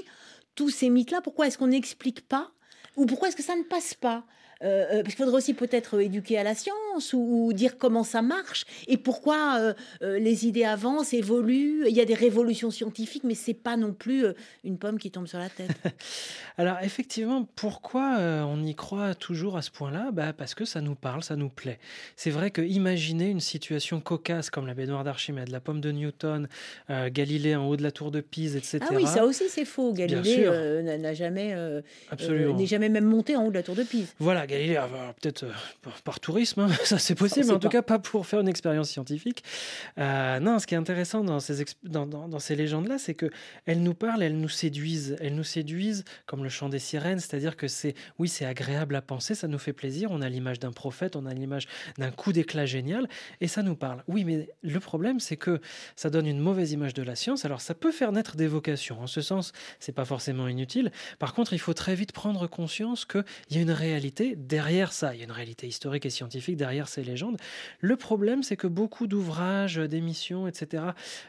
tous 0.54 0.70
ces 0.70 0.90
mythes-là? 0.90 1.20
Pourquoi 1.20 1.46
est-ce 1.46 1.58
qu'on 1.58 1.68
n'explique 1.68 2.26
pas? 2.26 2.50
Ou 2.96 3.06
pourquoi 3.06 3.28
est-ce 3.28 3.36
que 3.36 3.42
ça 3.42 3.56
ne 3.56 3.62
passe 3.62 3.94
pas? 3.94 4.24
Euh, 4.62 4.66
euh, 4.66 5.02
parce 5.02 5.14
qu'il 5.14 5.24
faudrait 5.24 5.38
aussi 5.38 5.54
peut-être 5.54 6.00
éduquer 6.00 6.38
à 6.38 6.44
la 6.44 6.54
science, 6.54 6.76
ou, 7.12 7.52
dire 7.52 7.78
comment 7.78 8.04
ça 8.04 8.22
marche 8.22 8.64
et 8.86 8.96
pourquoi 8.96 9.58
euh, 9.58 9.74
euh, 10.02 10.18
les 10.18 10.46
idées 10.46 10.64
avancent, 10.64 11.12
évoluent. 11.12 11.84
Il 11.88 11.94
y 11.94 12.00
a 12.00 12.04
des 12.04 12.14
révolutions 12.14 12.70
scientifiques, 12.70 13.24
mais 13.24 13.34
c'est 13.34 13.54
pas 13.54 13.76
non 13.76 13.92
plus 13.92 14.24
euh, 14.24 14.32
une 14.64 14.78
pomme 14.78 14.98
qui 14.98 15.10
tombe 15.10 15.26
sur 15.26 15.38
la 15.38 15.48
tête. 15.48 15.70
Alors 16.58 16.78
effectivement, 16.82 17.48
pourquoi 17.56 18.18
on 18.46 18.62
y 18.62 18.74
croit 18.74 19.14
toujours 19.14 19.56
à 19.56 19.62
ce 19.62 19.70
point-là? 19.70 20.10
Bah, 20.12 20.32
Parce 20.32 20.54
que 20.54 20.64
ça 20.64 20.80
nous 20.80 20.94
parle, 20.94 21.22
ça 21.22 21.36
nous 21.36 21.48
plaît. 21.48 21.78
C'est 22.16 22.30
vrai 22.30 22.50
que 22.50 22.62
imaginer 22.62 23.28
une 23.28 23.40
situation 23.40 24.00
cocasse 24.00 24.50
comme 24.50 24.66
la 24.66 24.74
baignoire 24.74 25.04
d'Archimède, 25.04 25.48
la 25.48 25.60
pomme 25.60 25.80
de 25.80 25.90
Newton, 25.90 26.48
Galilée 26.88 27.56
en 27.56 27.66
haut 27.66 27.76
de 27.76 27.82
la 27.82 27.90
tour 27.90 28.10
de 28.10 28.20
Pise, 28.20 28.56
etc. 28.56 28.80
Ah 28.82 28.94
oui, 28.94 29.06
ça 29.06 29.24
aussi 29.24 29.44
c'est 29.48 29.64
faux. 29.64 29.92
Galilée 29.92 30.46
n'a 30.82 31.14
jamais, 31.14 31.54
n'est 32.20 32.66
jamais 32.66 32.88
même 32.88 33.06
monté 33.06 33.36
en 33.36 33.46
haut 33.46 33.50
de 33.50 33.54
la 33.54 33.62
tour 33.62 33.74
de 33.74 33.82
Pise. 33.82 34.14
Voilà, 34.18 34.46
Galilée, 34.46 34.80
peut-être 35.20 35.46
par 36.04 36.20
tourisme, 36.20 36.60
hein, 36.60 36.68
ça 36.84 36.98
c'est 36.98 37.14
possible, 37.14 37.46
mais 37.46 37.52
en 37.52 37.58
tout 37.58 37.68
cas 37.68 37.82
pas 37.82 37.98
pour 37.98 38.26
faire 38.26 38.40
une 38.40 38.48
expérience 38.48 38.90
scientifique. 38.90 39.42
Euh, 39.98 40.40
non, 40.40 40.58
ce 40.58 40.66
qui 40.66 40.74
est 40.74 40.78
intéressant 40.78 41.24
dans 41.24 41.40
ces, 41.40 41.64
dans, 41.82 42.06
dans, 42.06 42.38
ces 42.38 42.56
légendes-là, 42.56 42.98
c'est 42.98 43.14
que 43.14 43.30
elles 43.66 43.82
nous 43.82 43.94
parlent, 43.94 44.22
elles 44.22 44.38
nous 44.38 44.48
séduisent. 44.48 45.16
Elles 45.20 45.34
nous 45.34 45.44
séduisent 45.44 46.04
comme 46.26 46.42
le 46.42 46.48
chant 46.48 46.68
des 46.68 46.78
sirènes, 46.78 47.18
c'est-à-dire 47.18 47.56
que 47.56 47.68
c'est, 47.68 47.94
oui, 48.18 48.28
c'est 48.28 48.44
agréable 48.44 48.96
à 48.96 49.02
penser, 49.02 49.34
ça 49.34 49.48
nous 49.48 49.58
fait 49.58 49.72
plaisir. 49.72 50.10
On 50.10 50.20
a 50.22 50.28
l'image 50.28 50.58
d'un 50.58 50.72
prophète, 50.72 51.16
on 51.16 51.26
a 51.26 51.34
l'image 51.34 51.68
d'un 51.98 52.10
coup 52.10 52.32
d'éclat 52.32 52.66
génial, 52.66 53.08
et 53.40 53.48
ça 53.48 53.62
nous 53.62 53.76
parle. 53.76 54.02
Oui, 54.08 54.24
mais 54.24 54.48
le 54.62 54.80
problème, 54.80 55.20
c'est 55.20 55.36
que 55.36 55.60
ça 55.96 56.10
donne 56.10 56.26
une 56.26 56.40
mauvaise 56.40 56.72
image 56.72 56.94
de 56.94 57.02
la 57.02 57.14
science. 57.14 57.44
Alors 57.44 57.60
ça 57.60 57.74
peut 57.74 57.92
faire 57.92 58.12
naître 58.12 58.36
des 58.36 58.46
vocations. 58.46 59.00
En 59.00 59.06
ce 59.06 59.20
sens, 59.20 59.52
c'est 59.78 59.92
pas 59.92 60.04
forcément 60.04 60.48
inutile. 60.48 60.90
Par 61.18 61.34
contre, 61.34 61.52
il 61.52 61.58
faut 61.58 61.74
très 61.74 61.94
vite 61.94 62.12
prendre 62.12 62.46
conscience 62.46 63.04
qu'il 63.04 63.24
y 63.50 63.58
a 63.58 63.60
une 63.60 63.70
réalité 63.70 64.34
derrière 64.36 64.92
ça. 64.92 65.14
Il 65.14 65.18
y 65.18 65.20
a 65.22 65.24
une 65.24 65.32
réalité 65.32 65.66
historique 65.66 66.06
et 66.06 66.10
scientifique 66.10 66.56
derrière 66.56 66.71
ces 66.88 67.02
légendes. 67.02 67.36
Le 67.80 67.96
problème, 67.96 68.42
c'est 68.42 68.56
que 68.56 68.66
beaucoup 68.66 69.06
d'ouvrages, 69.06 69.76
d'émissions, 69.76 70.46
etc., 70.46 70.84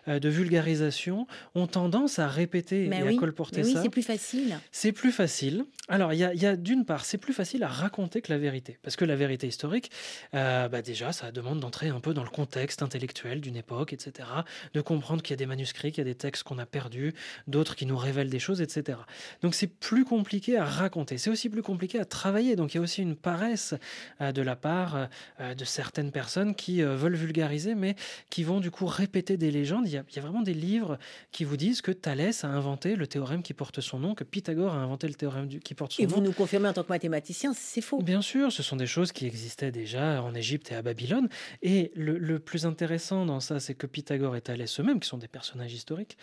euh, 0.07 0.19
de 0.19 0.29
vulgarisation 0.29 1.27
ont 1.55 1.67
tendance 1.67 2.19
à 2.19 2.27
répéter 2.27 2.85
et 2.85 2.93
à 2.93 3.13
colporter 3.15 3.63
ça. 3.63 3.69
Oui, 3.69 3.79
c'est 3.81 3.89
plus 3.89 4.03
facile. 4.03 4.59
C'est 4.71 4.91
plus 4.91 5.11
facile. 5.11 5.65
Alors, 5.89 6.13
il 6.13 6.19
y 6.19 6.45
a, 6.45 6.55
d'une 6.55 6.85
part, 6.85 7.03
c'est 7.03 7.17
plus 7.17 7.33
facile 7.33 7.63
à 7.63 7.67
raconter 7.67 8.21
que 8.21 8.31
la 8.31 8.37
vérité. 8.37 8.77
Parce 8.81 8.95
que 8.95 9.03
la 9.03 9.15
vérité 9.15 9.47
historique, 9.47 9.91
euh, 10.33 10.69
bah 10.69 10.81
déjà, 10.81 11.11
ça 11.11 11.31
demande 11.31 11.59
d'entrer 11.59 11.89
un 11.89 11.99
peu 11.99 12.13
dans 12.13 12.23
le 12.23 12.29
contexte 12.29 12.81
intellectuel 12.81 13.41
d'une 13.41 13.57
époque, 13.57 13.91
etc., 13.91 14.29
de 14.73 14.81
comprendre 14.81 15.21
qu'il 15.21 15.33
y 15.33 15.35
a 15.35 15.37
des 15.37 15.45
manuscrits, 15.45 15.91
qu'il 15.91 15.99
y 15.99 16.07
a 16.07 16.09
des 16.09 16.15
textes 16.15 16.43
qu'on 16.43 16.57
a 16.57 16.65
perdus, 16.65 17.13
d'autres 17.47 17.75
qui 17.75 17.85
nous 17.85 17.97
révèlent 17.97 18.29
des 18.29 18.39
choses, 18.39 18.61
etc. 18.61 18.97
Donc, 19.41 19.55
c'est 19.55 19.67
plus 19.67 20.05
compliqué 20.05 20.57
à 20.57 20.65
raconter. 20.65 21.17
C'est 21.17 21.29
aussi 21.29 21.49
plus 21.49 21.63
compliqué 21.63 21.99
à 21.99 22.05
travailler. 22.05 22.55
Donc, 22.55 22.73
il 22.73 22.77
y 22.77 22.79
a 22.79 22.83
aussi 22.83 23.01
une 23.01 23.15
paresse 23.15 23.73
euh, 24.21 24.31
de 24.31 24.41
la 24.41 24.55
part 24.55 25.09
de 25.39 25.65
certaines 25.65 26.11
personnes 26.11 26.55
qui 26.55 26.81
veulent 26.81 27.15
vulgariser, 27.15 27.75
mais 27.75 27.95
qui 28.29 28.43
vont 28.43 28.59
du 28.59 28.71
coup 28.71 28.85
répéter 28.85 29.37
des 29.37 29.51
légendes. 29.51 29.87
Il 29.87 29.93
y, 29.93 29.97
a, 29.97 30.21
vraiment 30.21 30.41
des 30.41 30.53
livres 30.53 30.97
qui 31.31 31.43
vous 31.43 31.57
disent 31.57 31.81
que 31.81 31.91
Thalès 31.91 32.43
a 32.43 32.47
inventé 32.47 32.95
le 32.95 33.07
théorème 33.07 33.43
qui 33.43 33.53
porte 33.53 33.81
son 33.81 33.99
nom, 33.99 34.15
que 34.15 34.23
Pythagore 34.23 34.73
a 34.73 34.77
inventé 34.77 35.07
le 35.07 35.13
théorème 35.13 35.47
qui 35.47 35.73
porte 35.73 35.93
son 35.93 36.03
nom. 36.03 36.09
Et 36.09 36.11
vous 36.11 36.21
nous 36.21 36.31
confirmez 36.31 36.69
en 36.69 36.73
tant 36.73 36.83
que 36.83 36.89
mathématicien, 36.89 37.53
c'est 37.53 37.81
faux. 37.81 38.01
Bien 38.01 38.21
sûr, 38.21 38.51
ce 38.51 38.63
sont 38.63 38.75
des 38.75 38.87
choses 38.87 39.11
qui 39.11 39.25
existaient 39.25 39.71
déjà 39.71 40.21
en 40.21 40.33
Égypte 40.33 40.71
et 40.71 40.75
à 40.75 40.81
Babylone. 40.81 41.29
Et 41.61 41.91
le, 41.95 42.39
plus 42.39 42.65
intéressant 42.65 43.25
dans 43.25 43.39
ça, 43.39 43.59
c'est 43.59 43.73
que 43.73 43.87
Pythagore 43.87 44.35
et 44.35 44.41
Thalès 44.41 44.79
eux-mêmes, 44.79 44.99
qui 44.99 45.07
sont 45.07 45.17
des 45.17 45.27
personnages 45.27 45.73
historiques, 45.73 46.17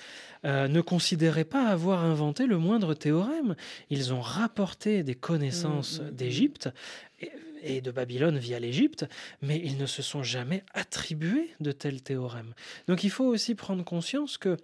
euh, 0.44 0.68
ne 0.68 0.81
considéraient 0.81 1.44
pas 1.44 1.66
avoir 1.66 2.05
inventé 2.05 2.46
le 2.46 2.59
moindre 2.59 2.94
théorème. 2.94 3.55
Ils 3.90 4.12
ont 4.12 4.20
rapporté 4.20 5.03
des 5.03 5.14
connaissances 5.14 6.01
mmh, 6.01 6.03
mmh, 6.03 6.07
mmh. 6.07 6.14
d'Égypte 6.14 6.68
et 7.62 7.81
de 7.81 7.90
Babylone 7.90 8.38
via 8.38 8.59
l'Égypte, 8.59 9.07
mais 9.42 9.61
ils 9.62 9.77
ne 9.77 9.87
se 9.87 10.03
sont 10.03 10.23
jamais 10.23 10.64
attribués 10.75 11.51
de 11.61 11.73
tels 11.73 12.03
théorèmes. 12.03 12.55
Donc 12.88 13.05
il 13.05 13.11
faut 13.11 13.25
aussi 13.25 13.55
prendre 13.55 13.85
conscience 13.85 14.38
que 14.38 14.57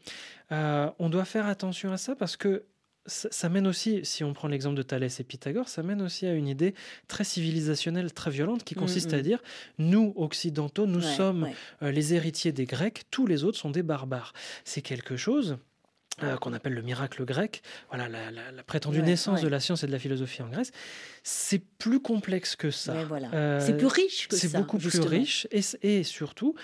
euh, 0.53 0.91
on 0.99 1.09
doit 1.09 1.25
faire 1.25 1.47
attention 1.47 1.93
à 1.93 1.97
ça 1.97 2.15
parce 2.15 2.37
que 2.37 2.65
ça, 3.07 3.49
mène 3.49 3.67
aussi, 3.67 4.05
si 4.05 4.25
on 4.25 4.33
prend 4.33 4.49
l'exemple 4.49 4.77
de 4.77 4.83
Thalès 4.83 5.21
et 5.21 5.25
Pythagore, 5.25 5.69
ça 5.69 5.83
mène 5.83 6.03
aussi 6.03 6.27
à 6.27 6.33
une 6.33 6.49
idée 6.49 6.75
très 7.09 7.25
civilisationnelle, 7.25 8.13
très 8.13 8.31
violente, 8.31 8.65
qui 8.65 8.75
consiste 8.75 9.13
à 9.13 9.21
dire 9.21 9.43
nous, 9.79 10.13
occidentaux, 10.17 10.87
nous 10.87 11.01
sommes 11.01 11.49
euh, 11.83 11.91
les 11.91 12.15
héritiers 12.15 12.53
des 12.53 12.65
Grecs, 12.65 13.05
tous 13.11 13.27
les 13.27 13.45
autres 13.45 13.59
sont 13.59 13.71
des 13.71 13.83
barbares. 13.83 14.33
C'est 14.65 14.83
quelque 14.83 15.17
chose 15.17 15.57
euh, 16.22 16.37
qu'on 16.37 16.55
appelle 16.55 16.72
le 16.72 16.83
miracle 16.83 17.24
grec, 17.24 17.62
voilà 17.90 18.09
la, 18.09 18.62
prétendue 18.62 19.02
naissance 19.02 19.42
de 19.42 19.48
la 19.48 19.61
science 19.61 19.85
et 19.85 19.87
de 19.87 19.92
la 19.92 19.98
philosophie 19.98 20.42
en 20.42 20.48
Grèce, 20.48 20.72
c'est 21.22 21.62
plus 21.79 22.00
complexe 22.00 22.57
que 22.57 22.70
ça. 22.70 22.94
Euh, 23.35 23.61
c'est 23.61 23.76
plus 23.76 23.87
riche 23.87 24.29
que 24.29 24.37
ça. 24.37 24.48
C'est 24.48 24.57
beaucoup 24.57 24.79
plus 24.79 24.98
riche 25.00 25.46
et, 25.50 25.61
et 25.83 26.05
surtout, 26.05 26.55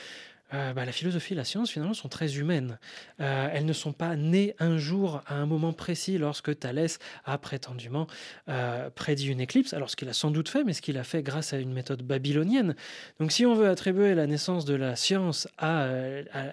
euh, 0.54 0.72
bah, 0.72 0.84
la 0.84 0.92
philosophie 0.92 1.32
et 1.32 1.36
la 1.36 1.44
science, 1.44 1.70
finalement, 1.70 1.94
sont 1.94 2.08
très 2.08 2.36
humaines. 2.36 2.78
Euh, 3.20 3.48
elles 3.52 3.64
ne 3.64 3.72
sont 3.72 3.92
pas 3.92 4.16
nées 4.16 4.54
un 4.58 4.78
jour, 4.78 5.22
à 5.26 5.34
un 5.34 5.46
moment 5.46 5.72
précis, 5.72 6.18
lorsque 6.18 6.58
Thalès 6.58 6.98
a 7.24 7.38
prétendument 7.38 8.06
euh, 8.48 8.90
prédit 8.90 9.28
une 9.28 9.40
éclipse. 9.40 9.72
Alors, 9.72 9.90
ce 9.90 9.96
qu'il 9.96 10.08
a 10.08 10.12
sans 10.12 10.30
doute 10.30 10.48
fait, 10.48 10.64
mais 10.64 10.72
ce 10.72 10.82
qu'il 10.82 10.98
a 10.98 11.04
fait 11.04 11.22
grâce 11.22 11.52
à 11.52 11.58
une 11.58 11.72
méthode 11.72 12.02
babylonienne. 12.02 12.74
Donc, 13.18 13.32
si 13.32 13.46
on 13.46 13.54
veut 13.54 13.68
attribuer 13.68 14.14
la 14.14 14.26
naissance 14.26 14.64
de 14.64 14.74
la 14.74 14.96
science 14.96 15.48
à, 15.58 15.86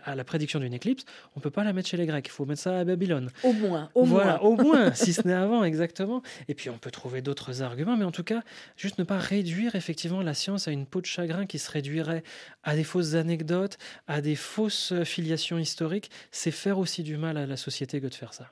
à, 0.05 0.15
la 0.15 0.23
prédiction 0.23 0.59
d'une 0.59 0.73
éclipse, 0.73 1.03
on 1.35 1.39
ne 1.39 1.43
peut 1.43 1.49
pas 1.49 1.63
la 1.63 1.73
mettre 1.73 1.89
chez 1.89 1.97
les 1.97 2.05
Grecs. 2.05 2.25
Il 2.27 2.31
faut 2.31 2.45
mettre 2.45 2.62
ça 2.62 2.79
à 2.79 2.83
Babylone. 2.83 3.29
Au 3.43 3.53
moins, 3.53 3.89
au 3.95 4.05
voilà, 4.05 4.38
moins. 4.38 4.49
au 4.49 4.55
moins, 4.55 4.93
si 4.93 5.13
ce 5.13 5.27
n'est 5.27 5.33
avant, 5.33 5.63
exactement. 5.63 6.21
Et 6.47 6.55
puis, 6.55 6.69
on 6.69 6.77
peut 6.77 6.91
trouver 6.91 7.21
d'autres 7.21 7.62
arguments, 7.62 7.97
mais 7.97 8.05
en 8.05 8.12
tout 8.12 8.23
cas, 8.23 8.43
juste 8.77 8.97
ne 8.99 9.03
pas 9.03 9.17
réduire 9.17 9.75
effectivement 9.75 10.21
la 10.21 10.33
science 10.33 10.67
à 10.67 10.71
une 10.71 10.85
peau 10.85 11.01
de 11.01 11.05
chagrin 11.05 11.45
qui 11.45 11.59
se 11.59 11.69
réduirait 11.69 12.23
à 12.63 12.75
des 12.75 12.83
fausses 12.83 13.13
anecdotes, 13.13 13.77
à 14.08 14.21
des 14.21 14.36
fausses 14.36 14.93
filiations 15.04 15.58
historiques, 15.58 16.10
c'est 16.32 16.52
faire 16.52 16.80
aussi 16.80 17.04
du 17.04 17.17
mal 17.17 17.38
à 17.38 17.45
la 17.45 17.58
société 17.58 18.02
que 18.02 18.08
de 18.08 18.13
faire 18.13 18.34
ça. 18.34 18.52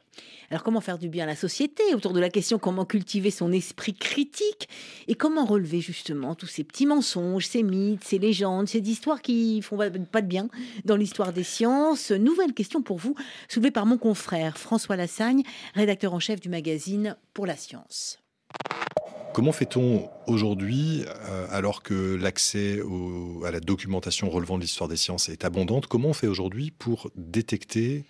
Alors 0.50 0.64
comment 0.64 0.82
faire 0.82 0.98
du 0.98 1.10
bien 1.10 1.26
à 1.26 1.28
la 1.28 1.36
société 1.36 1.84
autour 1.94 2.14
de 2.14 2.20
la 2.20 2.30
question 2.30 2.58
comment 2.58 2.86
cultiver 2.86 3.32
son 3.32 3.52
esprit 3.52 3.94
critique 3.94 4.70
et 5.08 5.16
comment 5.16 5.46
relever 5.46 5.82
justement 5.82 6.36
tous 6.36 6.48
ces 6.48 6.64
petits 6.64 6.86
mensonges, 6.86 7.48
ces 7.48 7.64
mythes, 7.64 8.04
ces 8.04 8.18
légendes, 8.18 8.68
ces 8.68 8.80
histoires 8.80 9.22
qui 9.22 9.62
font 9.62 9.78
pas 9.78 10.22
de 10.22 10.28
bien 10.28 10.48
dans 10.86 10.96
l'histoire 10.96 11.34
des 11.34 11.44
sciences? 11.44 12.12
Nouvelle 12.12 12.54
question 12.54 12.82
pour 12.82 12.98
vous, 12.98 13.16
soulevée 13.50 13.72
par 13.72 13.86
mon 13.86 13.98
confrère 13.98 14.58
François 14.58 14.96
Lassagne, 14.96 15.44
rédacteur 15.74 16.14
en 16.14 16.20
chef 16.20 16.40
du 16.40 16.50
magazine 16.50 17.18
Pour 17.34 17.46
la 17.46 17.58
science. 17.58 18.20
Comment 19.38 19.52
fait-on 19.52 20.10
aujourd'hui, 20.26 21.06
euh, 21.30 21.46
alors 21.52 21.84
que 21.84 22.16
l'accès 22.16 22.82
à 23.46 23.52
la 23.52 23.60
documentation 23.60 24.32
relevant 24.32 24.58
de 24.58 24.64
l'histoire 24.64 24.90
des 24.90 24.98
sciences 24.98 25.30
est 25.30 25.46
abondante, 25.46 25.86
comment 25.86 26.10
on 26.10 26.14
fait 26.14 26.26
aujourd'hui 26.26 26.72
pour 26.72 27.12
détecter 27.16 28.04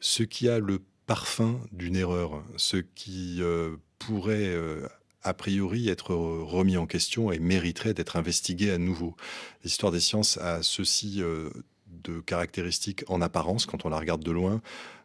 ce 0.00 0.22
qui 0.22 0.48
a 0.48 0.58
le 0.58 0.80
parfum 1.04 1.60
d'une 1.70 1.96
erreur, 1.96 2.42
ce 2.56 2.78
qui 2.78 3.42
euh, 3.42 3.76
pourrait 3.98 4.54
euh, 4.54 4.88
a 5.22 5.34
priori 5.34 5.90
être 5.90 6.14
remis 6.14 6.78
en 6.78 6.86
question 6.86 7.30
et 7.30 7.38
mériterait 7.38 7.92
d'être 7.92 8.16
investigué 8.16 8.70
à 8.70 8.78
nouveau? 8.78 9.16
L'histoire 9.64 9.92
des 9.92 10.00
sciences 10.00 10.38
a 10.38 10.62
ceci 10.62 11.20
de 12.04 12.20
caractéristiques 12.20 13.04
en 13.08 13.20
apparence 13.20 13.66
quand 13.66 13.84
on 13.84 13.88
la 13.88 13.98
regarde 13.98 14.22
de 14.22 14.30
loin 14.30 14.60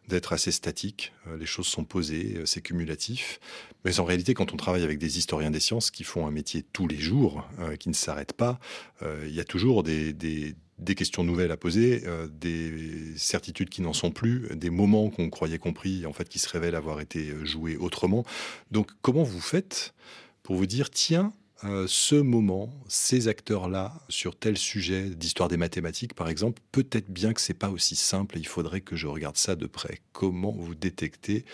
d'être 0.08 0.32
assez 0.32 0.52
statique. 0.52 1.12
Euh, 1.26 1.36
les 1.36 1.46
choses 1.46 1.66
sont 1.66 1.84
posées, 1.84 2.34
euh, 2.36 2.46
c'est 2.46 2.60
cumulatif. 2.60 3.40
Mais 3.84 3.98
en 4.00 4.04
réalité, 4.04 4.34
quand 4.34 4.52
on 4.52 4.56
travaille 4.56 4.84
avec 4.84 4.98
des 4.98 5.18
historiens 5.18 5.50
des 5.50 5.60
sciences 5.60 5.90
qui 5.90 6.04
font 6.04 6.26
un 6.26 6.30
métier 6.30 6.64
tous 6.72 6.86
les 6.86 6.98
jours, 6.98 7.48
euh, 7.60 7.76
qui 7.76 7.88
ne 7.88 7.94
s'arrêtent 7.94 8.32
pas, 8.32 8.58
il 9.02 9.34
y 9.34 9.40
a 9.40 9.44
toujours 9.44 9.82
des, 9.82 10.12
des, 10.12 10.54
questions 10.94 11.22
nouvelles 11.22 11.52
à 11.52 11.56
poser, 11.56 12.02
des 12.30 13.14
certitudes 13.16 13.68
qui 13.68 13.82
n'en 13.82 13.92
sont 13.92 14.10
plus, 14.10 14.48
des 14.54 14.70
moments 14.70 15.10
qu'on 15.10 15.28
croyait 15.28 15.58
compris, 15.58 16.06
en 16.06 16.12
fait, 16.12 16.28
qui 16.28 16.38
se 16.38 16.48
révèlent 16.48 16.74
avoir 16.74 17.00
été 17.00 17.32
joués 17.44 17.76
autrement. 17.76 18.24
Donc, 18.70 18.90
comment 19.02 19.22
vous 19.22 19.40
faites 19.40 19.94
pour 20.42 20.56
vous 20.56 20.66
dire, 20.66 20.90
tiens, 20.90 21.32
euh, 21.64 21.86
ce 21.88 22.16
moment, 22.16 22.70
ces 22.86 23.28
acteurs-là, 23.28 23.94
sur 24.08 24.36
tel 24.36 24.58
sujet 24.58 25.08
d'histoire 25.10 25.48
des 25.48 25.56
mathématiques, 25.56 26.14
par 26.14 26.28
exemple, 26.28 26.60
peut-être 26.70 27.10
bien 27.10 27.32
que 27.32 27.40
c'est 27.40 27.54
pas 27.54 27.70
aussi 27.70 27.96
simple 27.96 28.36
et 28.36 28.40
il 28.40 28.46
faudrait 28.46 28.82
que 28.82 28.94
je 28.94 29.06
regarde 29.06 29.36
ça 29.36 29.56
de 29.56 29.66
près. 29.66 30.00
Comment 30.12 30.52
vous 30.52 30.74
détectez 30.74 31.44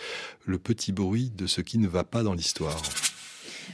le 0.45 0.59
petit 0.59 0.91
bruit 0.91 1.29
de 1.29 1.47
ce 1.47 1.61
qui 1.61 1.77
ne 1.77 1.87
va 1.87 2.03
pas 2.03 2.23
dans 2.23 2.33
l'histoire? 2.33 2.81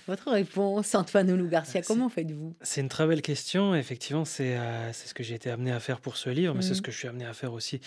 Votre 0.10 0.32
réponse, 0.32 0.96
Antoine 0.96 1.32
Oulou 1.32 1.48
Garcia, 1.48 1.82
comment 1.84 2.10
faites-vous? 2.10 2.56
C'est 2.62 2.82
une 2.82 2.90
très 2.90 3.06
belle 3.06 3.22
question. 3.22 3.76
Effectivement, 3.76 4.26
c'est 4.26 4.58
euh, 4.58 4.92
ce 4.92 5.14
que 5.14 5.24
j'ai 5.24 5.36
été 5.36 5.52
amené 5.52 5.72
à 5.72 5.80
faire 5.80 6.02
pour 6.02 6.18
ce 6.18 6.30
livre, 6.32 6.56
mais 6.56 6.64
c'est 6.64 6.74
ce 6.74 6.80
mhm. 6.80 6.82
que 6.82 6.92
je 6.92 6.98
suis 6.98 7.08
amené 7.08 7.26
à 7.26 7.34
faire 7.34 7.54
aussi 7.54 7.80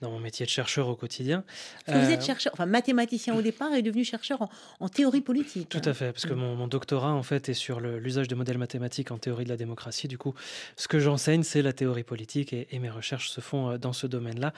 dans 0.00 0.10
mon 0.10 0.20
métier 0.20 0.46
de 0.46 0.50
chercheur 0.50 0.88
au 0.88 0.94
quotidien. 0.94 1.42
Parce 1.84 1.98
que 1.98 2.04
vous 2.04 2.10
êtes 2.12 2.22
euh, 2.22 2.26
chercheur, 2.26 2.52
enfin 2.54 2.66
mathématicien 2.66 3.34
au 3.34 3.42
départ 3.42 3.74
et 3.74 3.82
devenu 3.82 4.04
chercheur 4.04 4.48
en, 4.80 4.88
théorie 4.88 5.20
politique. 5.20 5.68
Tout 5.68 5.82
à 5.84 5.92
fait, 5.92 6.12
parce 6.12 6.24
que 6.24 6.32
mhm. 6.32 6.56
mon, 6.56 6.68
doctorat 6.68 7.12
en 7.12 7.24
fait 7.24 7.48
est 7.48 7.54
sur 7.54 7.80
l'usage 7.80 8.28
de 8.28 8.36
modèles 8.36 8.58
mathématiques 8.58 9.10
en 9.10 9.18
théorie 9.18 9.44
de 9.44 9.48
la 9.48 9.56
démocratie. 9.56 10.06
Du 10.06 10.16
coup, 10.16 10.34
ce 10.76 10.86
que 10.86 11.00
j'enseigne, 11.00 11.42
c'est 11.42 11.62
la 11.62 11.72
théorie 11.72 12.04
politique 12.04 12.52
et, 12.52 12.68
mes 12.78 12.90
recherches 12.90 13.30
se 13.30 13.40
font 13.40 13.70
euh, 13.70 13.78
dans 13.78 13.92
ce 13.92 14.06
domaine-là, 14.06 14.52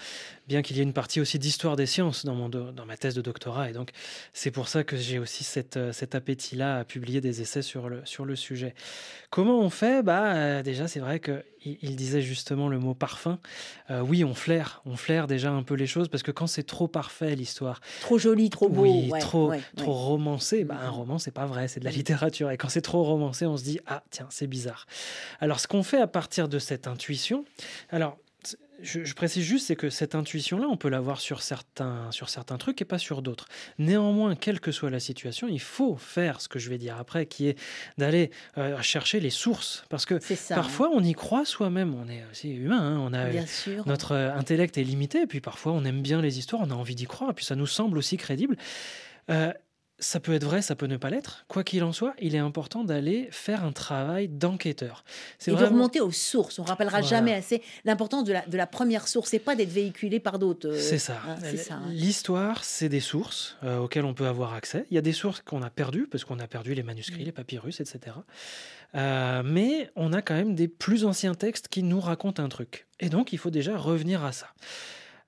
bien 0.48 0.60
qu'il 0.60 0.76
y 0.76 0.80
ait 0.80 0.82
une 0.82 0.92
partie 0.92 1.20
aussi 1.20 1.38
d'histoire 1.38 1.76
des 1.76 1.86
sciences 1.86 2.26
dans, 2.26 2.34
mon 2.34 2.48
dans 2.48 2.86
ma 2.86 2.96
thèse 2.96 3.14
de 3.14 3.22
doctorat. 3.22 3.70
Et 3.70 3.72
donc, 3.72 3.90
c'est 4.34 4.50
pour 4.50 4.68
ça 4.68 4.84
que 4.84 4.96
j'ai 4.96 5.18
aussi 5.18 5.44
cette, 5.44 5.78
cet 5.92 6.14
appétit-là 6.14 6.84
publié 7.06 7.20
des 7.20 7.40
essais 7.40 7.62
sur 7.62 7.88
le, 7.88 8.00
sur 8.04 8.24
le 8.24 8.34
sujet. 8.34 8.74
Comment 9.30 9.60
on 9.60 9.70
fait? 9.70 10.02
Bah, 10.02 10.60
Déjà, 10.64 10.88
c'est 10.88 10.98
vrai 10.98 11.20
qu'il 11.20 11.44
il 11.62 11.94
disait 11.94 12.20
justement 12.20 12.68
le 12.68 12.80
mot 12.80 12.94
parfum. 12.94 13.38
oui, 14.02 14.24
on 14.24 14.34
flaire, 14.34 14.82
on 14.86 14.96
flaire 14.96 15.28
déjà 15.28 15.52
un 15.52 15.62
peu 15.62 15.74
les 15.74 15.86
choses 15.86 16.08
parce 16.08 16.24
que 16.24 16.32
quand 16.32 16.48
c'est 16.48 16.64
trop 16.64 16.88
parfait 16.88 17.36
l'histoire, 17.36 17.80
trop 18.00 18.18
joli, 18.18 18.50
trop 18.50 18.68
beau, 18.68 18.82
oui, 18.82 19.12
trop, 19.20 19.52
trop 19.76 19.92
romancé, 19.92 20.64
bah, 20.64 20.78
un 20.82 20.90
roman 20.90 21.18
c'est 21.18 21.30
pas 21.30 21.46
vrai, 21.46 21.68
c'est 21.68 21.78
de 21.78 21.84
la 21.84 21.92
littérature. 21.92 22.50
Et 22.50 22.56
quand 22.56 22.70
c'est 22.70 22.82
trop 22.82 23.04
romancé, 23.04 23.46
on 23.46 23.56
se 23.56 23.62
dit 23.62 23.78
ah 23.86 24.02
tiens 24.10 24.26
c'est 24.30 24.48
bizarre. 24.48 24.86
Alors 25.38 25.60
ce 25.60 25.68
qu'on 25.68 25.84
fait 25.84 26.00
à 26.00 26.08
partir 26.08 26.48
de 26.48 26.58
cette 26.58 26.88
intuition, 26.88 27.44
alors 27.90 28.18
je, 28.82 29.14
précise 29.14 29.44
juste, 29.44 29.66
c'est 29.66 29.76
que 29.76 29.90
cette 29.90 30.14
intuition-là, 30.14 30.66
on 30.68 30.76
peut 30.76 30.88
l'avoir 30.88 31.20
sur 31.20 31.42
certains, 31.42 32.10
sur 32.10 32.28
certains 32.28 32.58
trucs 32.58 32.80
et 32.82 32.84
pas 32.84 32.98
sur 32.98 33.22
d'autres. 33.22 33.48
Néanmoins, 33.78 34.34
quelle 34.36 34.60
que 34.60 34.72
soit 34.72 34.90
la 34.90 35.00
situation, 35.00 35.48
il 35.48 35.60
faut 35.60 35.96
faire 35.96 36.40
ce 36.40 36.48
que 36.48 36.58
je 36.58 36.68
vais 36.70 36.78
dire 36.78 36.96
après, 36.98 37.26
qui 37.26 37.48
est 37.48 37.58
d'aller 37.98 38.30
euh, 38.58 38.80
chercher 38.82 39.20
les 39.20 39.30
sources. 39.30 39.84
Parce 39.88 40.06
que 40.06 40.20
parfois, 40.54 40.90
on 40.92 41.02
y 41.02 41.12
croit 41.12 41.44
soi-même. 41.44 41.94
On 41.94 42.08
est 42.08 42.24
aussi 42.30 42.54
humain. 42.54 42.96
Hein. 42.96 42.98
on 43.00 43.12
a, 43.14 43.28
Notre 43.86 44.12
euh, 44.12 44.34
intellect 44.34 44.78
est 44.78 44.84
limité. 44.84 45.22
Et 45.22 45.26
puis 45.26 45.40
parfois, 45.40 45.72
on 45.72 45.84
aime 45.84 46.02
bien 46.02 46.20
les 46.20 46.38
histoires, 46.38 46.62
on 46.64 46.70
a 46.70 46.74
envie 46.74 46.94
d'y 46.94 47.06
croire. 47.06 47.30
Et 47.30 47.34
puis 47.34 47.44
ça 47.44 47.56
nous 47.56 47.66
semble 47.66 47.98
aussi 47.98 48.16
crédible. 48.16 48.56
Euh, 49.30 49.52
ça 49.98 50.20
peut 50.20 50.34
être 50.34 50.44
vrai, 50.44 50.60
ça 50.60 50.74
peut 50.74 50.86
ne 50.86 50.96
pas 50.96 51.08
l'être. 51.08 51.44
Quoi 51.48 51.64
qu'il 51.64 51.82
en 51.82 51.92
soit, 51.92 52.14
il 52.20 52.34
est 52.34 52.38
important 52.38 52.84
d'aller 52.84 53.28
faire 53.30 53.64
un 53.64 53.72
travail 53.72 54.28
d'enquêteur. 54.28 55.04
Et 55.46 55.50
de 55.50 55.56
remonter 55.56 56.00
aux 56.00 56.12
sources. 56.12 56.58
On 56.58 56.64
rappellera 56.64 57.00
jamais 57.02 57.32
assez 57.32 57.62
l'importance 57.84 58.24
de 58.24 58.34
la, 58.34 58.46
de 58.46 58.56
la 58.56 58.66
première 58.66 59.08
source 59.08 59.32
et 59.34 59.38
pas 59.38 59.56
d'être 59.56 59.70
véhiculé 59.70 60.20
par 60.20 60.38
d'autres. 60.38 60.68
Euh, 60.68 60.78
c'est 60.78 60.98
ça. 60.98 61.20
Hein, 61.26 61.36
hein. 61.70 61.82
L'histoire, 61.88 62.64
c'est 62.64 62.88
des 62.88 63.00
sources 63.00 63.56
euh, 63.64 63.78
auxquelles 63.78 64.04
on 64.04 64.14
peut 64.14 64.26
avoir 64.26 64.54
accès. 64.54 64.86
Il 64.90 64.94
y 64.94 64.98
a 64.98 65.02
des 65.02 65.12
sources 65.12 65.40
qu'on 65.40 65.62
a 65.62 65.70
perdues, 65.70 66.06
parce 66.10 66.24
qu'on 66.24 66.38
a 66.40 66.46
perdu 66.46 66.74
les 66.74 66.82
manuscrits, 66.82 67.22
mm. 67.22 67.26
les 67.26 67.32
papyrus, 67.32 67.80
etc. 67.80 68.16
Euh, 68.94 69.42
mais 69.44 69.90
on 69.96 70.12
a 70.12 70.22
quand 70.22 70.34
même 70.34 70.54
des 70.54 70.68
plus 70.68 71.04
anciens 71.04 71.34
textes 71.34 71.68
qui 71.68 71.82
nous 71.82 72.00
racontent 72.00 72.42
un 72.42 72.48
truc. 72.48 72.86
Et 73.00 73.08
donc, 73.08 73.32
il 73.32 73.38
faut 73.38 73.50
déjà 73.50 73.76
revenir 73.76 74.24
à 74.24 74.32
ça. 74.32 74.48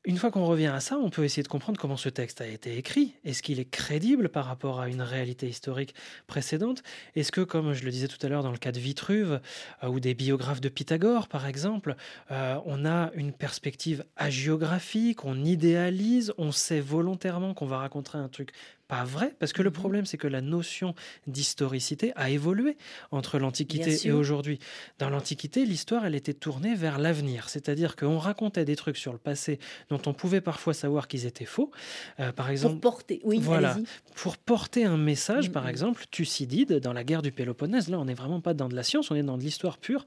Une 0.04 0.16
fois 0.16 0.30
qu'on 0.30 0.46
revient 0.46 0.68
à 0.68 0.78
ça, 0.78 0.96
on 0.96 1.10
peut 1.10 1.24
essayer 1.24 1.42
de 1.42 1.48
comprendre 1.48 1.78
comment 1.78 1.96
ce 1.96 2.08
texte 2.08 2.40
a 2.40 2.46
été 2.46 2.78
écrit. 2.78 3.16
Est-ce 3.24 3.42
qu'il 3.42 3.58
est 3.58 3.68
crédible 3.68 4.28
par 4.28 4.44
rapport 4.44 4.80
à 4.80 4.88
une 4.88 5.02
réalité 5.02 5.48
historique 5.48 5.92
précédente? 6.28 6.84
Est-ce 7.16 7.32
que, 7.32 7.40
comme 7.40 7.72
je 7.72 7.84
le 7.84 7.90
disais 7.90 8.06
tout 8.06 8.24
à 8.24 8.28
l'heure 8.28 8.44
dans 8.44 8.52
le 8.52 8.58
cas 8.58 8.70
de 8.70 8.78
Vitruve 8.78 9.40
euh, 9.82 9.88
ou 9.88 9.98
des 9.98 10.14
biographes 10.14 10.60
de 10.60 10.68
Pythagore, 10.68 11.26
par 11.26 11.46
exemple, 11.46 11.96
euh, 12.30 12.58
on 12.64 12.86
a 12.86 13.10
une 13.14 13.32
perspective 13.32 14.04
hagiographique, 14.16 15.24
on 15.24 15.44
idéalise, 15.44 16.32
on 16.38 16.52
sait 16.52 16.80
volontairement 16.80 17.52
qu'on 17.52 17.66
va 17.66 17.78
raconter 17.78 18.18
un 18.18 18.28
truc 18.28 18.52
pas 18.88 19.04
vrai, 19.04 19.34
parce 19.38 19.52
que 19.52 19.62
le 19.62 19.68
mhm. 19.68 19.76
problème, 19.76 20.06
c'est 20.06 20.16
que 20.16 20.26
la 20.26 20.40
notion 20.40 20.94
d'historicité 21.26 22.12
a 22.16 22.30
évolué 22.30 22.78
entre 23.10 23.38
l'Antiquité 23.38 24.06
et 24.06 24.12
aujourd'hui. 24.12 24.58
Dans 24.98 25.10
l'Antiquité, 25.10 25.66
l'histoire, 25.66 26.06
elle 26.06 26.14
était 26.14 26.32
tournée 26.32 26.74
vers 26.74 26.98
l'avenir, 26.98 27.50
c'est-à-dire 27.50 27.96
qu'on 27.96 28.18
racontait 28.18 28.64
des 28.64 28.76
trucs 28.76 28.96
sur 28.96 29.12
le 29.12 29.18
passé 29.18 29.58
dont 29.90 30.00
on 30.06 30.14
pouvait 30.14 30.40
parfois 30.40 30.72
savoir 30.72 31.06
qu'ils 31.06 31.26
étaient 31.26 31.44
faux. 31.44 31.70
Euh, 32.18 32.32
par 32.32 32.48
exemple, 32.48 32.80
pour 32.80 32.92
porter, 32.92 33.20
oui, 33.24 33.38
voilà, 33.40 33.76
pour 34.14 34.38
porter 34.38 34.84
un 34.86 34.96
message, 34.96 35.52
par 35.52 35.68
exemple, 35.68 36.04
Thucydide, 36.10 36.80
dans 36.80 36.94
la 36.94 37.04
guerre 37.04 37.20
du 37.20 37.30
Péloponnèse, 37.30 37.90
là, 37.90 37.98
on 37.98 38.06
n'est 38.06 38.14
vraiment 38.14 38.40
pas 38.40 38.54
dans 38.54 38.70
de 38.70 38.74
la 38.74 38.82
science, 38.82 39.10
on 39.10 39.14
est 39.14 39.22
dans 39.22 39.36
de 39.36 39.42
l'histoire 39.42 39.76
pure. 39.76 40.06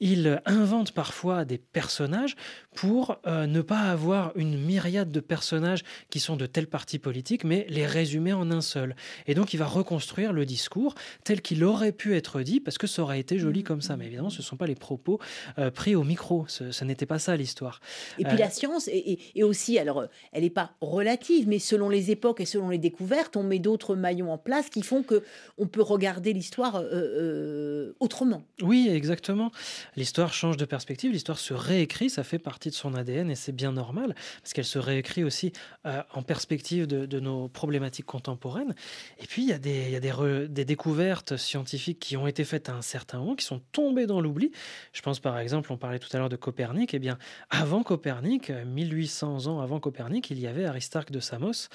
Il 0.00 0.42
invente 0.44 0.92
parfois 0.92 1.46
des 1.46 1.56
personnages 1.56 2.36
pour 2.74 3.16
euh, 3.26 3.46
ne 3.46 3.62
pas 3.62 3.80
avoir 3.80 4.32
une 4.36 4.58
myriade 4.58 5.10
de 5.10 5.20
personnages 5.20 5.82
qui 6.10 6.20
sont 6.20 6.36
de 6.36 6.44
telle 6.44 6.66
parti 6.66 6.98
politique, 6.98 7.44
mais 7.44 7.64
les 7.70 7.86
résumer 7.86 8.17
en 8.32 8.50
un 8.50 8.60
seul. 8.60 8.94
Et 9.26 9.34
donc, 9.34 9.54
il 9.54 9.56
va 9.56 9.66
reconstruire 9.66 10.32
le 10.32 10.44
discours 10.44 10.94
tel 11.24 11.40
qu'il 11.40 11.64
aurait 11.64 11.92
pu 11.92 12.16
être 12.16 12.42
dit, 12.42 12.60
parce 12.60 12.78
que 12.78 12.86
ça 12.86 13.02
aurait 13.02 13.20
été 13.20 13.38
joli 13.38 13.62
comme 13.62 13.80
ça. 13.80 13.96
Mais 13.96 14.06
évidemment, 14.06 14.30
ce 14.30 14.38
ne 14.38 14.42
sont 14.42 14.56
pas 14.56 14.66
les 14.66 14.74
propos 14.74 15.20
euh, 15.58 15.70
pris 15.70 15.94
au 15.94 16.04
micro. 16.04 16.44
Ce, 16.48 16.84
n'était 16.84 17.06
pas 17.06 17.18
ça 17.18 17.36
l'histoire. 17.36 17.80
Et 18.18 18.24
puis, 18.24 18.36
la 18.36 18.46
euh, 18.46 18.50
science 18.50 18.88
est, 18.88 19.42
aussi, 19.42 19.78
alors, 19.78 20.04
elle 20.32 20.42
n'est 20.42 20.50
pas 20.50 20.72
relative, 20.80 21.48
mais 21.48 21.58
selon 21.58 21.88
les 21.88 22.10
époques 22.10 22.40
et 22.40 22.46
selon 22.46 22.70
les 22.70 22.78
découvertes, 22.78 23.36
on 23.36 23.42
met 23.42 23.58
d'autres 23.58 23.94
maillons 23.94 24.32
en 24.32 24.38
place 24.38 24.70
qui 24.70 24.82
font 24.82 25.02
que 25.02 25.22
on 25.58 25.66
peut 25.66 25.82
regarder 25.82 26.32
l'histoire 26.32 26.76
euh, 26.82 27.92
autrement. 28.00 28.42
Oui, 28.62 28.88
exactement. 28.90 29.50
L'histoire 29.96 30.32
change 30.32 30.56
de 30.56 30.64
perspective, 30.64 31.12
l'histoire 31.12 31.38
se 31.38 31.54
réécrit, 31.54 32.10
ça 32.10 32.24
fait 32.24 32.38
partie 32.38 32.70
de 32.70 32.74
son 32.74 32.94
ADN 32.94 33.30
et 33.30 33.34
c'est 33.34 33.52
bien 33.52 33.72
normal, 33.72 34.14
parce 34.42 34.52
qu'elle 34.52 34.64
se 34.64 34.78
réécrit 34.78 35.24
aussi 35.24 35.52
en 35.84 36.22
perspective 36.22 36.86
de 36.86 37.20
nos 37.20 37.48
problématiques 37.48 38.06
contemporaine. 38.08 38.74
Et 39.18 39.26
puis, 39.26 39.42
il 39.42 39.48
y 39.48 39.52
a, 39.52 39.58
des, 39.58 39.84
il 39.86 39.90
y 39.90 39.96
a 39.96 40.00
des, 40.00 40.48
des, 40.48 40.64
découvertes 40.64 41.36
scientifiques 41.36 42.00
qui 42.00 42.16
ont 42.16 42.26
été 42.26 42.44
faites 42.44 42.68
à 42.68 42.74
un 42.74 42.82
certain 42.82 43.18
moment, 43.18 43.36
qui 43.36 43.44
sont 43.44 43.60
tombées 43.70 44.06
dans 44.06 44.20
l'oubli. 44.20 44.50
Je 44.92 45.02
pense 45.02 45.20
par 45.20 45.38
exemple, 45.38 45.72
on 45.72 45.76
parlait 45.76 46.00
tout 46.00 46.08
à 46.12 46.18
l'heure 46.18 46.28
de 46.28 46.36
Copernic. 46.36 46.94
Eh 46.94 46.98
bien, 46.98 47.18
avant 47.50 47.84
Copernic, 47.84 48.50
1800 48.50 49.46
ans 49.46 49.60
avant 49.60 49.78
Copernic, 49.78 50.30
il 50.30 50.40
y 50.40 50.46
avait 50.46 50.64
Aristarque 50.64 51.10
de 51.10 51.20
Samos 51.20 51.68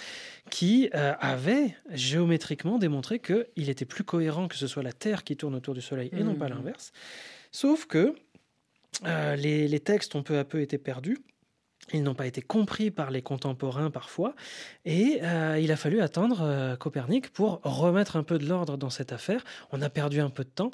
qui 0.50 0.90
euh, 0.96 1.14
avait 1.20 1.78
géométriquement 1.92 2.78
démontré 2.78 3.20
qu'il 3.20 3.70
était 3.70 3.86
plus 3.86 4.04
cohérent 4.04 4.48
que 4.48 4.56
ce 4.56 4.68
soit 4.68 4.84
la 4.84 4.94
Terre 4.94 5.24
qui 5.24 5.38
tourne 5.38 5.56
autour 5.56 5.74
du 5.74 5.82
Soleil 5.82 6.10
et 6.12 6.24
non 6.24 6.36
pas 6.36 6.48
mmh. 6.48 6.50
l'inverse. 6.50 6.92
Sauf 7.52 7.86
que 7.86 8.16
euh, 9.06 9.36
les, 9.36 9.68
les, 9.68 9.80
textes 9.80 10.16
ont 10.16 10.24
peu 10.24 10.38
à 10.38 10.44
peu 10.44 10.62
été 10.62 10.78
perdus. 10.78 11.18
Ils 11.92 12.04
n'ont 12.04 12.16
pas 12.16 12.28
été 12.28 12.42
compris 12.42 12.92
par 12.92 13.12
les 13.12 13.22
contemporains 13.22 13.92
parfois, 13.92 14.36
et 14.86 15.20
euh, 15.24 15.60
il 15.60 15.72
a 15.72 15.76
fallu 15.76 16.02
attendre 16.02 16.40
euh, 16.42 16.76
Copernic 16.76 17.30
pour 17.34 17.60
remettre 17.64 18.16
un 18.16 18.24
peu 18.24 18.40
de 18.40 18.48
l'ordre 18.48 18.78
dans 18.78 18.90
cette 18.90 19.12
affaire. 19.12 19.44
On 19.72 19.82
a 19.82 19.90
perdu 19.90 20.22
un 20.22 20.30
peu 20.30 20.44
de 20.44 20.50
temps, 20.50 20.72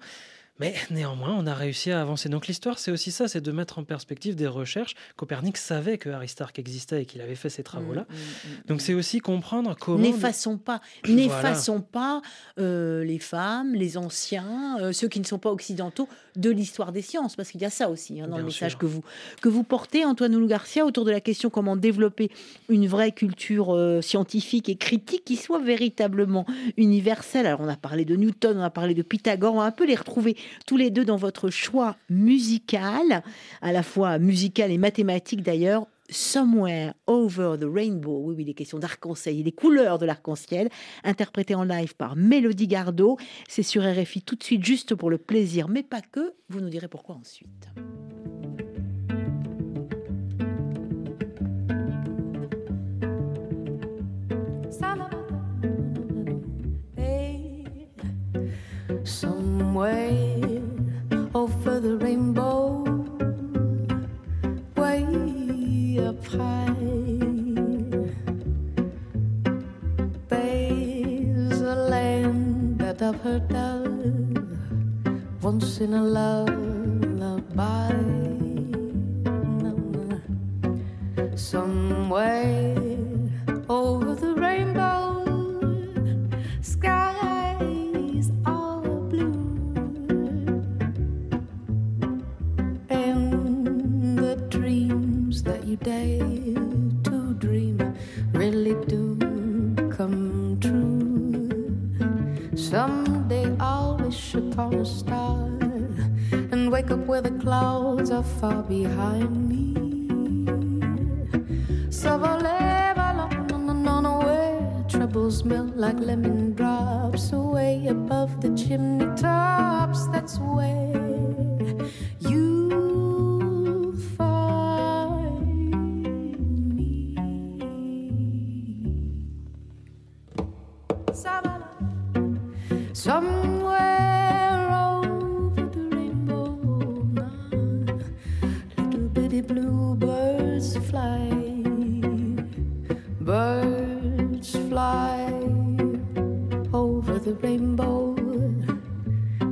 mais 0.59 0.73
néanmoins, 0.91 1.35
on 1.37 1.47
a 1.47 1.53
réussi 1.53 1.91
à 1.91 2.01
avancer. 2.01 2.29
Donc 2.29 2.47
l'histoire, 2.47 2.79
c'est 2.79 2.91
aussi 2.91 3.11
ça, 3.11 3.27
c'est 3.27 3.41
de 3.41 3.51
mettre 3.51 3.79
en 3.79 3.83
perspective 3.83 4.35
des 4.35 4.47
recherches. 4.47 4.95
Copernic 5.15 5.57
savait 5.57 5.97
que 5.97 6.09
Aristarque 6.09 6.59
existait 6.59 7.03
et 7.03 7.05
qu'il 7.05 7.21
avait 7.21 7.35
fait 7.35 7.49
ces 7.49 7.63
travaux-là. 7.63 8.01
Mmh, 8.01 8.13
mmh, 8.13 8.51
mmh, 8.51 8.67
Donc 8.67 8.81
c'est 8.81 8.93
aussi 8.93 9.19
comprendre 9.19 9.75
comment... 9.79 9.99
N'effaçons 9.99 10.57
pas, 10.57 10.81
n'effaçons 11.07 11.81
pas 11.81 12.21
euh, 12.59 13.03
les 13.03 13.19
femmes, 13.19 13.73
les 13.73 13.97
anciens, 13.97 14.77
euh, 14.81 14.91
ceux 14.91 15.07
qui 15.07 15.19
ne 15.19 15.25
sont 15.25 15.39
pas 15.39 15.51
occidentaux 15.51 16.07
de 16.35 16.49
l'histoire 16.49 16.91
des 16.91 17.01
sciences, 17.01 17.35
parce 17.35 17.51
qu'il 17.51 17.61
y 17.61 17.65
a 17.65 17.69
ça 17.69 17.89
aussi 17.89 18.21
hein, 18.21 18.27
dans 18.27 18.37
le 18.37 18.43
message 18.43 18.77
que 18.77 18.85
vous, 18.85 19.03
que 19.41 19.49
vous 19.49 19.63
portez, 19.63 20.05
Antoine 20.05 20.35
Oulou 20.35 20.47
Garcia, 20.47 20.85
autour 20.85 21.05
de 21.05 21.11
la 21.11 21.21
question 21.21 21.49
comment 21.49 21.75
développer 21.75 22.31
une 22.69 22.87
vraie 22.87 23.11
culture 23.11 23.75
euh, 23.75 24.01
scientifique 24.01 24.69
et 24.69 24.75
critique 24.75 25.23
qui 25.25 25.35
soit 25.35 25.59
véritablement 25.59 26.45
universelle. 26.77 27.45
Alors 27.45 27.61
on 27.61 27.67
a 27.67 27.75
parlé 27.75 28.05
de 28.05 28.15
Newton, 28.15 28.57
on 28.57 28.63
a 28.63 28.69
parlé 28.69 28.93
de 28.93 29.01
Pythagore, 29.01 29.55
on 29.55 29.57
va 29.57 29.63
un 29.63 29.71
peu 29.71 29.85
les 29.85 29.95
retrouver 29.95 30.37
tous 30.65 30.77
les 30.77 30.89
deux 30.89 31.05
dans 31.05 31.17
votre 31.17 31.49
choix 31.49 31.95
musical, 32.09 33.23
à 33.61 33.71
la 33.71 33.83
fois 33.83 34.19
musical 34.19 34.71
et 34.71 34.77
mathématique 34.77 35.41
d'ailleurs. 35.41 35.87
Somewhere 36.11 36.93
Over 37.07 37.55
the 37.59 37.67
Rainbow. 37.71 38.21
Oui, 38.23 38.35
oui, 38.37 38.43
les 38.43 38.53
questions 38.53 38.79
d'arc-en-ciel 38.79 39.39
et 39.39 39.43
les 39.43 39.51
couleurs 39.51 39.99
de 39.99 40.05
l'arc-en-ciel, 40.05 40.69
interprété 41.03 41.55
en 41.55 41.63
live 41.63 41.95
par 41.95 42.15
Mélodie 42.15 42.67
Gardot. 42.67 43.17
C'est 43.47 43.63
sur 43.63 43.83
RFI 43.83 44.23
tout 44.23 44.35
de 44.35 44.43
suite, 44.43 44.65
juste 44.65 44.95
pour 44.95 45.09
le 45.09 45.17
plaisir, 45.17 45.67
mais 45.69 45.83
pas 45.83 46.01
que. 46.01 46.33
Vous 46.49 46.61
nous 46.61 46.69
direz 46.69 46.87
pourquoi 46.87 47.15
ensuite. 47.15 47.69
Way 59.79 60.61
over 61.35 61.79
the 61.79 61.95
rainbow, 61.97 62.83
way 64.75 65.99
up 66.09 66.25
high. 66.25 66.73
There's 70.27 71.61
a 71.61 71.75
land 71.93 72.79
that 72.79 73.01
I've 73.01 73.21
heard 73.21 73.53
of 73.53 75.43
once 75.43 75.79
in 75.79 75.93
a 75.93 76.03
lullaby. 76.03 77.93
Somewhere 81.35 82.58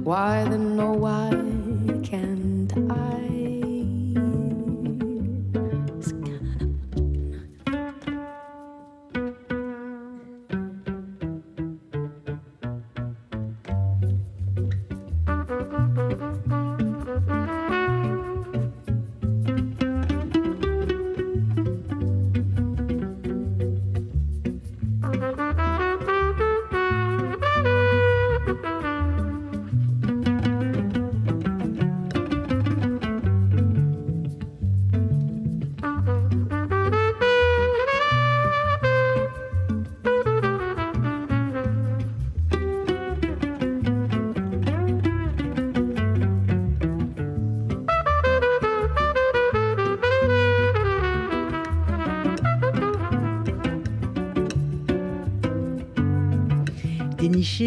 Why 0.08 0.46
then, 0.46 0.80
oh, 0.80 0.94
why 0.94 1.32
can't 2.02 2.57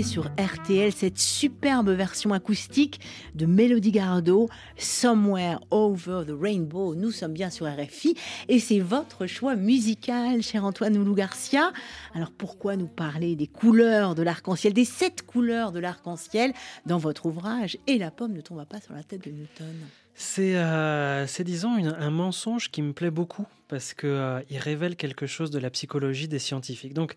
sur 0.03 0.31
RTL 0.39 0.93
cette 0.93 1.19
superbe 1.19 1.91
version 1.91 2.33
acoustique 2.33 3.01
de 3.35 3.45
Mélodie 3.45 3.93
Gardot, 3.93 4.49
Somewhere 4.77 5.59
Over 5.71 6.25
the 6.27 6.33
Rainbow. 6.39 6.95
Nous 6.95 7.11
sommes 7.11 7.33
bien 7.33 7.51
sur 7.51 7.67
RFI 7.67 8.15
et 8.49 8.61
c'est 8.61 8.79
votre 8.79 9.27
choix 9.27 9.57
musical, 9.57 10.43
cher 10.43 10.65
Antoine 10.65 10.97
Oulou 10.97 11.15
Garcia. 11.15 11.73
Alors 12.15 12.31
pourquoi 12.31 12.77
nous 12.77 12.87
parler 12.87 13.37
des 13.37 13.47
couleurs 13.47 14.15
de 14.15 14.23
l'arc-en-ciel, 14.23 14.73
des 14.73 14.85
sept 14.85 15.23
couleurs 15.23 15.73
de 15.73 15.81
l'arc-en-ciel 15.81 16.53
dans 16.87 16.99
votre 16.99 17.27
ouvrage 17.27 17.77
Et 17.87 17.99
la 17.99 18.11
pomme 18.11 18.33
ne 18.33 18.41
tomba 18.41 18.65
pas 18.65 18.81
sur 18.81 18.95
la 18.95 19.03
tête 19.03 19.25
de 19.25 19.31
Newton 19.31 19.75
c'est, 20.21 20.57
euh, 20.57 21.27
c'est 21.27 21.45
disons, 21.45 21.77
une- 21.79 21.97
un 21.99 22.11
mensonge 22.11 22.71
qui 22.71 22.83
me 22.83 22.93
plaît 22.93 23.11
beaucoup 23.11 23.47
parce 23.69 23.95
que 23.95 24.07
euh, 24.09 24.41
il 24.51 24.59
révèle 24.59 24.97
quelque 24.97 25.27
chose 25.27 25.51
de 25.53 25.59
la 25.61 25.71
psychologie 25.71 26.27
des 26.27 26.41
scientifiques. 26.41 26.93
Donc, 26.93 27.15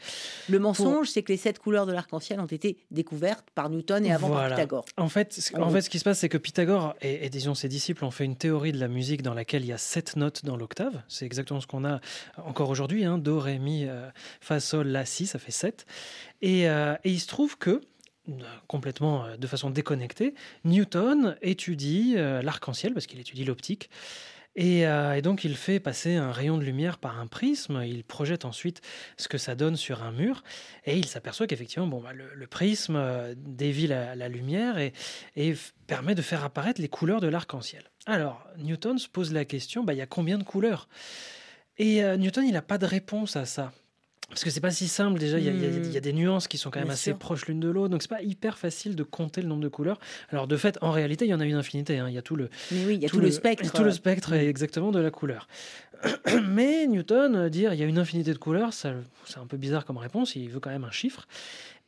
Le 0.48 0.60
mensonge, 0.60 1.10
c'est 1.10 1.24
que 1.24 1.32
les 1.32 1.38
sept 1.38 1.58
couleurs 1.60 1.86
de 1.88 1.92
l'arc-en-ciel 1.92 2.40
ont 2.40 2.46
été 2.46 2.78
découvertes 2.92 3.46
par 3.56 3.70
Newton 3.72 4.06
et 4.06 4.14
avant 4.14 4.30
par. 4.30 4.50
Pythagore. 4.50 4.86
En 4.98 5.10
fait, 5.10 5.34
ce, 5.34 5.56
En 5.60 5.70
fait, 5.72 5.82
ce 5.82 5.90
qui 5.90 5.98
se 6.00 6.04
passe, 6.04 6.20
c'est 6.20 6.30
que 6.30 6.38
Pythagore 6.38 6.96
et, 7.02 7.26
et 7.26 7.30
disons 7.30 7.56
ses 7.56 7.68
disciples 7.70 8.06
ont 8.06 8.12
fait 8.12 8.24
une 8.26 8.36
théorie 8.36 8.72
de 8.72 8.80
la 8.80 8.88
musique 8.88 9.24
dans 9.24 9.34
laquelle 9.34 9.64
il 9.64 9.68
y 9.70 9.74
a 9.74 9.78
sept 9.80 10.16
notes 10.16 10.46
dans 10.46 10.56
l'octave. 10.56 11.02
C'est 11.08 11.26
exactement 11.26 11.60
ce 11.60 11.68
qu'on 11.68 11.86
a 11.86 12.00
encore 12.46 12.70
aujourd'hui. 12.70 13.04
Hein, 13.04 13.18
Do, 13.18 13.40
Ré, 13.40 13.58
Mi, 13.58 13.86
euh, 13.88 14.10
Fa, 14.40 14.60
Sol, 14.60 14.88
La, 14.88 15.06
Si, 15.06 15.26
ça 15.26 15.40
fait 15.40 15.52
sept. 15.52 15.86
Et, 16.44 16.64
et 16.66 16.96
il 17.06 17.20
se 17.20 17.28
trouve 17.28 17.58
que 17.58 17.82
complètement 18.68 19.26
euh, 19.26 19.38
de 19.38 19.48
façon 19.48 19.70
déconnectée, 19.70 20.34
Newton 20.64 21.38
étudie 21.42 22.16
euh, 22.18 22.42
l'arc-en-ciel 22.42 22.94
parce 22.94 23.06
qu'il 23.06 23.20
étudie 23.20 23.46
l'optique. 23.46 23.90
Et, 24.56 24.86
euh, 24.86 25.16
et 25.16 25.24
donc 25.24 25.44
il 25.44 25.56
fait 25.56 25.80
passer 25.80 26.16
un 26.16 26.32
rayon 26.32 26.60
de 26.60 26.64
lumière 26.64 27.00
par 27.00 27.20
un 27.20 27.26
prisme, 27.26 27.82
il 27.84 28.04
projette 28.04 28.46
ensuite 28.46 28.82
ce 29.18 29.28
que 29.28 29.40
ça 29.40 29.56
donne 29.56 29.76
sur 29.76 30.04
un 30.04 30.12
mur, 30.12 30.44
et 30.86 30.96
il 30.96 31.08
s'aperçoit 31.08 31.48
qu'effectivement 31.48 31.88
bon, 31.88 32.02
bah, 32.02 32.14
le, 32.14 32.46
prisme 32.46 33.34
dévie 33.36 33.88
la, 33.88 34.30
lumière 34.30 34.78
et, 34.78 34.94
permet 35.88 36.14
de 36.14 36.22
faire 36.22 36.44
apparaître 36.44 36.80
les 36.80 36.88
couleurs 36.88 37.20
de 37.20 37.26
l'arc-en-ciel. 37.26 37.90
Alors 38.06 38.48
Newton 38.60 39.00
se 39.00 39.10
pose 39.10 39.34
la 39.34 39.44
question, 39.44 39.84
bah, 39.84 39.94
il 39.94 39.98
y 39.98 40.04
a 40.04 40.06
combien 40.06 40.38
de 40.38 40.44
couleurs? 40.44 40.88
Et 41.80 42.04
Newton, 42.18 42.46
il 42.46 42.54
n'a 42.54 42.62
pas 42.62 42.78
de 42.78 42.86
réponse 42.86 43.36
à 43.36 43.46
ça. 43.46 43.74
Parce 44.34 44.44
que 44.44 44.50
c'est 44.50 44.62
pas 44.62 44.72
si 44.72 44.88
simple 44.88 45.20
déjà, 45.20 45.38
il 45.40 45.46
y, 45.46 45.50
a- 45.50 45.52
y 45.54 45.88
y 45.94 45.98
a 45.98 46.00
des 46.02 46.14
nuances 46.14 46.48
qui 46.48 46.58
sont 46.58 46.70
quand 46.72 46.80
même 46.80 46.88
Bien 46.88 46.94
assez 46.96 47.12
sûr. 47.12 47.18
proches 47.20 47.46
l'une 47.48 47.60
de 47.60 47.70
l'autre, 47.70 47.90
donc 47.90 48.02
c'est 48.02 48.10
pas 48.10 48.22
hyper 48.22 48.58
facile 48.58 48.96
de 48.96 49.04
compter 49.04 49.42
le 49.42 49.48
nombre 49.48 49.62
de 49.62 49.68
couleurs. 49.70 50.00
Alors 50.30 50.48
de 50.48 50.58
fait, 50.58 50.78
en 50.82 50.92
réalité, 50.92 51.26
il 51.26 51.30
y 51.30 51.34
en 51.34 51.40
a 51.40 51.46
une 51.46 51.54
infinité, 51.56 52.00
hein. 52.00 52.08
il 52.10 52.14
y 52.16 52.18
a 52.18 52.22
tout 52.22 52.36
le, 52.36 52.50
Mais 52.72 52.86
oui, 52.86 52.96
il 52.96 53.02
y 53.02 53.06
a 53.06 53.10
tout, 53.10 53.20
le 53.20 53.30
spectre. 53.32 53.72
tout 53.72 53.84
le 53.84 53.92
spectre 53.92 54.34
est 54.34 54.48
exactement 54.48 54.92
de 54.92 55.00
la 55.00 55.12
couleur. 55.12 55.48
Mais 56.50 56.88
Newton, 56.88 57.36
euh, 57.36 57.50
dire 57.50 57.74
il 57.74 57.80
y 57.80 57.84
a 57.84 57.86
une 57.86 57.98
infinité 58.00 58.34
de 58.34 58.38
couleurs, 58.38 58.74
c'est 58.74 58.90
un 58.90 59.46
peu 59.48 59.58
bizarre 59.58 59.86
comme 59.86 59.98
réponse, 59.98 60.36
il 60.36 60.50
veut 60.50 60.60
quand 60.60 60.70
même 60.72 60.84
un 60.84 60.92
chiffre. 60.92 61.28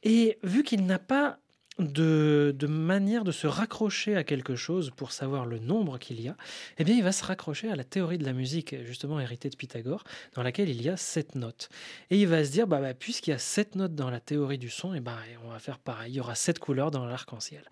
Et 0.03 0.37
vu 0.43 0.63
qu'il 0.63 0.85
n'a 0.85 0.99
pas 0.99 1.39
de, 1.79 2.55
de 2.57 2.67
manière 2.67 3.23
de 3.25 3.31
se 3.31 3.47
raccrocher 3.47 4.15
à 4.15 4.23
quelque 4.23 4.55
chose 4.55 4.91
pour 4.95 5.11
savoir 5.11 5.45
le 5.45 5.59
nombre 5.59 5.97
qu'il 5.97 6.21
y 6.21 6.29
a, 6.29 6.37
eh 6.77 6.83
bien 6.85 6.95
il 6.95 7.03
va 7.03 7.11
se 7.11 7.23
raccrocher 7.25 7.69
à 7.69 7.75
la 7.75 7.83
théorie 7.83 8.17
de 8.17 8.23
la 8.23 8.31
musique, 8.33 8.75
justement 8.85 9.19
héritée 9.19 9.49
de 9.49 9.55
Pythagore, 9.57 10.03
dans 10.35 10.43
laquelle 10.43 10.69
il 10.69 10.81
y 10.81 10.89
a 10.89 10.95
sept 10.95 11.35
notes. 11.35 11.69
Et 12.11 12.17
il 12.19 12.27
va 12.27 12.45
se 12.45 12.51
dire, 12.51 12.65
bah, 12.67 12.79
bah, 12.79 12.93
puisqu'il 12.93 13.31
y 13.31 13.33
a 13.33 13.37
sept 13.39 13.75
notes 13.75 13.93
dans 13.93 14.09
la 14.09 14.19
théorie 14.21 14.57
du 14.57 14.69
son, 14.69 14.93
et 14.93 15.01
ben 15.01 15.17
on 15.45 15.49
va 15.49 15.59
faire 15.59 15.77
pareil, 15.79 16.13
il 16.13 16.15
y 16.15 16.19
aura 16.21 16.35
sept 16.35 16.59
couleurs 16.59 16.91
dans 16.91 17.05
l'arc-en-ciel. 17.05 17.63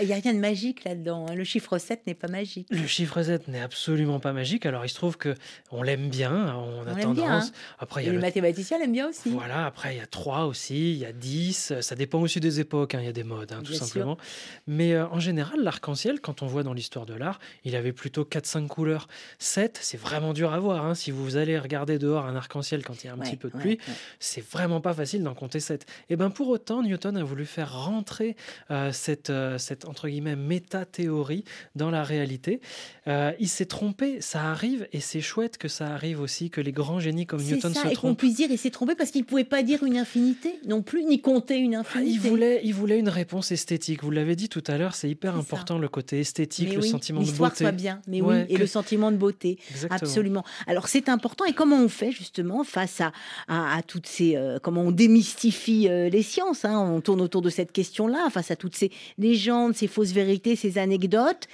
il 0.00 0.06
n'y 0.06 0.12
a 0.12 0.16
rien 0.16 0.34
de 0.34 0.40
magique 0.40 0.82
là-dedans. 0.84 1.26
hein. 1.28 1.34
Le 1.34 1.44
chiffre 1.44 1.78
7 1.78 2.06
n'est 2.06 2.14
pas 2.14 2.28
magique. 2.28 2.66
Le 2.70 2.86
chiffre 2.86 3.22
Z 3.22 3.46
n'est 3.48 3.60
absolument 3.60 4.18
pas 4.20 4.32
magique. 4.32 4.66
Alors 4.66 4.84
il 4.84 4.88
se 4.88 4.94
trouve 4.96 5.16
que 5.16 5.34
on 5.70 5.82
l'aime 5.82 6.08
bien, 6.08 6.56
on 6.56 6.86
a 6.86 6.92
On 6.92 7.00
tendance. 7.00 7.14
bien, 7.16 7.38
hein. 7.38 7.50
Après 7.78 8.02
il 8.02 8.06
y 8.06 8.08
a 8.08 8.10
les 8.12 8.16
le- 8.16 8.22
mathématiciens 8.22 8.78
l'aiment 8.78 8.92
bien 8.92 9.08
aussi. 9.08 9.30
voilà, 9.30 9.66
après 9.66 9.94
il 9.94 9.98
y 9.98 10.02
a 10.02 10.06
3 10.06 10.46
aussi, 10.46 10.92
il 10.92 10.98
y 10.98 11.06
a 11.06 11.12
10, 11.12 11.74
ça 11.80 11.94
dépend 11.94 12.20
aussi 12.20 12.40
des 12.40 12.58
époques, 12.60 12.94
hein, 12.94 13.00
il 13.00 13.06
y 13.06 13.08
a 13.08 13.12
des 13.12 13.24
modes, 13.24 13.51
hein, 13.52 13.62
tout 13.62 13.70
Bien 13.72 13.78
sûr. 13.78 13.86
simplement. 13.86 14.18
Mais 14.66 14.92
euh, 14.94 15.06
en 15.08 15.20
général, 15.20 15.60
l'arc-en-ciel, 15.62 16.20
quand 16.20 16.42
on 16.42 16.46
voit 16.46 16.62
dans 16.62 16.72
l'histoire 16.72 17.06
de 17.06 17.14
l'art, 17.14 17.38
il 17.64 17.76
avait 17.76 17.92
plutôt 17.92 18.24
4-5 18.24 18.66
couleurs. 18.66 19.08
7, 19.38 19.78
c'est 19.80 19.96
vraiment 20.00 20.32
dur 20.32 20.52
à 20.52 20.58
voir. 20.60 20.84
hein. 20.86 20.94
Si 20.94 21.10
vous 21.10 21.36
allez 21.36 21.58
regarder 21.58 21.98
dehors 21.98 22.26
un 22.26 22.36
arc-en-ciel 22.36 22.84
quand 22.84 23.02
il 23.02 23.06
y 23.06 23.10
a 23.10 23.12
un 23.14 23.18
Ouais, 23.18 23.24
petit 23.28 23.36
peu 23.36 23.48
de 23.50 23.54
ouais, 23.56 23.60
pluie, 23.60 23.72
ouais. 23.86 23.94
c'est 24.20 24.44
vraiment 24.44 24.80
pas 24.80 24.94
facile 24.94 25.22
d'en 25.22 25.34
compter 25.34 25.60
7. 25.60 25.84
Et 26.10 26.16
bien 26.16 26.30
pour 26.30 26.48
autant, 26.48 26.82
Newton 26.82 27.16
a 27.16 27.22
voulu 27.24 27.44
faire 27.46 27.84
rentrer 27.84 28.36
euh, 28.70 28.90
cette, 28.92 29.30
euh, 29.30 29.58
cette, 29.58 29.84
entre 29.84 30.08
guillemets, 30.08 30.36
méta-théorie 30.36 31.44
dans 31.76 31.90
la 31.90 32.02
réalité. 32.04 32.60
Il 33.06 33.48
s'est 33.48 33.66
trompé, 33.66 34.20
ça 34.20 34.44
arrive, 34.50 34.86
et 34.92 35.00
c'est 35.00 35.20
chouette 35.20 35.58
que 35.58 35.68
ça 35.68 35.88
arrive 35.88 36.20
aussi, 36.20 36.50
que 36.50 36.60
les 36.60 36.72
grands 36.72 37.00
génies 37.00 37.26
comme 37.26 37.42
Newton 37.42 37.74
ça, 37.74 37.82
se 37.82 37.86
et 37.88 37.90
qu'on 37.90 37.94
trompent. 38.08 38.18
puisse 38.18 38.36
dire, 38.36 38.48
il 38.50 38.58
s'est 38.58 38.70
trompé 38.70 38.94
parce 38.94 39.10
qu'il 39.10 39.22
ne 39.22 39.26
pouvait 39.26 39.44
pas 39.44 39.62
dire 39.62 39.82
une 39.84 39.96
infinité 39.96 40.58
non 40.66 40.82
plus, 40.82 41.04
ni 41.04 41.20
compter 41.20 41.56
une 41.58 41.74
Ah, 41.74 41.80
infinité. 41.80 42.10
Il 42.12 42.20
voulait, 42.20 42.60
il 42.64 42.74
voulait 42.74 42.98
une 42.98 43.08
réponse 43.08 43.41
esthétique. 43.50 44.04
Vous 44.04 44.10
l'avez 44.12 44.36
dit 44.36 44.48
tout 44.48 44.62
à 44.68 44.78
l'heure, 44.78 44.94
c'est 44.94 45.08
hyper 45.10 45.32
ça. 45.32 45.38
important 45.40 45.78
le 45.78 45.88
côté 45.88 46.20
esthétique, 46.20 46.68
Mais 46.68 46.74
le 46.76 46.82
oui, 46.82 46.88
sentiment 46.88 47.20
de 47.22 47.30
beauté. 47.32 47.56
soit 47.64 47.72
bien, 47.72 48.00
mais 48.06 48.20
Ouais, 48.20 48.42
oui, 48.42 48.46
et 48.48 48.54
que- 48.54 48.60
le 48.60 48.66
sentiment 48.66 49.10
de 49.10 49.16
beauté. 49.16 49.58
Exactement. 49.70 49.96
Absolument. 50.00 50.44
Alors 50.66 50.86
c'est 50.88 51.08
important. 51.08 51.44
Et 51.46 51.52
comment 51.54 51.76
on 51.82 51.88
fait 51.88 52.12
justement 52.12 52.62
face 52.62 53.00
à, 53.00 53.12
à, 53.48 53.76
à 53.76 53.82
toutes 53.82 54.06
ces 54.06 54.36
euh, 54.36 54.58
comment 54.62 54.82
on 54.82 54.90
démystifie 54.92 55.88
euh, 55.88 56.08
les 56.08 56.22
sciences 56.22 56.64
hein? 56.64 56.78
On 56.78 57.00
tourne 57.00 57.20
autour 57.20 57.42
de 57.42 57.50
cette 57.50 57.72
question-là, 57.72 58.28
face 58.30 58.50
à 58.50 58.56
toutes 58.56 58.76
ces 58.76 58.90
légendes, 59.18 59.74
ces 59.74 59.86
fausses 59.88 60.12
vérités, 60.12 60.54
ces 60.54 60.78
anecdotes 60.78 61.48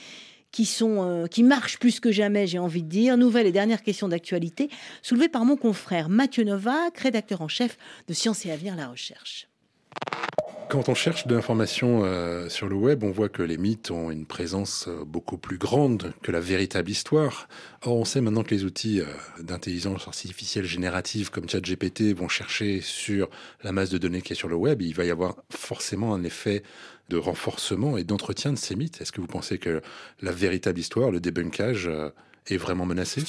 qui 0.50 0.64
sont 0.64 1.02
euh, 1.06 1.26
qui 1.26 1.42
marchent 1.42 1.78
plus 1.78 2.00
que 2.00 2.10
jamais, 2.10 2.46
j'ai 2.46 2.58
envie 2.58 2.82
de 2.82 2.88
dire. 2.88 3.16
Nouvelle 3.18 3.46
et 3.46 3.52
dernière 3.52 3.82
question 3.82 4.08
d'actualité 4.08 4.70
soulevée 5.02 5.28
par 5.28 5.44
mon 5.44 5.56
confrère 5.56 6.08
Mathieu 6.08 6.42
Novak, 6.44 6.96
rédacteur 6.98 7.42
en 7.42 7.48
chef 7.48 7.76
de 8.08 8.14
Sciences 8.14 8.46
et 8.46 8.50
Avenir 8.50 8.74
la 8.74 8.88
Recherche. 8.88 9.46
Quand 10.68 10.90
on 10.90 10.94
cherche 10.94 11.26
de 11.26 11.34
l'information 11.34 12.02
euh, 12.04 12.50
sur 12.50 12.68
le 12.68 12.74
web, 12.74 13.02
on 13.02 13.10
voit 13.10 13.30
que 13.30 13.42
les 13.42 13.56
mythes 13.56 13.90
ont 13.90 14.10
une 14.10 14.26
présence 14.26 14.86
euh, 14.86 15.02
beaucoup 15.02 15.38
plus 15.38 15.56
grande 15.56 16.12
que 16.22 16.30
la 16.30 16.40
véritable 16.40 16.90
histoire. 16.90 17.48
Or, 17.86 17.96
on 17.96 18.04
sait 18.04 18.20
maintenant 18.20 18.42
que 18.42 18.54
les 18.54 18.64
outils 18.64 19.00
euh, 19.00 19.06
d'intelligence 19.42 20.06
artificielle 20.06 20.66
générative 20.66 21.30
comme 21.30 21.48
ChatGPT 21.48 22.14
vont 22.14 22.28
chercher 22.28 22.82
sur 22.82 23.30
la 23.62 23.72
masse 23.72 23.88
de 23.88 23.96
données 23.96 24.20
qui 24.20 24.34
est 24.34 24.36
sur 24.36 24.48
le 24.48 24.56
web. 24.56 24.82
Il 24.82 24.94
va 24.94 25.06
y 25.06 25.10
avoir 25.10 25.36
forcément 25.48 26.12
un 26.12 26.22
effet 26.22 26.62
de 27.08 27.16
renforcement 27.16 27.96
et 27.96 28.04
d'entretien 28.04 28.52
de 28.52 28.58
ces 28.58 28.76
mythes. 28.76 29.00
Est-ce 29.00 29.12
que 29.12 29.22
vous 29.22 29.26
pensez 29.26 29.56
que 29.56 29.80
la 30.20 30.32
véritable 30.32 30.78
histoire, 30.78 31.10
le 31.10 31.20
débunkage, 31.20 31.90
est 32.46 32.58
vraiment 32.58 32.84
menacé? 32.84 33.22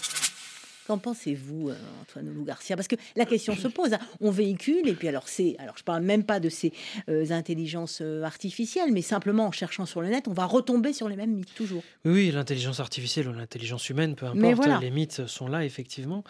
Qu'en 0.89 0.97
pensez-vous, 0.97 1.69
euh, 1.69 1.75
Antoine 2.01 2.33
Lou 2.33 2.43
Garcia? 2.43 2.75
Parce 2.75 2.87
que 2.87 2.95
la 3.15 3.25
question 3.25 3.55
se 3.55 3.67
pose. 3.67 3.93
hein. 3.93 3.99
On 4.21 4.31
véhicule, 4.31 4.87
et 4.87 4.93
puis 4.93 5.07
alors 5.07 5.27
c'est, 5.27 5.55
alors 5.59 5.77
je 5.77 5.83
parle 5.83 6.01
même 6.01 6.23
pas 6.23 6.39
de 6.39 6.49
ces 6.49 6.73
euh, 7.09 7.29
intelligences 7.29 7.99
euh, 8.01 8.23
artificielles, 8.23 8.91
mais 8.91 9.03
simplement 9.03 9.45
en 9.45 9.51
cherchant 9.51 9.85
sur 9.85 10.01
le 10.01 10.07
net, 10.09 10.27
on 10.27 10.33
va 10.33 10.45
retomber 10.45 10.91
sur 10.91 11.07
les 11.07 11.15
mêmes 11.15 11.29
mythes 11.35 11.53
toujours. 11.53 11.83
Oui, 12.05 12.11
oui, 12.13 12.31
l'intelligence 12.31 12.79
artificielle 12.79 13.27
ou 13.27 13.33
l'intelligence 13.33 13.87
humaine, 13.91 14.15
peu 14.15 14.25
Mais 14.33 14.47
importe, 14.49 14.65
voilà. 14.67 14.79
les 14.81 14.89
mythes 14.89 15.27
sont 15.27 15.47
là, 15.47 15.63
effectivement. 15.63 16.23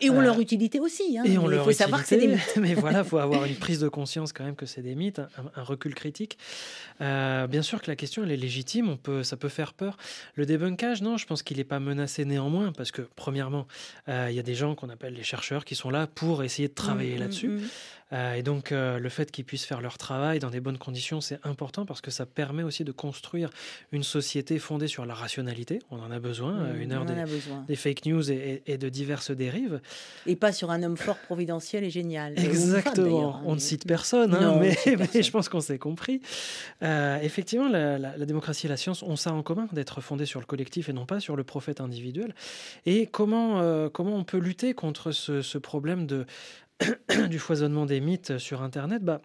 Et 0.00 0.08
ont 0.08 0.20
Euh, 0.20 0.22
leur 0.22 0.40
utilité 0.40 0.80
aussi. 0.80 1.18
hein. 1.18 1.24
Et 1.26 1.36
on 1.36 1.42
Mais 1.46 1.56
leur 1.56 1.66
faut 1.66 1.72
savoir 1.72 2.00
que 2.00 2.08
c'est 2.08 2.16
des 2.16 2.28
mythes. 2.28 2.56
Mais 2.56 2.72
voilà, 2.72 3.00
il 3.00 3.04
faut 3.04 3.18
avoir 3.18 3.44
une 3.44 3.56
prise 3.66 3.80
de 3.80 3.88
conscience 3.90 4.32
quand 4.32 4.44
même 4.44 4.56
que 4.56 4.64
c'est 4.64 4.80
des 4.80 4.94
mythes, 4.94 5.18
un, 5.18 5.26
un 5.54 5.62
recul 5.62 5.94
critique. 5.94 6.38
Euh, 7.02 7.46
bien 7.46 7.60
sûr 7.60 7.82
que 7.82 7.90
la 7.90 7.96
question, 7.96 8.24
elle 8.24 8.32
est 8.32 8.36
légitime, 8.38 8.88
on 8.88 8.96
peut, 8.96 9.22
ça 9.22 9.36
peut 9.36 9.50
faire 9.50 9.74
peur. 9.74 9.98
Le 10.34 10.46
débunkage, 10.46 11.02
non, 11.02 11.18
je 11.18 11.26
pense 11.26 11.42
qu'il 11.42 11.58
n'est 11.58 11.64
pas 11.64 11.78
menacé 11.78 12.24
néanmoins, 12.24 12.72
parce 12.72 12.90
que, 12.90 13.02
premièrement, 13.16 13.66
il 14.06 14.32
y 14.34 14.38
a 14.38 14.42
des 14.42 14.54
gens 14.54 14.74
qu'on 14.74 14.88
appelle 14.88 15.14
les 15.14 15.22
chercheurs 15.22 15.64
qui 15.64 15.74
sont 15.74 15.90
là 15.90 16.06
pour 16.06 16.42
essayer 16.42 16.68
de 16.68 16.74
travailler 16.74 17.16
Mm, 17.16 17.20
là-dessus. 17.20 17.60
Euh, 18.12 18.34
et 18.34 18.42
donc, 18.42 18.72
euh, 18.72 18.98
le 18.98 19.08
fait 19.10 19.30
qu'ils 19.30 19.44
puissent 19.44 19.64
faire 19.66 19.80
leur 19.82 19.98
travail 19.98 20.38
dans 20.38 20.48
des 20.50 20.60
bonnes 20.60 20.78
conditions, 20.78 21.20
c'est 21.20 21.38
important 21.44 21.84
parce 21.84 22.00
que 22.00 22.10
ça 22.10 22.24
permet 22.24 22.62
aussi 22.62 22.82
de 22.84 22.92
construire 22.92 23.50
une 23.92 24.02
société 24.02 24.58
fondée 24.58 24.86
sur 24.88 25.04
la 25.04 25.12
rationalité. 25.14 25.80
On 25.90 26.00
en 26.00 26.10
a 26.10 26.18
besoin, 26.18 26.54
euh, 26.58 26.72
Mm, 26.74 26.80
une 26.80 26.92
on 26.92 26.96
heure 26.96 27.02
en 27.02 27.04
des, 27.04 27.20
a 27.20 27.24
besoin. 27.26 27.64
des 27.68 27.76
fake 27.76 28.06
news 28.06 28.30
et, 28.30 28.62
et- 28.66 28.72
et 28.72 28.78
de 28.78 28.88
diverses 28.88 29.30
dérives. 29.30 29.80
Et 30.26 30.36
pas 30.36 30.52
sur 30.52 30.70
un 30.70 30.82
homme 30.82 30.96
fort, 30.96 31.18
providentiel 31.18 31.84
et 31.84 31.90
génial. 31.90 32.32
Euh, 32.32 32.36
femme, 32.36 32.44
Exactement. 32.46 33.36
hein. 33.36 33.42
On 33.44 33.54
ne 33.54 33.60
cite 33.60 33.86
personne, 33.86 34.34
hein, 34.34 34.40
Non, 34.40 34.58
mais, 34.60 34.72
je 35.22 35.30
pense 35.30 35.48
qu'on 35.50 35.60
s'est 35.60 35.78
compris. 35.78 36.22
Euh, 36.82 37.18
effectivement, 37.20 37.68
la, 37.68 37.98
la- 37.98 38.16
la 38.16 38.26
démocratie 38.26 38.66
et 38.66 38.68
la 38.70 38.76
science 38.78 39.02
ont 39.02 39.16
ça 39.16 39.32
en 39.32 39.42
commun, 39.42 39.68
d'être 39.72 40.00
fondées 40.00 40.26
sur 40.26 40.40
le 40.40 40.46
collectif 40.46 40.88
et 40.88 40.92
non 40.92 41.04
pas 41.06 41.20
sur 41.20 41.36
le 41.36 41.44
prophète 41.44 41.80
individuel. 41.80 42.34
Et 42.86 43.06
comment, 43.06 43.60
euh, 43.60 43.88
comment 43.90 44.16
on 44.16 44.24
peut 44.24 44.38
lutter 44.38 44.72
contre 44.74 45.12
ce, 45.12 45.42
ce 45.42 45.58
problème 45.58 46.06
de, 46.06 46.24
du 47.28 47.38
foisonnement 47.38 47.86
des 47.86 48.00
mythes 48.00 48.38
sur 48.38 48.62
Internet 48.62 49.02
bah, 49.02 49.20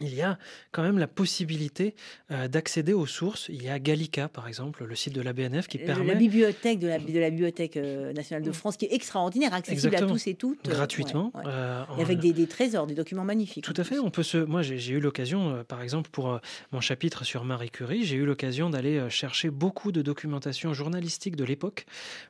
il 0.00 0.14
y 0.14 0.22
a 0.22 0.38
quand 0.72 0.82
même 0.82 0.98
la 0.98 1.06
possibilité 1.06 1.94
euh, 2.30 2.48
d'accéder 2.48 2.92
aux 2.92 3.06
sources. 3.06 3.46
Il 3.50 3.62
y 3.62 3.68
a 3.68 3.78
Gallica, 3.78 4.28
par 4.28 4.48
exemple, 4.48 4.84
le 4.84 4.96
site 4.96 5.12
de 5.14 5.20
la 5.20 5.32
BNF 5.32 5.68
qui 5.68 5.78
permet 5.78 6.06
La 6.06 6.14
bibliothèque 6.14 6.78
de 6.80 6.88
la, 6.88 6.98
de 6.98 7.18
la 7.20 7.30
Bibliothèque 7.30 7.76
euh, 7.76 8.12
nationale 8.12 8.42
de 8.42 8.50
France, 8.52 8.76
qui 8.76 8.86
est 8.86 8.94
extraordinaire, 8.94 9.54
accessible 9.54 9.86
Exactement. 9.94 10.10
à 10.10 10.14
tous 10.14 10.26
et 10.26 10.34
toutes. 10.34 10.68
gratuitement. 10.68 11.30
ouais, 11.34 11.40
ouais. 11.44 11.46
euh, 11.52 11.84
Et 11.84 12.00
en- 12.00 12.04
avec 12.04 12.18
des, 12.18 12.32
des 12.32 12.46
trésors, 12.48 12.86
des 12.86 12.94
documents 12.94 13.24
magnifiques. 13.24 13.64
Tout 13.64 13.74
à 13.76 13.84
fait. 13.84 13.98
On 13.98 14.10
peut 14.10 14.22
se. 14.24 14.38
Moi, 14.38 14.62
j'ai 14.62 14.92
eu 14.94 14.98
l'occasion, 15.00 15.54
euh, 15.56 15.62
par 15.62 15.82
exemple, 15.82 16.10
pour 16.10 16.40
mon 16.72 16.80
chapitre 16.80 17.24
sur 17.24 17.44
Marie 17.44 17.70
Curie, 17.70 18.04
j'ai 18.04 18.16
eu 18.16 18.24
l'occasion 18.24 18.70
d'aller 18.70 19.08
chercher 19.10 19.50
beaucoup 19.50 19.92
de 19.92 20.02
documentation 20.02 20.72
journalistique 20.74 21.36
de 21.36 21.44
l'époque 21.44 21.86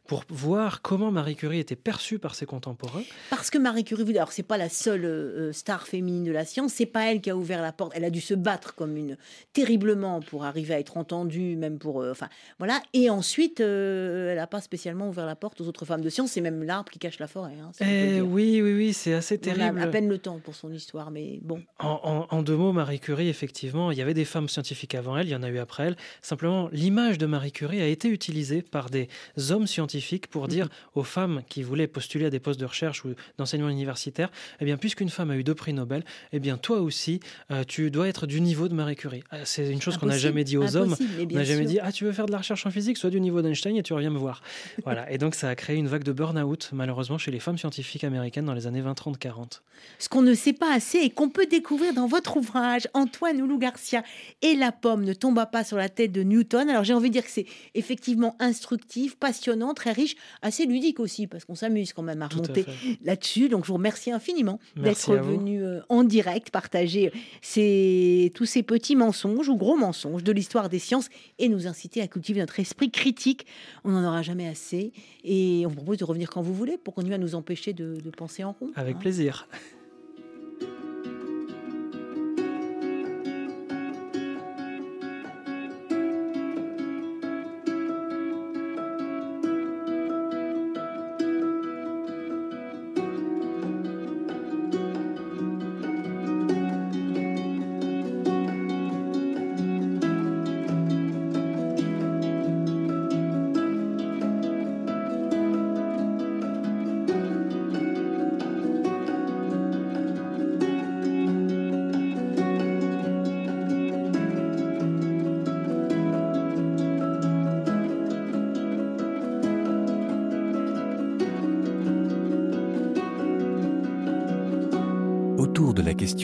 pour 0.06 0.24
voir 0.28 0.82
comment 0.82 1.10
Marie 1.10 1.36
Curie 1.36 1.60
était 1.60 1.76
perçue 1.76 2.18
par 2.18 2.34
ses 2.34 2.44
contemporains. 2.44 3.02
Parce 3.30 3.48
que 3.50 3.56
Marie 3.58 3.84
Curie, 3.84 4.02
alors 4.16 4.32
c'est 4.32 4.42
pas 4.42 4.58
la 4.58 4.68
seule 4.68 5.50
star 5.54 5.86
féminine 5.86 6.24
de 6.24 6.32
la 6.32 6.44
science, 6.44 6.72
c'est 6.74 6.86
pas 6.86 7.10
elle 7.10 7.20
qui 7.20 7.30
a 7.30 7.36
ouvert 7.36 7.51
la 7.61 7.72
porte. 7.72 7.92
Elle 7.94 8.05
a 8.05 8.11
dû 8.11 8.20
se 8.20 8.34
battre 8.34 8.74
comme 8.74 8.96
une 8.96 9.16
terriblement 9.53 10.20
pour 10.20 10.44
arriver 10.44 10.74
à 10.74 10.78
être 10.80 10.96
entendue, 10.96 11.57
même 11.57 11.78
pour, 11.78 12.00
euh, 12.00 12.11
enfin 12.12 12.28
voilà. 12.59 12.80
Et 12.94 13.11
ensuite, 13.11 13.61
euh, 13.61 14.32
elle 14.32 14.38
a 14.38 14.46
pas 14.46 14.61
spécialement 14.61 15.09
ouvert 15.09 15.26
la 15.26 15.36
porte 15.36 15.61
aux 15.61 15.66
autres 15.66 15.84
femmes 15.84 16.00
de 16.00 16.09
science. 16.09 16.30
C'est 16.32 16.40
même 16.40 16.62
l'arbre 16.62 16.90
qui 16.90 16.98
cache 16.98 17.18
la 17.18 17.26
forêt. 17.26 17.53
hein, 17.61 17.70
si 17.72 17.84
Eh 17.84 18.20
oui, 18.22 18.61
oui, 18.62 18.72
oui, 18.74 18.92
c'est 18.92 19.12
assez 19.14 19.34
On 19.42 19.48
a 19.50 19.55
terrible. 19.55 19.80
à 19.82 19.86
peine 19.88 20.09
le 20.09 20.18
temps 20.18 20.38
pour 20.38 20.55
son 20.55 20.72
histoire, 20.72 21.11
mais 21.11 21.38
bon. 21.42 21.62
En, 21.78 22.00
en- 22.30 22.36
en 22.36 22.42
deux 22.42 22.57
mots, 22.57 22.72
Marie 22.72 23.00
Curie, 23.00 23.28
effectivement, 23.28 23.90
il 23.90 23.98
y 23.98 24.03
avait 24.03 24.14
des 24.14 24.24
femmes 24.24 24.48
scientifiques 24.48 24.94
avant 24.94 25.16
elle, 25.16 25.26
il 25.26 25.32
y 25.32 25.36
en 25.36 25.42
a 25.42 25.48
eu 25.50 25.59
après 25.59 25.84
elle. 25.88 25.96
Simplement, 26.22 26.68
l'image 26.72 27.18
de 27.18 27.26
Marie 27.26 27.53
Curie 27.53 27.80
a 27.82 27.86
été 27.86 28.09
utilisée 28.09 28.62
par 28.62 28.88
des 28.90 29.09
hommes 29.50 29.66
scientifiques 29.66 30.28
pour 30.28 30.48
dire 30.48 30.68
aux 30.94 31.03
femmes 31.03 31.42
qui 31.48 31.62
voulaient 31.62 31.86
postuler 31.86 32.26
à 32.26 32.30
des 32.30 32.40
postes 32.40 32.61
de 32.61 32.66
recherche 32.66 33.05
ou 33.05 33.14
d'enseignement 33.38 33.68
universitaire, 33.68 34.30
eh 34.61 34.64
bien, 34.64 34.76
puisqu'une 34.76 35.09
femme 35.11 35.30
a 35.30 35.36
eu 35.36 35.44
deux 35.44 35.55
prix 35.55 35.72
Nobel, 35.72 36.05
eh 36.32 36.38
bien, 36.40 36.57
toi 36.57 36.80
aussi, 36.80 37.20
euh, 37.51 37.64
tu 37.66 37.90
dois 37.90 38.09
être 38.09 38.26
du 38.26 38.40
niveau 38.40 38.68
de 38.68 38.74
Marie 38.74 38.97
Curie. 38.97 39.24
Euh, 39.32 39.43
C'est 39.45 39.70
une 39.70 39.80
chose 39.80 39.97
qu'on 39.99 40.07
n'a 40.07 40.18
jamais 40.18 40.45
dit 40.45 40.57
aux 40.57 40.76
hommes. 40.76 40.97
On 41.20 41.24
n'a 41.34 41.45
jamais 41.45 41.62
sûr. 41.62 41.70
dit, 41.70 41.78
ah, 41.80 41.93
tu 41.93 42.05
veux 42.05 42.12
faire 42.12 42.26
de 42.26 42.32
la 42.32 42.38
recherche 42.38 42.66
en 42.66 42.70
physique, 42.70 42.97
sois 42.97 43.11
du 43.11 43.20
niveau 43.20 43.43
d'Einstein 43.43 43.76
et 43.76 43.82
tu 43.82 43.93
reviens 43.93 44.11
me 44.11 44.18
voir. 44.18 44.43
voilà. 44.84 45.11
Et 45.11 45.18
donc, 45.18 45.34
ça 45.34 45.49
a 45.49 45.55
créé 45.55 45.76
une 45.76 45.88
vague 45.88 46.05
de 46.05 46.12
burn-out, 46.12 46.70
malheureusement, 46.72 47.18
chez 47.18 47.30
les 47.30 47.40
femmes 47.40 47.59
scientifiques 47.59 48.05
américaines 48.05 48.45
dans 48.45 48.55
les 48.55 48.66
années 48.66 48.80
20, 48.80 48.95
30, 48.95 49.18
40. 49.18 49.62
Ce 49.99 50.09
qu'on 50.09 50.22
ne 50.22 50.34
sait 50.34 50.53
pas 50.53 50.72
assez 50.72 50.99
et 50.99 51.11
qu'on 51.11 51.28
peut 51.28 51.47
découvrir 51.47 51.93
dans 51.95 52.07
votre 52.07 52.36
ouvrage, 52.36 52.88
Antoine 52.95 53.40
Oulou 53.40 53.59
Garcia 53.59 54.03
et 54.43 54.55
la 54.55 54.72
pomme 54.72 55.05
ne 55.05 55.12
tomba 55.12 55.47
pas 55.47 55.64
sur 55.64 55.76
la 55.76 55.88
tête 55.88 56.12
de 56.12 56.22
Newton. 56.22 56.68
Alors 56.68 56.84
j'ai 56.84 56.95
envie 56.95 57.09
de 57.09 57.14
dire 57.14 57.24
que 57.24 57.30
c'est 57.30 57.47
effectivement 57.74 58.36
instructif, 58.38 59.16
passionnant, 59.16 59.74
très 59.74 59.93
riche, 59.93 60.14
assez 60.43 60.66
ludique 60.66 61.01
aussi, 61.01 61.26
parce 61.26 61.45
qu'on 61.45 61.55
s'amuse 61.55 61.93
quand 61.93 62.03
même 62.03 62.22
à 62.22 62.28
remonter 62.28 62.64
là-dessus. 63.05 63.49
Donc 63.49 63.64
je 63.64 63.68
vous 63.68 63.74
remercie 63.74 64.11
infiniment 64.12 64.61
d'être 64.76 65.14
venu 65.16 65.64
euh, 65.64 65.80
en 65.88 66.05
direct 66.05 66.51
partager 66.51 67.12
ces, 67.41 68.33
tous 68.35 68.45
ces 68.45 68.62
petits 68.62 68.97
mensonges 68.97 69.49
ou 69.49 69.57
gros 69.57 69.76
mensonges 69.76 70.24
de 70.24 70.33
l'histoire 70.33 70.68
des 70.68 70.78
sciences 70.78 71.09
et 71.39 71.49
nous 71.49 71.66
inciter 71.66 72.01
à 72.01 72.09
cultiver 72.09 72.41
notre 72.41 72.61
esprit 72.61 72.91
critique. 72.91 73.47
On 73.85 73.91
n'en 73.91 74.07
aura 74.07 74.22
jamais 74.22 74.49
assez. 74.49 74.93
Et 75.24 75.62
on 75.66 75.68
vous 75.68 75.76
propose 75.76 75.99
de 75.99 76.05
revenir 76.05 76.30
quand 76.30 76.43
vous 76.43 76.55
voulez 76.55 76.78
pour 76.78 76.95
continuer 76.95 77.14
à 77.14 77.18
nous 77.18 77.35
empêcher 77.35 77.72
de, 77.72 77.97
de 78.03 78.11
penser 78.11 78.45
en 78.45 78.53
rond. 78.53 78.70
Avec 78.76 78.97
hein. 78.97 79.01
plaisir. 79.01 79.49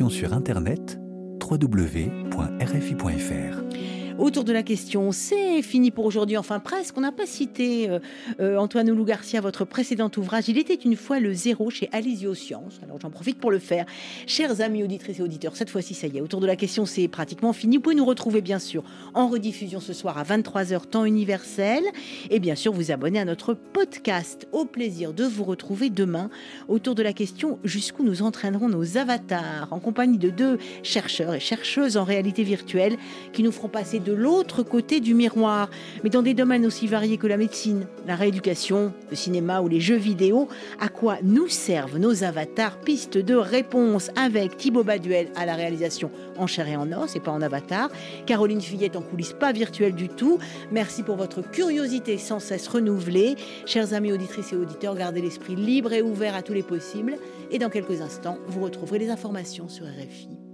Sur 0.07 0.33
Internet, 0.33 0.97
www.rfi.fr. 1.43 2.29
Autour 4.19 4.43
de 4.43 4.53
la 4.53 4.65
question, 4.65 5.13
c'est 5.13 5.63
fini 5.63 5.93
pour 5.93 6.05
aujourd'hui, 6.05 6.37
enfin 6.37 6.59
presque. 6.59 6.99
On 6.99 7.03
n'a 7.03 7.13
pas 7.13 7.25
cité 7.25 7.89
euh, 7.89 8.01
euh, 8.41 8.57
Antoine 8.57 8.91
Oulou 8.91 9.05
Garcia, 9.05 9.41
votre 9.41 9.65
précédent 9.65 10.11
ouvrage. 10.17 10.49
Il 10.49 10.59
était 10.59 10.75
une 10.75 10.97
fois 10.97 11.21
le 11.21 11.33
zéro 11.33 11.71
chez 11.71 11.89
Alizio 11.93 12.35
Science. 12.35 12.81
Alors 12.83 12.99
j'en 13.01 13.11
profite 13.11 13.39
pour 13.39 13.53
le 13.53 13.61
faire. 13.61 13.87
Chers 14.27 14.61
amis 14.61 14.83
auditrices 14.83 15.21
et 15.21 15.23
auditeurs, 15.23 15.55
cette 15.55 15.71
fois-ci, 15.71 15.95
ça 15.95 16.09
y 16.09 16.19
est. 16.19 16.21
Autour 16.21 16.41
de 16.41 16.49
la 16.49 16.57
question, 16.57 16.85
c'est 16.85 17.07
pratiquement 17.07 17.53
fini. 17.53 17.77
Vous 17.77 17.83
pouvez 17.83 17.95
nous 17.95 18.05
retrouver, 18.05 18.41
bien 18.41 18.59
sûr, 18.59 18.83
en 19.15 19.29
rediffusion 19.29 19.79
ce 19.79 19.93
soir 19.93 20.19
à 20.19 20.25
23h, 20.25 20.87
temps 20.87 21.05
universel. 21.05 21.85
Et 22.31 22.41
bien 22.41 22.57
sûr, 22.57 22.73
vous 22.73 22.91
abonner 22.91 23.21
à 23.21 23.25
notre 23.25 23.55
podcast. 23.55 24.49
Au 24.51 24.65
plaisir 24.65 25.13
de 25.13 25.23
vous 25.23 25.45
retrouver 25.45 25.91
demain 25.91 26.29
autour 26.67 26.97
de 26.97 27.05
la 27.05 27.13
question 27.13 27.61
jusqu'où 27.63 28.03
nous 28.03 28.23
entraînerons 28.23 28.69
nos 28.69 28.97
avatars, 28.97 29.69
en 29.71 29.79
compagnie 29.79 30.19
de 30.19 30.31
deux 30.31 30.59
chercheurs 30.83 31.35
et 31.35 31.41
chercheuses 31.41 31.97
en 31.97 32.03
réalité 32.03 32.43
virtuelle 32.43 32.97
qui 33.33 33.45
nous 33.45 33.53
feront 33.53 33.69
passer 33.69 34.01
de 34.01 34.08
l'autre 34.11 34.63
côté 34.63 35.01
du 35.01 35.15
miroir, 35.15 35.71
mais 36.03 36.11
dans 36.11 36.23
des 36.23 36.35
domaines 36.35 36.67
aussi 36.67 36.87
variés 36.87 37.17
que 37.17 37.27
la 37.27 37.37
médecine, 37.37 37.87
la 38.07 38.17
rééducation, 38.17 38.93
le 39.11 39.17
cinéma 39.17 39.61
ou 39.61 39.69
les 39.69 39.81
jeux 39.81 39.97
vidéo. 39.97 40.49
À 40.81 40.89
quoi 40.89 41.19
nous 41.23 41.49
servent 41.49 41.99
nos 41.99 42.25
avatars? 42.25 42.79
Piste 42.79 43.19
de 43.19 43.35
réponse 43.35 44.11
avec 44.17 44.57
Thibaut 44.57 44.85
Baduel 44.85 45.29
à 45.37 45.47
la 45.47 45.55
réalisation 45.55 46.11
en 46.37 46.47
chair 46.47 46.69
et 46.69 46.77
en 46.77 46.91
os 46.93 47.17
et 47.17 47.21
pas 47.21 47.33
en 47.33 47.43
avatar. 47.43 47.91
Caroline 48.27 48.61
Fillette 48.61 48.97
en 48.97 49.03
coulisses 49.03 49.33
pas 49.33 49.53
virtuelles 49.53 49.95
du 49.95 50.09
tout. 50.09 50.39
Merci 50.73 51.03
pour 51.03 51.17
votre 51.17 51.43
curiosité 51.43 52.19
sans 52.19 52.41
cesse 52.41 52.69
renouvelée. 52.69 53.37
Chers 53.67 53.95
amis 53.95 54.13
auditrices 54.13 54.53
et 54.53 54.57
auditeurs, 54.57 54.95
gardez 54.95 55.21
l'esprit 55.21 55.57
libre 55.57 55.93
et 55.93 56.03
ouvert 56.03 56.35
à 56.35 56.43
tous 56.43 56.55
les 56.55 56.63
possibles. 56.63 57.17
Et 57.51 57.59
dans 57.59 57.71
quelques 57.71 58.01
instants, 58.01 58.39
vous 58.47 58.63
retrouverez 58.63 58.99
les 58.99 59.11
informations 59.11 59.69
sur 59.69 59.85
RFI. 59.87 60.48